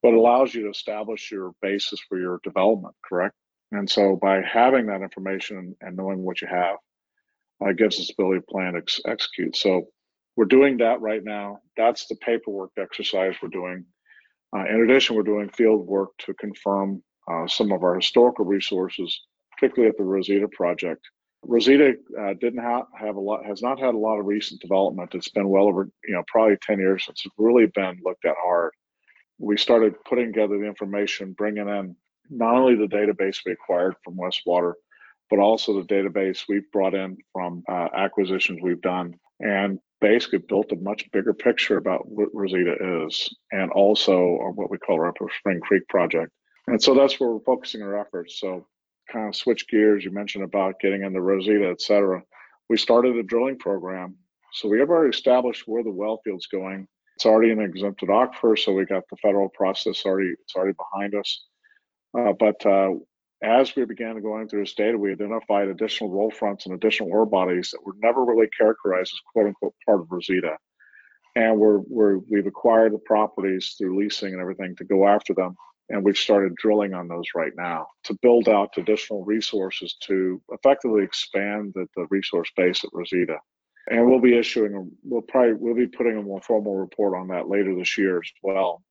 But 0.03 0.15
allows 0.15 0.55
you 0.55 0.65
to 0.65 0.71
establish 0.71 1.31
your 1.31 1.53
basis 1.61 2.01
for 2.09 2.19
your 2.19 2.41
development, 2.43 2.95
correct? 3.05 3.35
And 3.71 3.89
so 3.89 4.17
by 4.17 4.43
having 4.43 4.87
that 4.87 5.03
information 5.03 5.77
and 5.81 5.97
knowing 5.97 6.23
what 6.23 6.43
you 6.43 6.49
have, 6.49 6.77
uh, 7.65 7.73
gives 7.73 7.99
us 7.99 8.11
ability 8.11 8.41
to 8.41 8.47
plan 8.47 8.77
ex- 8.77 9.01
execute. 9.07 9.57
So 9.57 9.89
we're 10.37 10.47
doing 10.47 10.79
that 10.79 11.01
right 11.01 11.23
now. 11.23 11.59
That's 11.77 12.07
the 12.07 12.17
paperwork 12.17 12.71
exercise 12.79 13.35
we're 13.43 13.49
doing. 13.49 13.85
Uh, 14.55 14.65
in 14.69 14.83
addition, 14.83 15.17
we're 15.17 15.23
doing 15.23 15.49
field 15.49 15.87
work 15.87 16.11
to 16.19 16.35
confirm 16.35 17.03
uh, 17.33 17.47
some 17.47 17.73
of 17.73 17.83
our 17.83 17.95
historical 17.95 18.45
resources, 18.45 19.21
particularly 19.53 19.91
at 19.91 19.97
the 19.97 20.05
Rosita 20.05 20.49
project. 20.49 21.03
Rosita 21.45 21.95
uh, 22.21 22.35
didn't 22.35 22.63
ha- 22.63 22.87
have 22.99 23.17
a 23.17 23.21
lot, 23.21 23.45
has 23.45 23.63
not 23.63 23.81
had 23.81 23.95
a 23.95 23.99
lot 23.99 24.19
of 24.19 24.27
recent 24.27 24.61
development. 24.61 25.15
It's 25.15 25.31
been 25.31 25.49
well 25.49 25.65
over, 25.65 25.89
you 26.07 26.15
know, 26.15 26.23
probably 26.29 26.57
10 26.63 26.79
years 26.79 27.05
since 27.05 27.23
it's 27.25 27.35
really 27.37 27.67
been 27.67 27.99
looked 28.05 28.25
at 28.25 28.37
hard. 28.43 28.73
We 29.39 29.57
started 29.57 29.95
putting 30.05 30.27
together 30.27 30.59
the 30.59 30.67
information, 30.67 31.33
bringing 31.33 31.69
in 31.69 31.97
not 32.31 32.55
only 32.55 32.77
the 32.77 32.87
database 32.87 33.39
we 33.45 33.53
acquired 33.53 33.95
from 34.05 34.17
Westwater, 34.17 34.75
but 35.31 35.41
also 35.41 35.75
the 35.75 35.87
database 35.87 36.45
we've 36.49 36.71
brought 36.73 36.95
in 36.95 37.17
from 37.33 37.63
uh, 37.69 37.89
acquisitions 37.95 38.61
we've 38.63 38.81
done, 38.83 39.15
and 39.41 39.79
basically 40.01 40.39
built 40.39 40.71
a 40.73 40.77
much 40.77 41.11
bigger 41.11 41.33
picture 41.33 41.77
about 41.77 42.09
what 42.09 42.29
Rosita 42.33 43.05
is, 43.07 43.35
and 43.51 43.71
also 43.73 44.53
what 44.55 44.71
we 44.71 44.79
call 44.79 45.01
our 45.01 45.13
Spring 45.39 45.61
Creek 45.61 45.89
project. 45.89 46.31
And 46.67 46.83
so 46.83 46.95
that's 46.95 47.19
where 47.19 47.31
we're 47.31 47.41
focusing 47.41 47.83
our 47.83 47.99
efforts. 47.99 48.39
So 48.39 48.67
kind 49.11 49.29
of 49.29 49.37
switch 49.37 49.69
gears. 49.69 50.05
You 50.05 50.11
mentioned 50.11 50.45
about 50.45 50.81
getting 50.81 51.03
into 51.03 51.21
Rosita, 51.21 51.69
et 51.69 51.81
cetera. 51.81 52.23
We 52.69 52.77
started 52.77 53.17
a 53.17 53.23
drilling 53.23 53.59
program. 53.59 54.17
So 54.53 54.69
we 54.69 54.79
have 54.79 54.91
already 54.91 55.11
established 55.11 55.65
where 55.67 55.83
the 55.83 55.91
well 55.91 56.21
field's 56.25 56.47
going. 56.47 56.87
It's 57.17 57.27
already 57.27 57.53
an 57.53 57.61
exempted 57.61 58.09
aquifer, 58.09 58.59
so 58.59 58.73
we 58.73 58.87
got 58.87 59.05
the 59.11 59.17
federal 59.17 59.49
process 59.51 60.05
already. 60.05 60.31
It's 60.31 60.55
already 60.57 60.75
behind 60.75 61.15
us. 61.15 61.45
Uh, 62.19 62.33
but 62.33 62.65
uh, 62.65 62.93
as 63.43 63.75
we 63.75 63.85
began 63.85 64.21
going 64.23 64.49
through 64.49 64.63
this 64.63 64.75
data, 64.75 64.97
we 64.97 65.13
identified 65.13 65.69
additional 65.69 66.11
roll 66.11 66.31
fronts 66.31 66.67
and 66.67 66.75
additional 66.75 67.11
ore 67.11 67.27
bodies 67.27 67.71
that 67.71 67.85
were 67.85 67.95
never 68.03 68.25
really 68.25 68.49
characterized 68.57 69.13
as 69.13 69.21
"quote 69.33 69.47
unquote" 69.47 69.75
part 69.87 70.01
of 70.01 70.07
Rosita. 70.11 70.57
And 71.35 71.59
we're, 71.59 71.79
we're 71.89 72.19
we've 72.19 72.47
acquired 72.47 72.93
the 72.93 72.99
properties 72.99 73.75
through 73.77 73.99
leasing 73.99 74.33
and 74.33 74.41
everything 74.41 74.77
to 74.77 74.85
go 74.85 75.07
after 75.07 75.35
them 75.35 75.57
and 75.89 76.05
we've 76.05 76.17
started 76.17 76.55
drilling 76.57 76.95
on 76.95 77.09
those 77.09 77.27
right 77.35 77.53
now 77.57 77.87
to 78.05 78.19
build 78.23 78.49
out 78.49 78.71
additional 78.77 79.25
resources 79.25 79.97
to 80.03 80.41
effectively 80.51 81.03
expand 81.03 81.73
the, 81.75 81.87
the 81.97 82.07
resource 82.11 82.51
base 82.57 82.85
at 82.85 82.91
Rosita. 82.93 83.39
And 83.91 84.07
we'll 84.07 84.21
be 84.21 84.39
issuing, 84.39 84.91
we'll 85.03 85.23
probably, 85.23 85.55
we'll 85.55 85.75
be 85.75 85.89
putting 85.89 86.17
a 86.17 86.23
more 86.23 86.41
formal 86.41 86.77
report 86.77 87.19
on 87.19 87.29
that 87.29 87.49
later 87.49 87.75
this 87.75 87.99
year 87.99 88.19
as 88.19 88.31
well. 88.43 88.83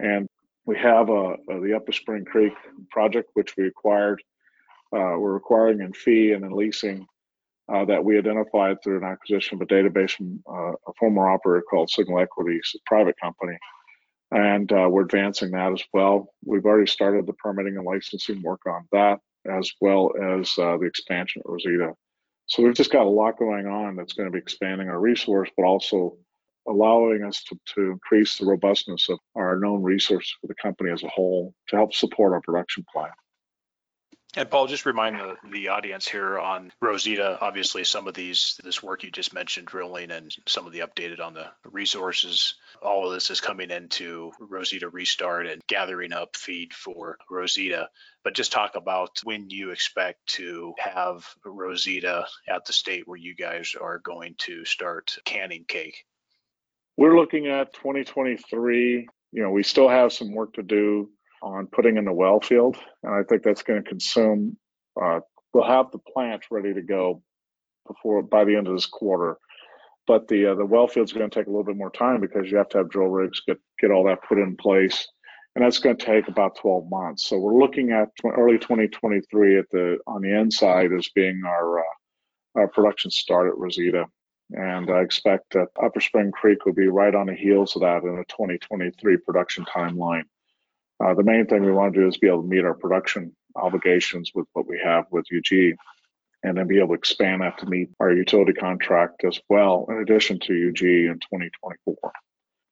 And 0.00 0.26
we 0.64 0.78
have 0.78 1.10
a, 1.10 1.34
a 1.50 1.60
the 1.60 1.74
Upper 1.76 1.92
Spring 1.92 2.24
Creek 2.24 2.54
project, 2.90 3.30
which 3.34 3.56
we 3.56 3.66
acquired. 3.66 4.22
Uh, 4.90 5.16
we're 5.18 5.36
acquiring 5.36 5.80
in 5.80 5.92
fee 5.92 6.32
and 6.32 6.44
in 6.44 6.52
leasing 6.52 7.06
uh, 7.72 7.84
that 7.84 8.02
we 8.02 8.16
identified 8.16 8.82
through 8.82 8.98
an 8.98 9.04
acquisition 9.04 9.56
of 9.56 9.62
a 9.62 9.66
database 9.66 10.12
from 10.12 10.42
uh, 10.50 10.72
a 10.72 10.92
former 10.98 11.28
operator 11.28 11.64
called 11.68 11.90
Signal 11.90 12.20
Equities, 12.20 12.74
a 12.74 12.78
private 12.86 13.16
company 13.20 13.58
and 14.30 14.70
uh, 14.72 14.88
we're 14.90 15.04
advancing 15.04 15.52
that 15.52 15.72
as 15.72 15.82
well. 15.92 16.34
We've 16.44 16.64
already 16.64 16.90
started 16.90 17.26
the 17.26 17.32
permitting 17.34 17.76
and 17.76 17.86
licensing 17.86 18.42
work 18.42 18.66
on 18.66 18.86
that, 18.92 19.20
as 19.50 19.72
well 19.80 20.12
as 20.20 20.56
uh, 20.58 20.76
the 20.76 20.86
expansion 20.86 21.42
at 21.44 21.50
Rosita. 21.50 21.94
So 22.46 22.62
we've 22.62 22.74
just 22.74 22.92
got 22.92 23.06
a 23.06 23.10
lot 23.10 23.38
going 23.38 23.66
on 23.66 23.96
that's 23.96 24.14
going 24.14 24.26
to 24.26 24.32
be 24.32 24.38
expanding 24.38 24.88
our 24.88 25.00
resource, 25.00 25.50
but 25.56 25.64
also 25.64 26.16
allowing 26.66 27.24
us 27.24 27.42
to, 27.44 27.58
to 27.74 27.90
increase 27.92 28.36
the 28.36 28.46
robustness 28.46 29.08
of 29.08 29.18
our 29.34 29.58
known 29.58 29.82
resources 29.82 30.34
for 30.40 30.46
the 30.46 30.54
company 30.54 30.90
as 30.90 31.02
a 31.02 31.08
whole 31.08 31.54
to 31.68 31.76
help 31.76 31.94
support 31.94 32.32
our 32.32 32.40
production 32.42 32.84
plan. 32.92 33.10
And 34.38 34.48
Paul, 34.48 34.68
just 34.68 34.86
remind 34.86 35.18
the, 35.18 35.34
the 35.50 35.66
audience 35.66 36.06
here 36.06 36.38
on 36.38 36.70
Rosita, 36.80 37.36
obviously 37.40 37.82
some 37.82 38.06
of 38.06 38.14
these, 38.14 38.56
this 38.62 38.80
work 38.80 39.02
you 39.02 39.10
just 39.10 39.34
mentioned, 39.34 39.66
drilling 39.66 40.12
and 40.12 40.32
some 40.46 40.64
of 40.64 40.72
the 40.72 40.78
updated 40.78 41.18
on 41.18 41.34
the 41.34 41.46
resources, 41.64 42.54
all 42.80 43.04
of 43.04 43.12
this 43.12 43.30
is 43.30 43.40
coming 43.40 43.72
into 43.72 44.30
Rosita 44.38 44.88
Restart 44.90 45.48
and 45.48 45.60
gathering 45.66 46.12
up 46.12 46.36
feed 46.36 46.72
for 46.72 47.18
Rosita. 47.28 47.88
But 48.22 48.34
just 48.34 48.52
talk 48.52 48.76
about 48.76 49.18
when 49.24 49.50
you 49.50 49.72
expect 49.72 50.24
to 50.34 50.72
have 50.78 51.26
Rosita 51.44 52.24
at 52.48 52.64
the 52.64 52.72
state 52.72 53.08
where 53.08 53.18
you 53.18 53.34
guys 53.34 53.74
are 53.74 53.98
going 53.98 54.36
to 54.38 54.64
start 54.64 55.16
canning 55.24 55.64
cake. 55.66 56.04
We're 56.96 57.18
looking 57.18 57.48
at 57.48 57.74
2023. 57.74 59.08
You 59.32 59.42
know, 59.42 59.50
we 59.50 59.64
still 59.64 59.88
have 59.88 60.12
some 60.12 60.32
work 60.32 60.52
to 60.52 60.62
do 60.62 61.10
on 61.42 61.66
putting 61.66 61.96
in 61.96 62.04
the 62.04 62.12
well 62.12 62.40
field, 62.40 62.76
and 63.02 63.14
I 63.14 63.22
think 63.22 63.42
that's 63.42 63.62
going 63.62 63.82
to 63.82 63.88
consume. 63.88 64.56
Uh, 65.00 65.20
we'll 65.52 65.64
have 65.64 65.90
the 65.90 65.98
plant 65.98 66.44
ready 66.50 66.74
to 66.74 66.82
go 66.82 67.22
before 67.86 68.22
by 68.22 68.44
the 68.44 68.56
end 68.56 68.68
of 68.68 68.74
this 68.74 68.86
quarter, 68.86 69.38
but 70.06 70.28
the 70.28 70.52
uh, 70.52 70.54
the 70.54 70.66
well 70.66 70.88
field's 70.88 71.12
going 71.12 71.28
to 71.28 71.34
take 71.34 71.46
a 71.46 71.50
little 71.50 71.64
bit 71.64 71.76
more 71.76 71.90
time 71.90 72.20
because 72.20 72.50
you 72.50 72.56
have 72.56 72.68
to 72.70 72.78
have 72.78 72.90
drill 72.90 73.08
rigs 73.08 73.40
get 73.46 73.58
get 73.80 73.90
all 73.90 74.04
that 74.04 74.22
put 74.22 74.38
in 74.38 74.56
place, 74.56 75.06
and 75.54 75.64
that's 75.64 75.78
going 75.78 75.96
to 75.96 76.04
take 76.04 76.28
about 76.28 76.56
12 76.56 76.90
months. 76.90 77.26
So 77.26 77.38
we're 77.38 77.58
looking 77.58 77.92
at 77.92 78.08
early 78.24 78.58
2023 78.58 79.58
at 79.58 79.70
the 79.70 79.98
on 80.06 80.22
the 80.22 80.38
inside 80.38 80.92
as 80.92 81.08
being 81.14 81.42
our 81.46 81.80
uh, 81.80 81.94
our 82.56 82.68
production 82.68 83.10
start 83.10 83.48
at 83.48 83.58
Rosita. 83.58 84.06
And 84.50 84.90
I 84.90 85.00
expect 85.00 85.52
that 85.52 85.68
Upper 85.82 86.00
Spring 86.00 86.32
Creek 86.32 86.64
will 86.64 86.72
be 86.72 86.88
right 86.88 87.14
on 87.14 87.26
the 87.26 87.34
heels 87.34 87.76
of 87.76 87.82
that 87.82 88.02
in 88.02 88.18
a 88.18 88.24
2023 88.24 89.18
production 89.18 89.64
timeline. 89.66 90.22
Uh, 91.02 91.14
the 91.14 91.22
main 91.22 91.46
thing 91.46 91.64
we 91.64 91.72
want 91.72 91.94
to 91.94 92.00
do 92.00 92.08
is 92.08 92.16
be 92.16 92.26
able 92.26 92.42
to 92.42 92.48
meet 92.48 92.64
our 92.64 92.74
production 92.74 93.34
obligations 93.56 94.32
with 94.34 94.46
what 94.52 94.66
we 94.66 94.80
have 94.82 95.04
with 95.10 95.26
UG 95.34 95.76
and 96.42 96.56
then 96.56 96.66
be 96.66 96.78
able 96.78 96.88
to 96.88 96.94
expand 96.94 97.42
that 97.42 97.58
to 97.58 97.66
meet 97.66 97.88
our 98.00 98.12
utility 98.12 98.52
contract 98.52 99.24
as 99.24 99.40
well, 99.48 99.86
in 99.88 99.98
addition 99.98 100.38
to 100.38 100.68
UG 100.68 100.82
in 100.82 101.18
2024. 101.20 102.12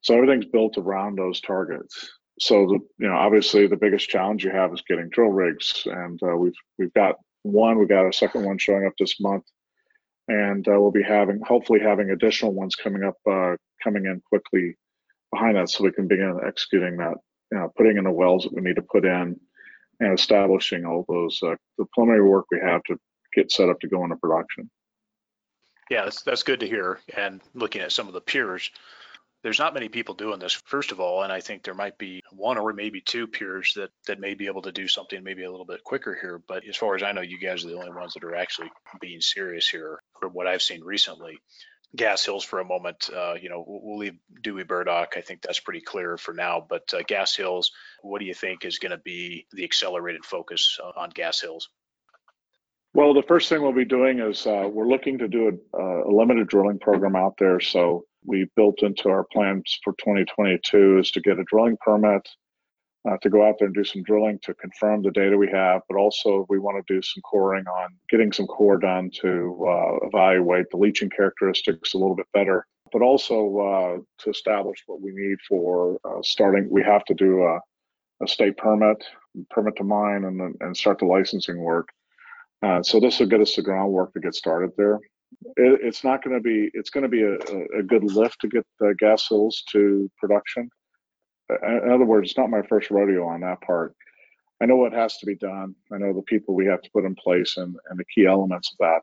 So 0.03 0.15
everything's 0.15 0.47
built 0.47 0.79
around 0.79 1.17
those 1.17 1.41
targets. 1.41 2.11
So 2.39 2.67
the 2.67 2.79
you 2.99 3.09
know 3.09 3.17
obviously 3.17 3.67
the 3.67 3.77
biggest 3.77 4.09
challenge 4.09 4.45
you 4.45 4.51
have 4.51 4.73
is 4.73 4.83
getting 4.87 5.09
drill 5.09 5.31
rigs, 5.31 5.83
and 5.87 6.21
uh, 6.23 6.37
we've 6.37 6.55
we've 6.79 6.93
got 6.93 7.17
one, 7.43 7.79
we've 7.79 7.89
got 7.89 8.07
a 8.07 8.13
second 8.13 8.45
one 8.45 8.59
showing 8.59 8.87
up 8.87 8.93
this 8.99 9.19
month, 9.21 9.45
and 10.29 10.67
uh, 10.69 10.79
we'll 10.79 10.91
be 10.91 11.03
having 11.03 11.41
hopefully 11.41 11.81
having 11.81 12.11
additional 12.11 12.53
ones 12.53 12.77
coming 12.77 13.05
up 13.05 13.17
uh, 13.29 13.57
coming 13.83 14.05
in 14.05 14.21
quickly 14.29 14.77
behind 15.33 15.57
that, 15.57 15.71
so 15.71 15.83
we 15.83 15.93
can 15.93 16.07
begin 16.07 16.39
executing 16.47 16.99
that 16.99 17.15
know, 17.53 17.73
putting 17.77 17.97
in 17.97 18.05
the 18.05 18.11
wells 18.11 18.45
that 18.45 18.53
we 18.53 18.63
need 18.63 18.77
to 18.77 18.83
put 18.83 19.05
in 19.05 19.39
and 20.01 20.19
establishing 20.19 20.85
all 20.85 21.05
those 21.09 21.41
uh, 21.43 21.55
the 21.79 21.87
preliminary 21.93 22.29
work 22.29 22.47
we 22.51 22.61
have 22.61 22.83
to 22.85 22.99
get 23.35 23.51
set 23.51 23.69
up 23.69 23.81
to 23.81 23.89
go 23.89 24.05
into 24.05 24.17
production. 24.17 24.71
Yeah, 25.91 26.05
that's 26.05 26.23
that's 26.23 26.43
good 26.43 26.61
to 26.61 26.69
hear. 26.69 27.01
And 27.17 27.41
looking 27.55 27.83
at 27.83 27.93
some 27.93 28.09
of 28.09 28.15
the 28.15 28.21
peers, 28.21 28.71
there's 29.43 29.59
not 29.59 29.75
many 29.75 29.89
people 29.89 30.15
doing 30.15 30.41
this. 30.41 30.53
First 30.53 30.91
of 30.91 30.99
all, 30.99 31.23
and 31.23 31.33
I 31.33 31.41
think 31.41 31.63
there 31.63 31.75
might 31.75 31.97
be 31.99 32.23
one 32.33 32.59
or 32.59 32.73
maybe 32.73 33.01
two 33.01 33.27
peers 33.27 33.73
that 33.77 33.91
that 34.07 34.19
may 34.19 34.35
be 34.35 34.47
able 34.47 34.63
to 34.63 34.73
do 34.73 34.89
something 34.89 35.23
maybe 35.23 35.45
a 35.45 35.51
little 35.51 35.67
bit 35.67 35.85
quicker 35.85 36.19
here. 36.21 36.43
But 36.49 36.65
as 36.67 36.77
far 36.77 36.97
as 36.97 37.03
I 37.03 37.13
know, 37.13 37.21
you 37.21 37.39
guys 37.39 37.65
are 37.65 37.69
the 37.69 37.77
only 37.79 37.93
ones 37.93 38.15
that 38.15 38.25
are 38.25 38.35
actually 38.35 38.71
being 39.01 39.21
serious 39.21 39.69
here, 39.69 40.01
from 40.21 40.33
what 40.33 40.49
I've 40.49 40.63
seen 40.63 40.83
recently. 40.83 41.39
Gas 41.97 42.25
Hills 42.25 42.45
for 42.45 42.61
a 42.61 42.65
moment. 42.65 43.11
Uh, 43.15 43.35
you 43.41 43.49
know, 43.49 43.65
we'll 43.67 43.99
leave 43.99 44.17
Dewey 44.43 44.65
Burdock. 44.65 45.15
I 45.17 45.21
think 45.21 45.43
that's 45.43 45.61
pretty 45.61 45.81
clear 45.81 46.17
for 46.17 46.35
now. 46.35 46.65
But 46.67 46.93
uh, 46.95 47.03
Gas 47.07 47.35
Hills, 47.35 47.73
what 48.03 48.21
do 48.21 48.27
you 48.27 48.35
think 48.35 48.65
is 48.65 48.79
going 48.79 48.91
to 48.91 48.99
be 48.99 49.47
the 49.53 49.65
accelerated 49.65 50.25
focus 50.25 50.79
on 50.97 51.11
Gas 51.11 51.41
Hills? 51.41 51.69
Well, 52.95 53.13
the 53.13 53.23
first 53.23 53.49
thing 53.49 53.61
we'll 53.61 53.73
be 53.73 53.85
doing 53.85 54.21
is 54.21 54.47
uh, 54.47 54.69
we're 54.73 54.89
looking 54.89 55.19
to 55.19 55.29
do 55.29 55.61
a, 55.75 55.79
a, 55.79 56.11
limited 56.11 56.49
drilling 56.49 56.79
program 56.79 57.15
out 57.15 57.35
there. 57.39 57.61
So 57.61 58.07
we 58.25 58.49
built 58.57 58.83
into 58.83 59.11
our 59.11 59.25
plans 59.25 59.79
for 59.85 59.93
2022 59.99 61.01
is 61.01 61.11
to 61.11 61.21
get 61.21 61.39
a 61.39 61.45
drilling 61.45 61.77
permit 61.85 62.27
uh, 63.09 63.17
to 63.19 63.31
go 63.31 63.47
out 63.47 63.57
there 63.59 63.67
and 63.67 63.75
do 63.75 63.85
some 63.85 64.03
drilling 64.03 64.39
to 64.43 64.55
confirm 64.55 65.03
the 65.03 65.11
data 65.11 65.37
we 65.37 65.49
have, 65.49 65.83
but 65.89 65.97
also 65.97 66.47
we 66.49 66.59
want 66.59 66.85
to 66.85 66.95
do 66.95 67.01
some 67.03 67.23
coring 67.23 67.67
on 67.67 67.91
getting 68.09 68.33
some 68.33 68.47
core 68.47 68.79
done 68.79 69.11
to 69.23 69.65
uh, 69.69 70.07
evaluate 70.07 70.67
the 70.71 70.77
leaching 70.77 71.11
characteristics 71.11 71.95
a 71.95 71.99
little 71.99 72.17
bit 72.17 72.27
better, 72.33 72.67
but 72.93 73.03
also 73.03 73.59
uh, 73.59 74.23
to 74.23 74.31
establish 74.31 74.83
what 74.87 75.01
we 75.01 75.13
need 75.13 75.39
for 75.49 75.99
uh, 76.05 76.21
starting. 76.23 76.69
We 76.71 76.83
have 76.83 77.05
to 77.05 77.15
do 77.15 77.45
a, 77.45 77.61
a, 78.25 78.29
state 78.29 78.57
permit, 78.57 79.05
permit 79.51 79.77
to 79.77 79.85
mine, 79.85 80.25
and, 80.25 80.57
and 80.61 80.77
start 80.77 80.99
the 80.99 81.07
licensing 81.07 81.59
work. 81.59 81.89
Uh, 82.63 82.83
so 82.83 82.99
this 82.99 83.21
will 83.21 83.27
get 83.27 83.41
us 83.41 83.55
the 83.55 83.63
groundwork 83.63 84.13
to 84.15 84.21
get 84.21 84.35
started 84.35 84.71
there. 84.77 84.97
It, 85.57 85.81
it's 85.83 86.03
not 86.03 86.25
going 86.25 86.35
to 86.35 86.41
be. 86.41 86.71
It's 86.73 86.91
going 86.91 87.03
to 87.03 87.09
be 87.09 87.23
a, 87.23 87.35
a, 87.79 87.83
good 87.83 88.05
lift 88.05 88.41
to 88.41 88.49
get 88.49 88.65
the 88.81 88.95
gas 88.99 89.29
hills 89.29 89.63
to 89.73 90.11
production 90.19 90.71
in 91.51 91.91
other 91.91 92.05
words, 92.05 92.31
it's 92.31 92.39
not 92.39 92.51
my 92.51 92.63
first 92.63 92.91
rodeo 92.91 93.27
on 93.27 93.41
that 93.41 93.61
part. 93.61 93.95
I 94.61 94.67
know 94.67 94.77
what 94.77 94.93
has 94.93 95.19
to 95.19 95.27
be 95.27 95.37
done. 95.37 95.75
I 95.93 95.99
know 95.99 96.13
the 96.13 96.23
people 96.23 96.55
we 96.55 96.67
have 96.67 96.83
to 96.83 96.91
put 96.91 97.05
in 97.05 97.15
place 97.15 97.57
and, 97.57 97.77
and 97.91 97.99
the 97.99 98.05
key 98.15 98.27
elements 98.27 98.73
of 98.73 98.79
that. 98.79 99.03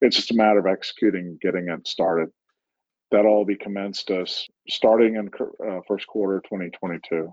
It's 0.00 0.16
just 0.16 0.30
a 0.30 0.36
matter 0.36 0.60
of 0.60 0.66
executing, 0.66 1.38
getting 1.40 1.68
it 1.68 1.86
started. 1.86 2.30
That'll 3.10 3.32
all 3.32 3.44
be 3.44 3.56
commenced 3.56 4.10
us 4.10 4.48
starting 4.68 5.16
in 5.16 5.28
uh, 5.68 5.80
first 5.86 6.06
quarter 6.06 6.40
2022. 6.44 7.32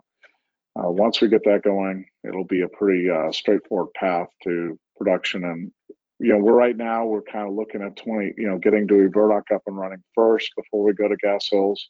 Uh, 0.76 0.92
once 0.92 1.22
we 1.22 1.28
get 1.28 1.44
that 1.46 1.64
going, 1.64 2.06
it'll 2.24 2.46
be 2.46 2.62
a 2.62 2.68
pretty 2.68 3.10
uh, 3.10 3.32
straightforward 3.32 3.94
path 3.94 4.28
to 4.44 4.78
production. 4.98 5.44
And 5.46 5.72
you 6.20 6.34
know, 6.34 6.40
we're 6.40 6.54
right 6.54 6.76
now 6.76 7.06
we're 7.06 7.22
kind 7.22 7.48
of 7.48 7.56
looking 7.56 7.82
at 7.82 7.96
20, 7.96 8.34
you 8.38 8.48
know, 8.48 8.58
getting 8.58 8.88
Dewey 8.88 9.08
Burdock 9.08 9.46
up 9.54 9.62
and 9.68 9.78
running 9.78 10.04
first 10.14 10.52
before 10.56 10.84
we 10.84 10.94
go 10.94 11.08
to 11.08 11.16
Gas 11.18 11.48
Hills. 11.50 11.90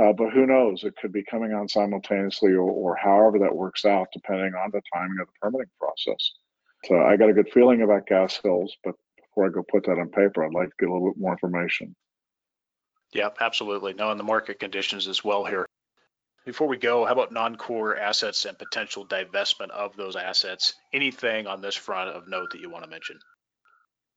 Uh, 0.00 0.12
but 0.12 0.32
who 0.32 0.46
knows? 0.46 0.82
It 0.82 0.96
could 0.96 1.12
be 1.12 1.22
coming 1.22 1.52
on 1.52 1.68
simultaneously 1.68 2.52
or, 2.52 2.62
or 2.62 2.96
however 2.96 3.38
that 3.40 3.54
works 3.54 3.84
out, 3.84 4.08
depending 4.12 4.52
on 4.54 4.70
the 4.72 4.82
timing 4.92 5.18
of 5.20 5.28
the 5.28 5.32
permitting 5.40 5.70
process. 5.78 6.32
So 6.84 7.00
I 7.00 7.16
got 7.16 7.30
a 7.30 7.32
good 7.32 7.50
feeling 7.52 7.82
about 7.82 8.06
Gas 8.06 8.40
Hills, 8.42 8.76
but 8.82 8.94
before 9.16 9.46
I 9.46 9.50
go 9.50 9.62
put 9.62 9.84
that 9.86 9.98
on 9.98 10.08
paper, 10.08 10.44
I'd 10.44 10.52
like 10.52 10.68
to 10.68 10.74
get 10.80 10.88
a 10.88 10.92
little 10.92 11.12
bit 11.12 11.20
more 11.20 11.32
information. 11.32 11.94
Yeah, 13.12 13.28
absolutely. 13.40 13.94
Knowing 13.94 14.18
the 14.18 14.24
market 14.24 14.58
conditions 14.58 15.06
as 15.06 15.22
well 15.22 15.44
here. 15.44 15.66
Before 16.44 16.66
we 16.66 16.76
go, 16.76 17.06
how 17.06 17.12
about 17.12 17.32
non-core 17.32 17.96
assets 17.96 18.44
and 18.44 18.58
potential 18.58 19.06
divestment 19.06 19.70
of 19.70 19.96
those 19.96 20.16
assets? 20.16 20.74
Anything 20.92 21.46
on 21.46 21.62
this 21.62 21.74
front 21.74 22.10
of 22.10 22.28
note 22.28 22.50
that 22.50 22.60
you 22.60 22.68
want 22.68 22.84
to 22.84 22.90
mention? 22.90 23.18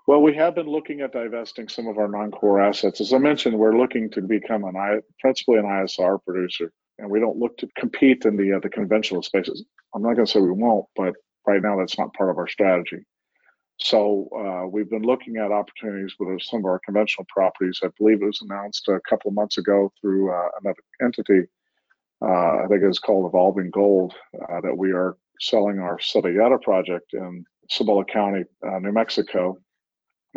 Well, 0.07 0.21
we 0.21 0.33
have 0.35 0.55
been 0.55 0.67
looking 0.67 1.01
at 1.01 1.11
divesting 1.11 1.67
some 1.67 1.87
of 1.87 1.97
our 1.97 2.07
non-core 2.07 2.61
assets. 2.61 3.01
As 3.01 3.11
I 3.11 3.17
mentioned, 3.17 3.59
we're 3.59 3.77
looking 3.77 4.09
to 4.11 4.21
become 4.21 4.63
an 4.63 4.77
I, 4.77 4.99
principally 5.19 5.57
an 5.57 5.65
ISR 5.65 6.23
producer, 6.23 6.71
and 6.97 7.09
we 7.09 7.19
don't 7.19 7.37
look 7.37 7.57
to 7.57 7.67
compete 7.77 8.23
in 8.23 8.37
the 8.37 8.53
uh, 8.53 8.59
the 8.59 8.69
conventional 8.69 9.21
spaces. 9.21 9.65
I'm 9.93 10.01
not 10.01 10.13
going 10.13 10.25
to 10.25 10.31
say 10.31 10.39
we 10.39 10.51
won't, 10.51 10.85
but 10.95 11.13
right 11.45 11.61
now 11.61 11.77
that's 11.77 11.97
not 11.97 12.13
part 12.13 12.29
of 12.29 12.37
our 12.37 12.47
strategy. 12.47 12.99
So 13.81 14.29
uh, 14.33 14.67
we've 14.69 14.89
been 14.89 15.03
looking 15.03 15.35
at 15.35 15.51
opportunities 15.51 16.15
with 16.17 16.41
some 16.41 16.59
of 16.59 16.65
our 16.65 16.79
conventional 16.85 17.25
properties. 17.27 17.81
I 17.83 17.89
believe 17.99 18.21
it 18.21 18.25
was 18.25 18.41
announced 18.41 18.87
a 18.87 19.01
couple 19.09 19.27
of 19.27 19.35
months 19.35 19.57
ago 19.57 19.91
through 19.99 20.31
uh, 20.33 20.47
another 20.61 20.79
entity. 21.03 21.49
Uh, 22.21 22.63
I 22.63 22.65
think 22.69 22.81
it's 22.81 22.97
called 22.97 23.25
Evolving 23.25 23.71
Gold 23.71 24.13
uh, 24.33 24.61
that 24.61 24.77
we 24.77 24.93
are 24.93 25.17
selling 25.41 25.79
our 25.79 25.97
Cebolleta 25.97 26.61
project 26.61 27.13
in 27.13 27.43
Cibola 27.69 28.05
County, 28.05 28.45
uh, 28.65 28.79
New 28.79 28.93
Mexico, 28.93 29.57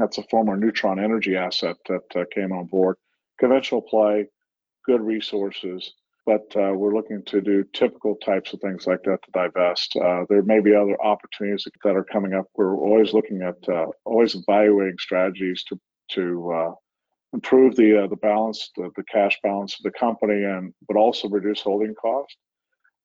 that's 0.00 0.18
a 0.18 0.22
former 0.24 0.56
Neutron 0.56 0.98
Energy 0.98 1.36
asset 1.36 1.76
that 1.88 2.16
uh, 2.16 2.24
came 2.34 2.52
on 2.52 2.66
board. 2.66 2.96
Conventional 3.38 3.82
play, 3.82 4.26
good 4.86 5.00
resources, 5.00 5.92
but 6.26 6.44
uh, 6.56 6.72
we're 6.74 6.94
looking 6.94 7.22
to 7.26 7.40
do 7.40 7.64
typical 7.72 8.16
types 8.16 8.52
of 8.52 8.60
things 8.60 8.86
like 8.86 9.02
that 9.04 9.18
to 9.22 9.30
divest. 9.32 9.96
Uh, 9.96 10.24
there 10.28 10.42
may 10.42 10.60
be 10.60 10.74
other 10.74 11.00
opportunities 11.02 11.66
that 11.84 11.96
are 11.96 12.04
coming 12.04 12.34
up. 12.34 12.46
We're 12.56 12.76
always 12.76 13.12
looking 13.12 13.42
at, 13.42 13.56
uh, 13.68 13.86
always 14.04 14.34
evaluating 14.34 14.96
strategies 14.98 15.64
to 15.64 15.80
to 16.12 16.52
uh, 16.52 16.72
improve 17.32 17.76
the 17.76 18.04
uh, 18.04 18.06
the 18.08 18.16
balance, 18.16 18.70
the, 18.76 18.90
the 18.96 19.04
cash 19.04 19.38
balance 19.42 19.74
of 19.78 19.84
the 19.84 19.98
company, 19.98 20.44
and 20.44 20.74
but 20.88 20.96
also 20.96 21.28
reduce 21.28 21.60
holding 21.60 21.94
cost. 21.94 22.36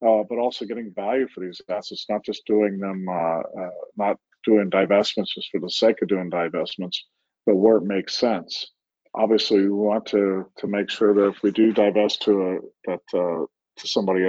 Uh, 0.06 0.24
but 0.30 0.38
also 0.38 0.66
getting 0.66 0.92
value 0.94 1.28
for 1.34 1.40
these 1.40 1.62
assets, 1.70 2.06
not 2.10 2.24
just 2.24 2.46
doing 2.46 2.78
them, 2.78 3.06
uh, 3.10 3.40
uh, 3.40 3.70
not 3.96 4.18
doing 4.46 4.70
divestments 4.70 5.34
just 5.36 5.50
for 5.52 5.60
the 5.60 5.70
sake 5.70 6.02
of 6.02 6.08
doing 6.08 6.30
divestments, 6.30 6.98
but 7.46 7.56
where 7.56 7.78
it 7.78 7.84
makes 7.84 8.18
sense. 8.18 8.72
Obviously, 9.14 9.62
we 9.62 9.70
want 9.70 10.06
to 10.08 10.46
to 10.58 10.68
make 10.68 10.90
sure 10.90 11.14
that 11.14 11.28
if 11.28 11.42
we 11.42 11.52
do 11.52 11.72
divest 11.74 12.22
to 12.24 12.32
a 12.42 12.60
that 12.86 13.02
uh, 13.14 13.46
to 13.78 13.88
somebody 13.88 14.26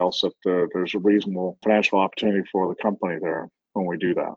else 0.00 0.20
that 0.22 0.32
there, 0.44 0.68
there's 0.72 0.94
a 0.94 0.98
reasonable 0.98 1.58
financial 1.62 1.98
opportunity 1.98 2.46
for 2.50 2.68
the 2.68 2.82
company 2.82 3.18
there 3.20 3.48
when 3.72 3.86
we 3.86 3.96
do 3.96 4.14
that. 4.14 4.34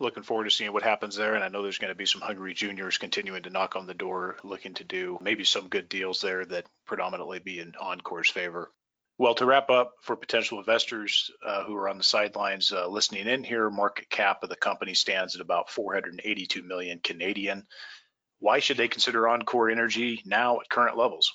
Looking 0.00 0.24
forward 0.24 0.44
to 0.44 0.50
seeing 0.50 0.72
what 0.72 0.82
happens 0.82 1.14
there. 1.14 1.34
And 1.34 1.44
I 1.44 1.48
know 1.48 1.62
there's 1.62 1.78
going 1.78 1.92
to 1.92 1.96
be 1.96 2.06
some 2.06 2.20
hungry 2.20 2.52
juniors 2.52 2.98
continuing 2.98 3.44
to 3.44 3.50
knock 3.50 3.76
on 3.76 3.86
the 3.86 3.94
door, 3.94 4.36
looking 4.42 4.74
to 4.74 4.84
do 4.84 5.18
maybe 5.20 5.44
some 5.44 5.68
good 5.68 5.88
deals 5.88 6.20
there 6.20 6.44
that 6.46 6.66
predominantly 6.84 7.38
be 7.38 7.60
in 7.60 7.74
Encore's 7.80 8.30
favor. 8.30 8.72
Well, 9.16 9.34
to 9.36 9.46
wrap 9.46 9.70
up 9.70 9.94
for 10.02 10.16
potential 10.16 10.58
investors 10.58 11.30
uh, 11.46 11.64
who 11.64 11.76
are 11.76 11.88
on 11.88 11.98
the 11.98 12.04
sidelines 12.04 12.72
uh, 12.72 12.88
listening 12.88 13.28
in 13.28 13.44
here, 13.44 13.70
market 13.70 14.10
cap 14.10 14.42
of 14.42 14.48
the 14.48 14.56
company 14.56 14.94
stands 14.94 15.36
at 15.36 15.40
about 15.40 15.70
482 15.70 16.62
million 16.64 16.98
Canadian. 16.98 17.64
Why 18.40 18.58
should 18.58 18.76
they 18.76 18.88
consider 18.88 19.28
Encore 19.28 19.70
Energy 19.70 20.20
now 20.26 20.58
at 20.60 20.68
current 20.68 20.96
levels? 20.96 21.32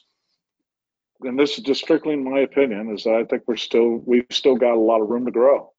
And 1.21 1.39
this 1.39 1.57
is 1.57 1.63
just 1.63 1.81
strictly 1.81 2.17
my 2.17 2.39
opinion, 2.39 2.93
is 2.93 3.05
that 3.05 3.15
I 3.15 3.23
think 3.23 3.43
we're 3.47 3.57
still 3.57 4.01
we've 4.05 4.25
still 4.29 4.55
got 4.55 4.75
a 4.75 4.79
lot 4.79 5.01
of 5.01 5.09
room 5.09 5.25
to 5.25 5.31
grow. 5.31 5.71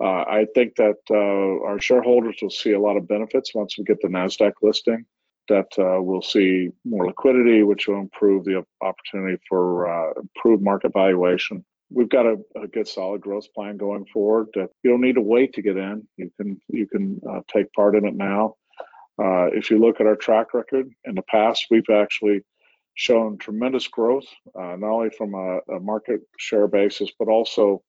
Uh, 0.00 0.24
I 0.24 0.46
think 0.54 0.76
that 0.76 0.96
uh, 1.10 1.66
our 1.66 1.80
shareholders 1.80 2.38
will 2.40 2.50
see 2.50 2.72
a 2.72 2.80
lot 2.80 2.96
of 2.96 3.06
benefits 3.06 3.54
once 3.54 3.78
we 3.78 3.84
get 3.84 4.00
the 4.00 4.08
Nasdaq 4.08 4.54
listing. 4.62 5.06
That 5.48 5.66
uh, 5.78 6.00
we'll 6.00 6.22
see 6.22 6.70
more 6.84 7.06
liquidity, 7.06 7.62
which 7.62 7.86
will 7.86 8.00
improve 8.00 8.44
the 8.44 8.64
opportunity 8.80 9.38
for 9.48 9.88
uh, 9.88 10.12
improved 10.20 10.62
market 10.62 10.92
valuation. 10.92 11.64
We've 11.90 12.08
got 12.08 12.26
a, 12.26 12.36
a, 12.60 12.66
good, 12.66 12.88
solid 12.88 13.20
growth 13.20 13.46
plan 13.54 13.76
going 13.76 14.06
forward. 14.06 14.48
That 14.54 14.70
you 14.82 14.90
don't 14.90 15.02
need 15.02 15.16
to 15.16 15.20
wait 15.20 15.52
to 15.54 15.62
get 15.62 15.76
in. 15.76 16.06
You 16.16 16.30
can 16.36 16.60
you 16.68 16.86
can 16.86 17.20
uh, 17.28 17.40
take 17.52 17.72
part 17.72 17.94
in 17.94 18.06
it 18.06 18.14
now. 18.14 18.56
Uh, 19.22 19.46
if 19.52 19.70
you 19.70 19.78
look 19.78 20.00
at 20.00 20.06
our 20.06 20.16
track 20.16 20.54
record 20.54 20.88
in 21.04 21.14
the 21.14 21.22
past, 21.22 21.66
we've 21.70 21.90
actually 21.92 22.40
shown 22.94 23.36
tremendous 23.38 23.86
growth, 23.88 24.26
not 24.54 24.82
only 24.82 25.10
from 25.10 25.34
a, 25.34 25.58
a 25.74 25.80
market 25.80 26.20
share 26.38 26.68
basis, 26.68 27.10
but 27.18 27.28
also 27.28 27.82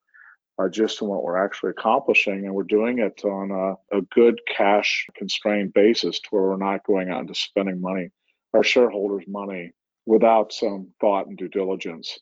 uh, 0.58 0.70
just 0.70 1.02
in 1.02 1.08
what 1.08 1.24
we're 1.24 1.44
actually 1.44 1.72
accomplishing. 1.72 2.46
And 2.46 2.54
we're 2.54 2.64
doing 2.64 3.00
it 3.00 3.24
on 3.26 3.52
a, 3.52 3.98
a 3.98 4.02
good 4.14 4.40
cash 4.48 5.08
constrained 5.16 5.74
basis 5.74 6.20
to 6.20 6.28
where 6.32 6.44
we're 6.44 6.58
not 6.58 6.86
going 6.86 7.10
out 7.10 7.22
and 7.22 7.36
spending 7.36 7.82
money, 7.82 8.10
our 8.54 8.64
shareholders' 8.64 9.28
money, 9.28 9.72
without 10.06 10.54
some 10.54 10.90
thought 11.02 11.28
and 11.28 11.38
due 11.38 11.48
diligence. 11.48 12.18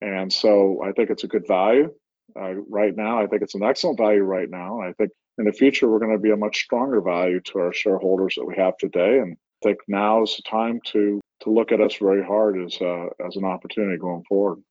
And 0.00 0.32
so 0.32 0.82
I 0.82 0.92
think 0.92 1.10
it's 1.10 1.24
a 1.24 1.28
good 1.28 1.46
value 1.46 1.92
uh, 2.38 2.54
right 2.68 2.94
now. 2.94 3.20
I 3.20 3.26
think 3.26 3.42
it's 3.42 3.54
an 3.54 3.62
excellent 3.62 3.98
value 3.98 4.22
right 4.22 4.48
now. 4.48 4.80
I 4.80 4.92
think 4.92 5.10
in 5.38 5.44
the 5.44 5.52
future, 5.52 5.88
we're 5.88 5.98
going 5.98 6.12
to 6.12 6.18
be 6.18 6.30
a 6.30 6.36
much 6.36 6.64
stronger 6.64 7.00
value 7.00 7.40
to 7.40 7.58
our 7.58 7.72
shareholders 7.72 8.34
that 8.36 8.44
we 8.44 8.56
have 8.56 8.76
today. 8.78 9.18
And 9.18 9.36
I 9.62 9.68
think 9.68 9.78
now 9.88 10.22
is 10.22 10.36
the 10.36 10.42
time 10.48 10.80
to 10.92 11.20
to 11.40 11.50
look 11.50 11.70
at 11.70 11.82
us 11.82 11.96
very 11.96 12.24
hard 12.24 12.58
as 12.62 12.78
uh, 12.80 13.08
as 13.26 13.36
an 13.36 13.44
opportunity 13.44 13.98
going 13.98 14.24
forward 14.28 14.62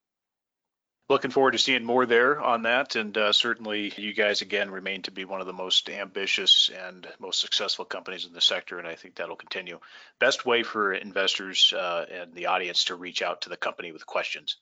looking 1.10 1.32
forward 1.32 1.52
to 1.52 1.58
seeing 1.58 1.84
more 1.84 2.06
there 2.06 2.42
on 2.42 2.64
that. 2.64 2.96
And 2.96 3.18
uh, 3.18 3.32
certainly, 3.32 3.94
you 3.98 4.14
guys 4.14 4.42
again 4.42 4.72
remain 4.72 5.02
to 5.04 5.12
be 5.12 5.26
one 5.26 5.42
of 5.42 5.48
the 5.48 5.54
most 5.54 5.90
ambitious 5.90 6.70
and 6.88 7.08
most 7.20 7.40
successful 7.40 7.86
companies 7.86 8.26
in 8.26 8.34
the 8.34 8.42
sector, 8.42 8.80
and 8.80 8.88
I 8.88 8.96
think 8.96 9.16
that'll 9.16 9.36
continue. 9.36 9.80
Best 10.20 10.46
way 10.46 10.64
for 10.64 10.94
investors 10.94 11.74
uh, 11.76 12.06
and 12.12 12.34
the 12.34 12.48
audience 12.48 12.86
to 12.86 12.96
reach 12.96 13.22
out 13.22 13.42
to 13.42 13.50
the 13.50 13.58
company 13.58 13.92
with 13.92 14.06
questions. 14.06 14.58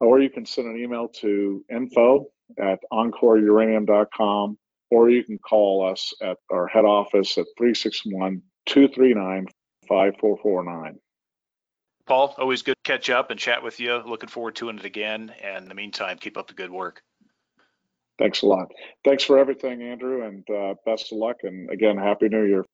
Or 0.00 0.20
you 0.20 0.30
can 0.30 0.44
send 0.44 0.66
an 0.66 0.76
email 0.76 1.08
to 1.20 1.64
info 1.70 2.26
at 2.58 2.80
encoreuranium.com, 2.92 4.58
or 4.90 5.10
you 5.10 5.24
can 5.24 5.38
call 5.38 5.88
us 5.90 6.12
at 6.22 6.38
our 6.50 6.66
head 6.66 6.84
office 6.84 7.38
at 7.38 7.46
361 7.58 8.42
239 8.66 9.46
5449. 9.88 10.98
Paul, 12.06 12.34
always 12.38 12.62
good 12.62 12.74
to 12.84 12.92
catch 12.92 13.10
up 13.10 13.30
and 13.30 13.38
chat 13.38 13.62
with 13.62 13.78
you. 13.80 14.02
Looking 14.04 14.28
forward 14.28 14.56
to 14.56 14.68
it 14.68 14.84
again. 14.84 15.32
And 15.42 15.64
in 15.64 15.68
the 15.68 15.74
meantime, 15.74 16.18
keep 16.18 16.36
up 16.36 16.48
the 16.48 16.54
good 16.54 16.70
work. 16.70 17.02
Thanks 18.18 18.42
a 18.42 18.46
lot. 18.46 18.68
Thanks 19.04 19.24
for 19.24 19.38
everything, 19.38 19.82
Andrew, 19.82 20.24
and 20.24 20.48
uh, 20.50 20.74
best 20.84 21.12
of 21.12 21.18
luck. 21.18 21.38
And 21.42 21.70
again, 21.70 21.96
Happy 21.96 22.28
New 22.28 22.44
Year. 22.44 22.64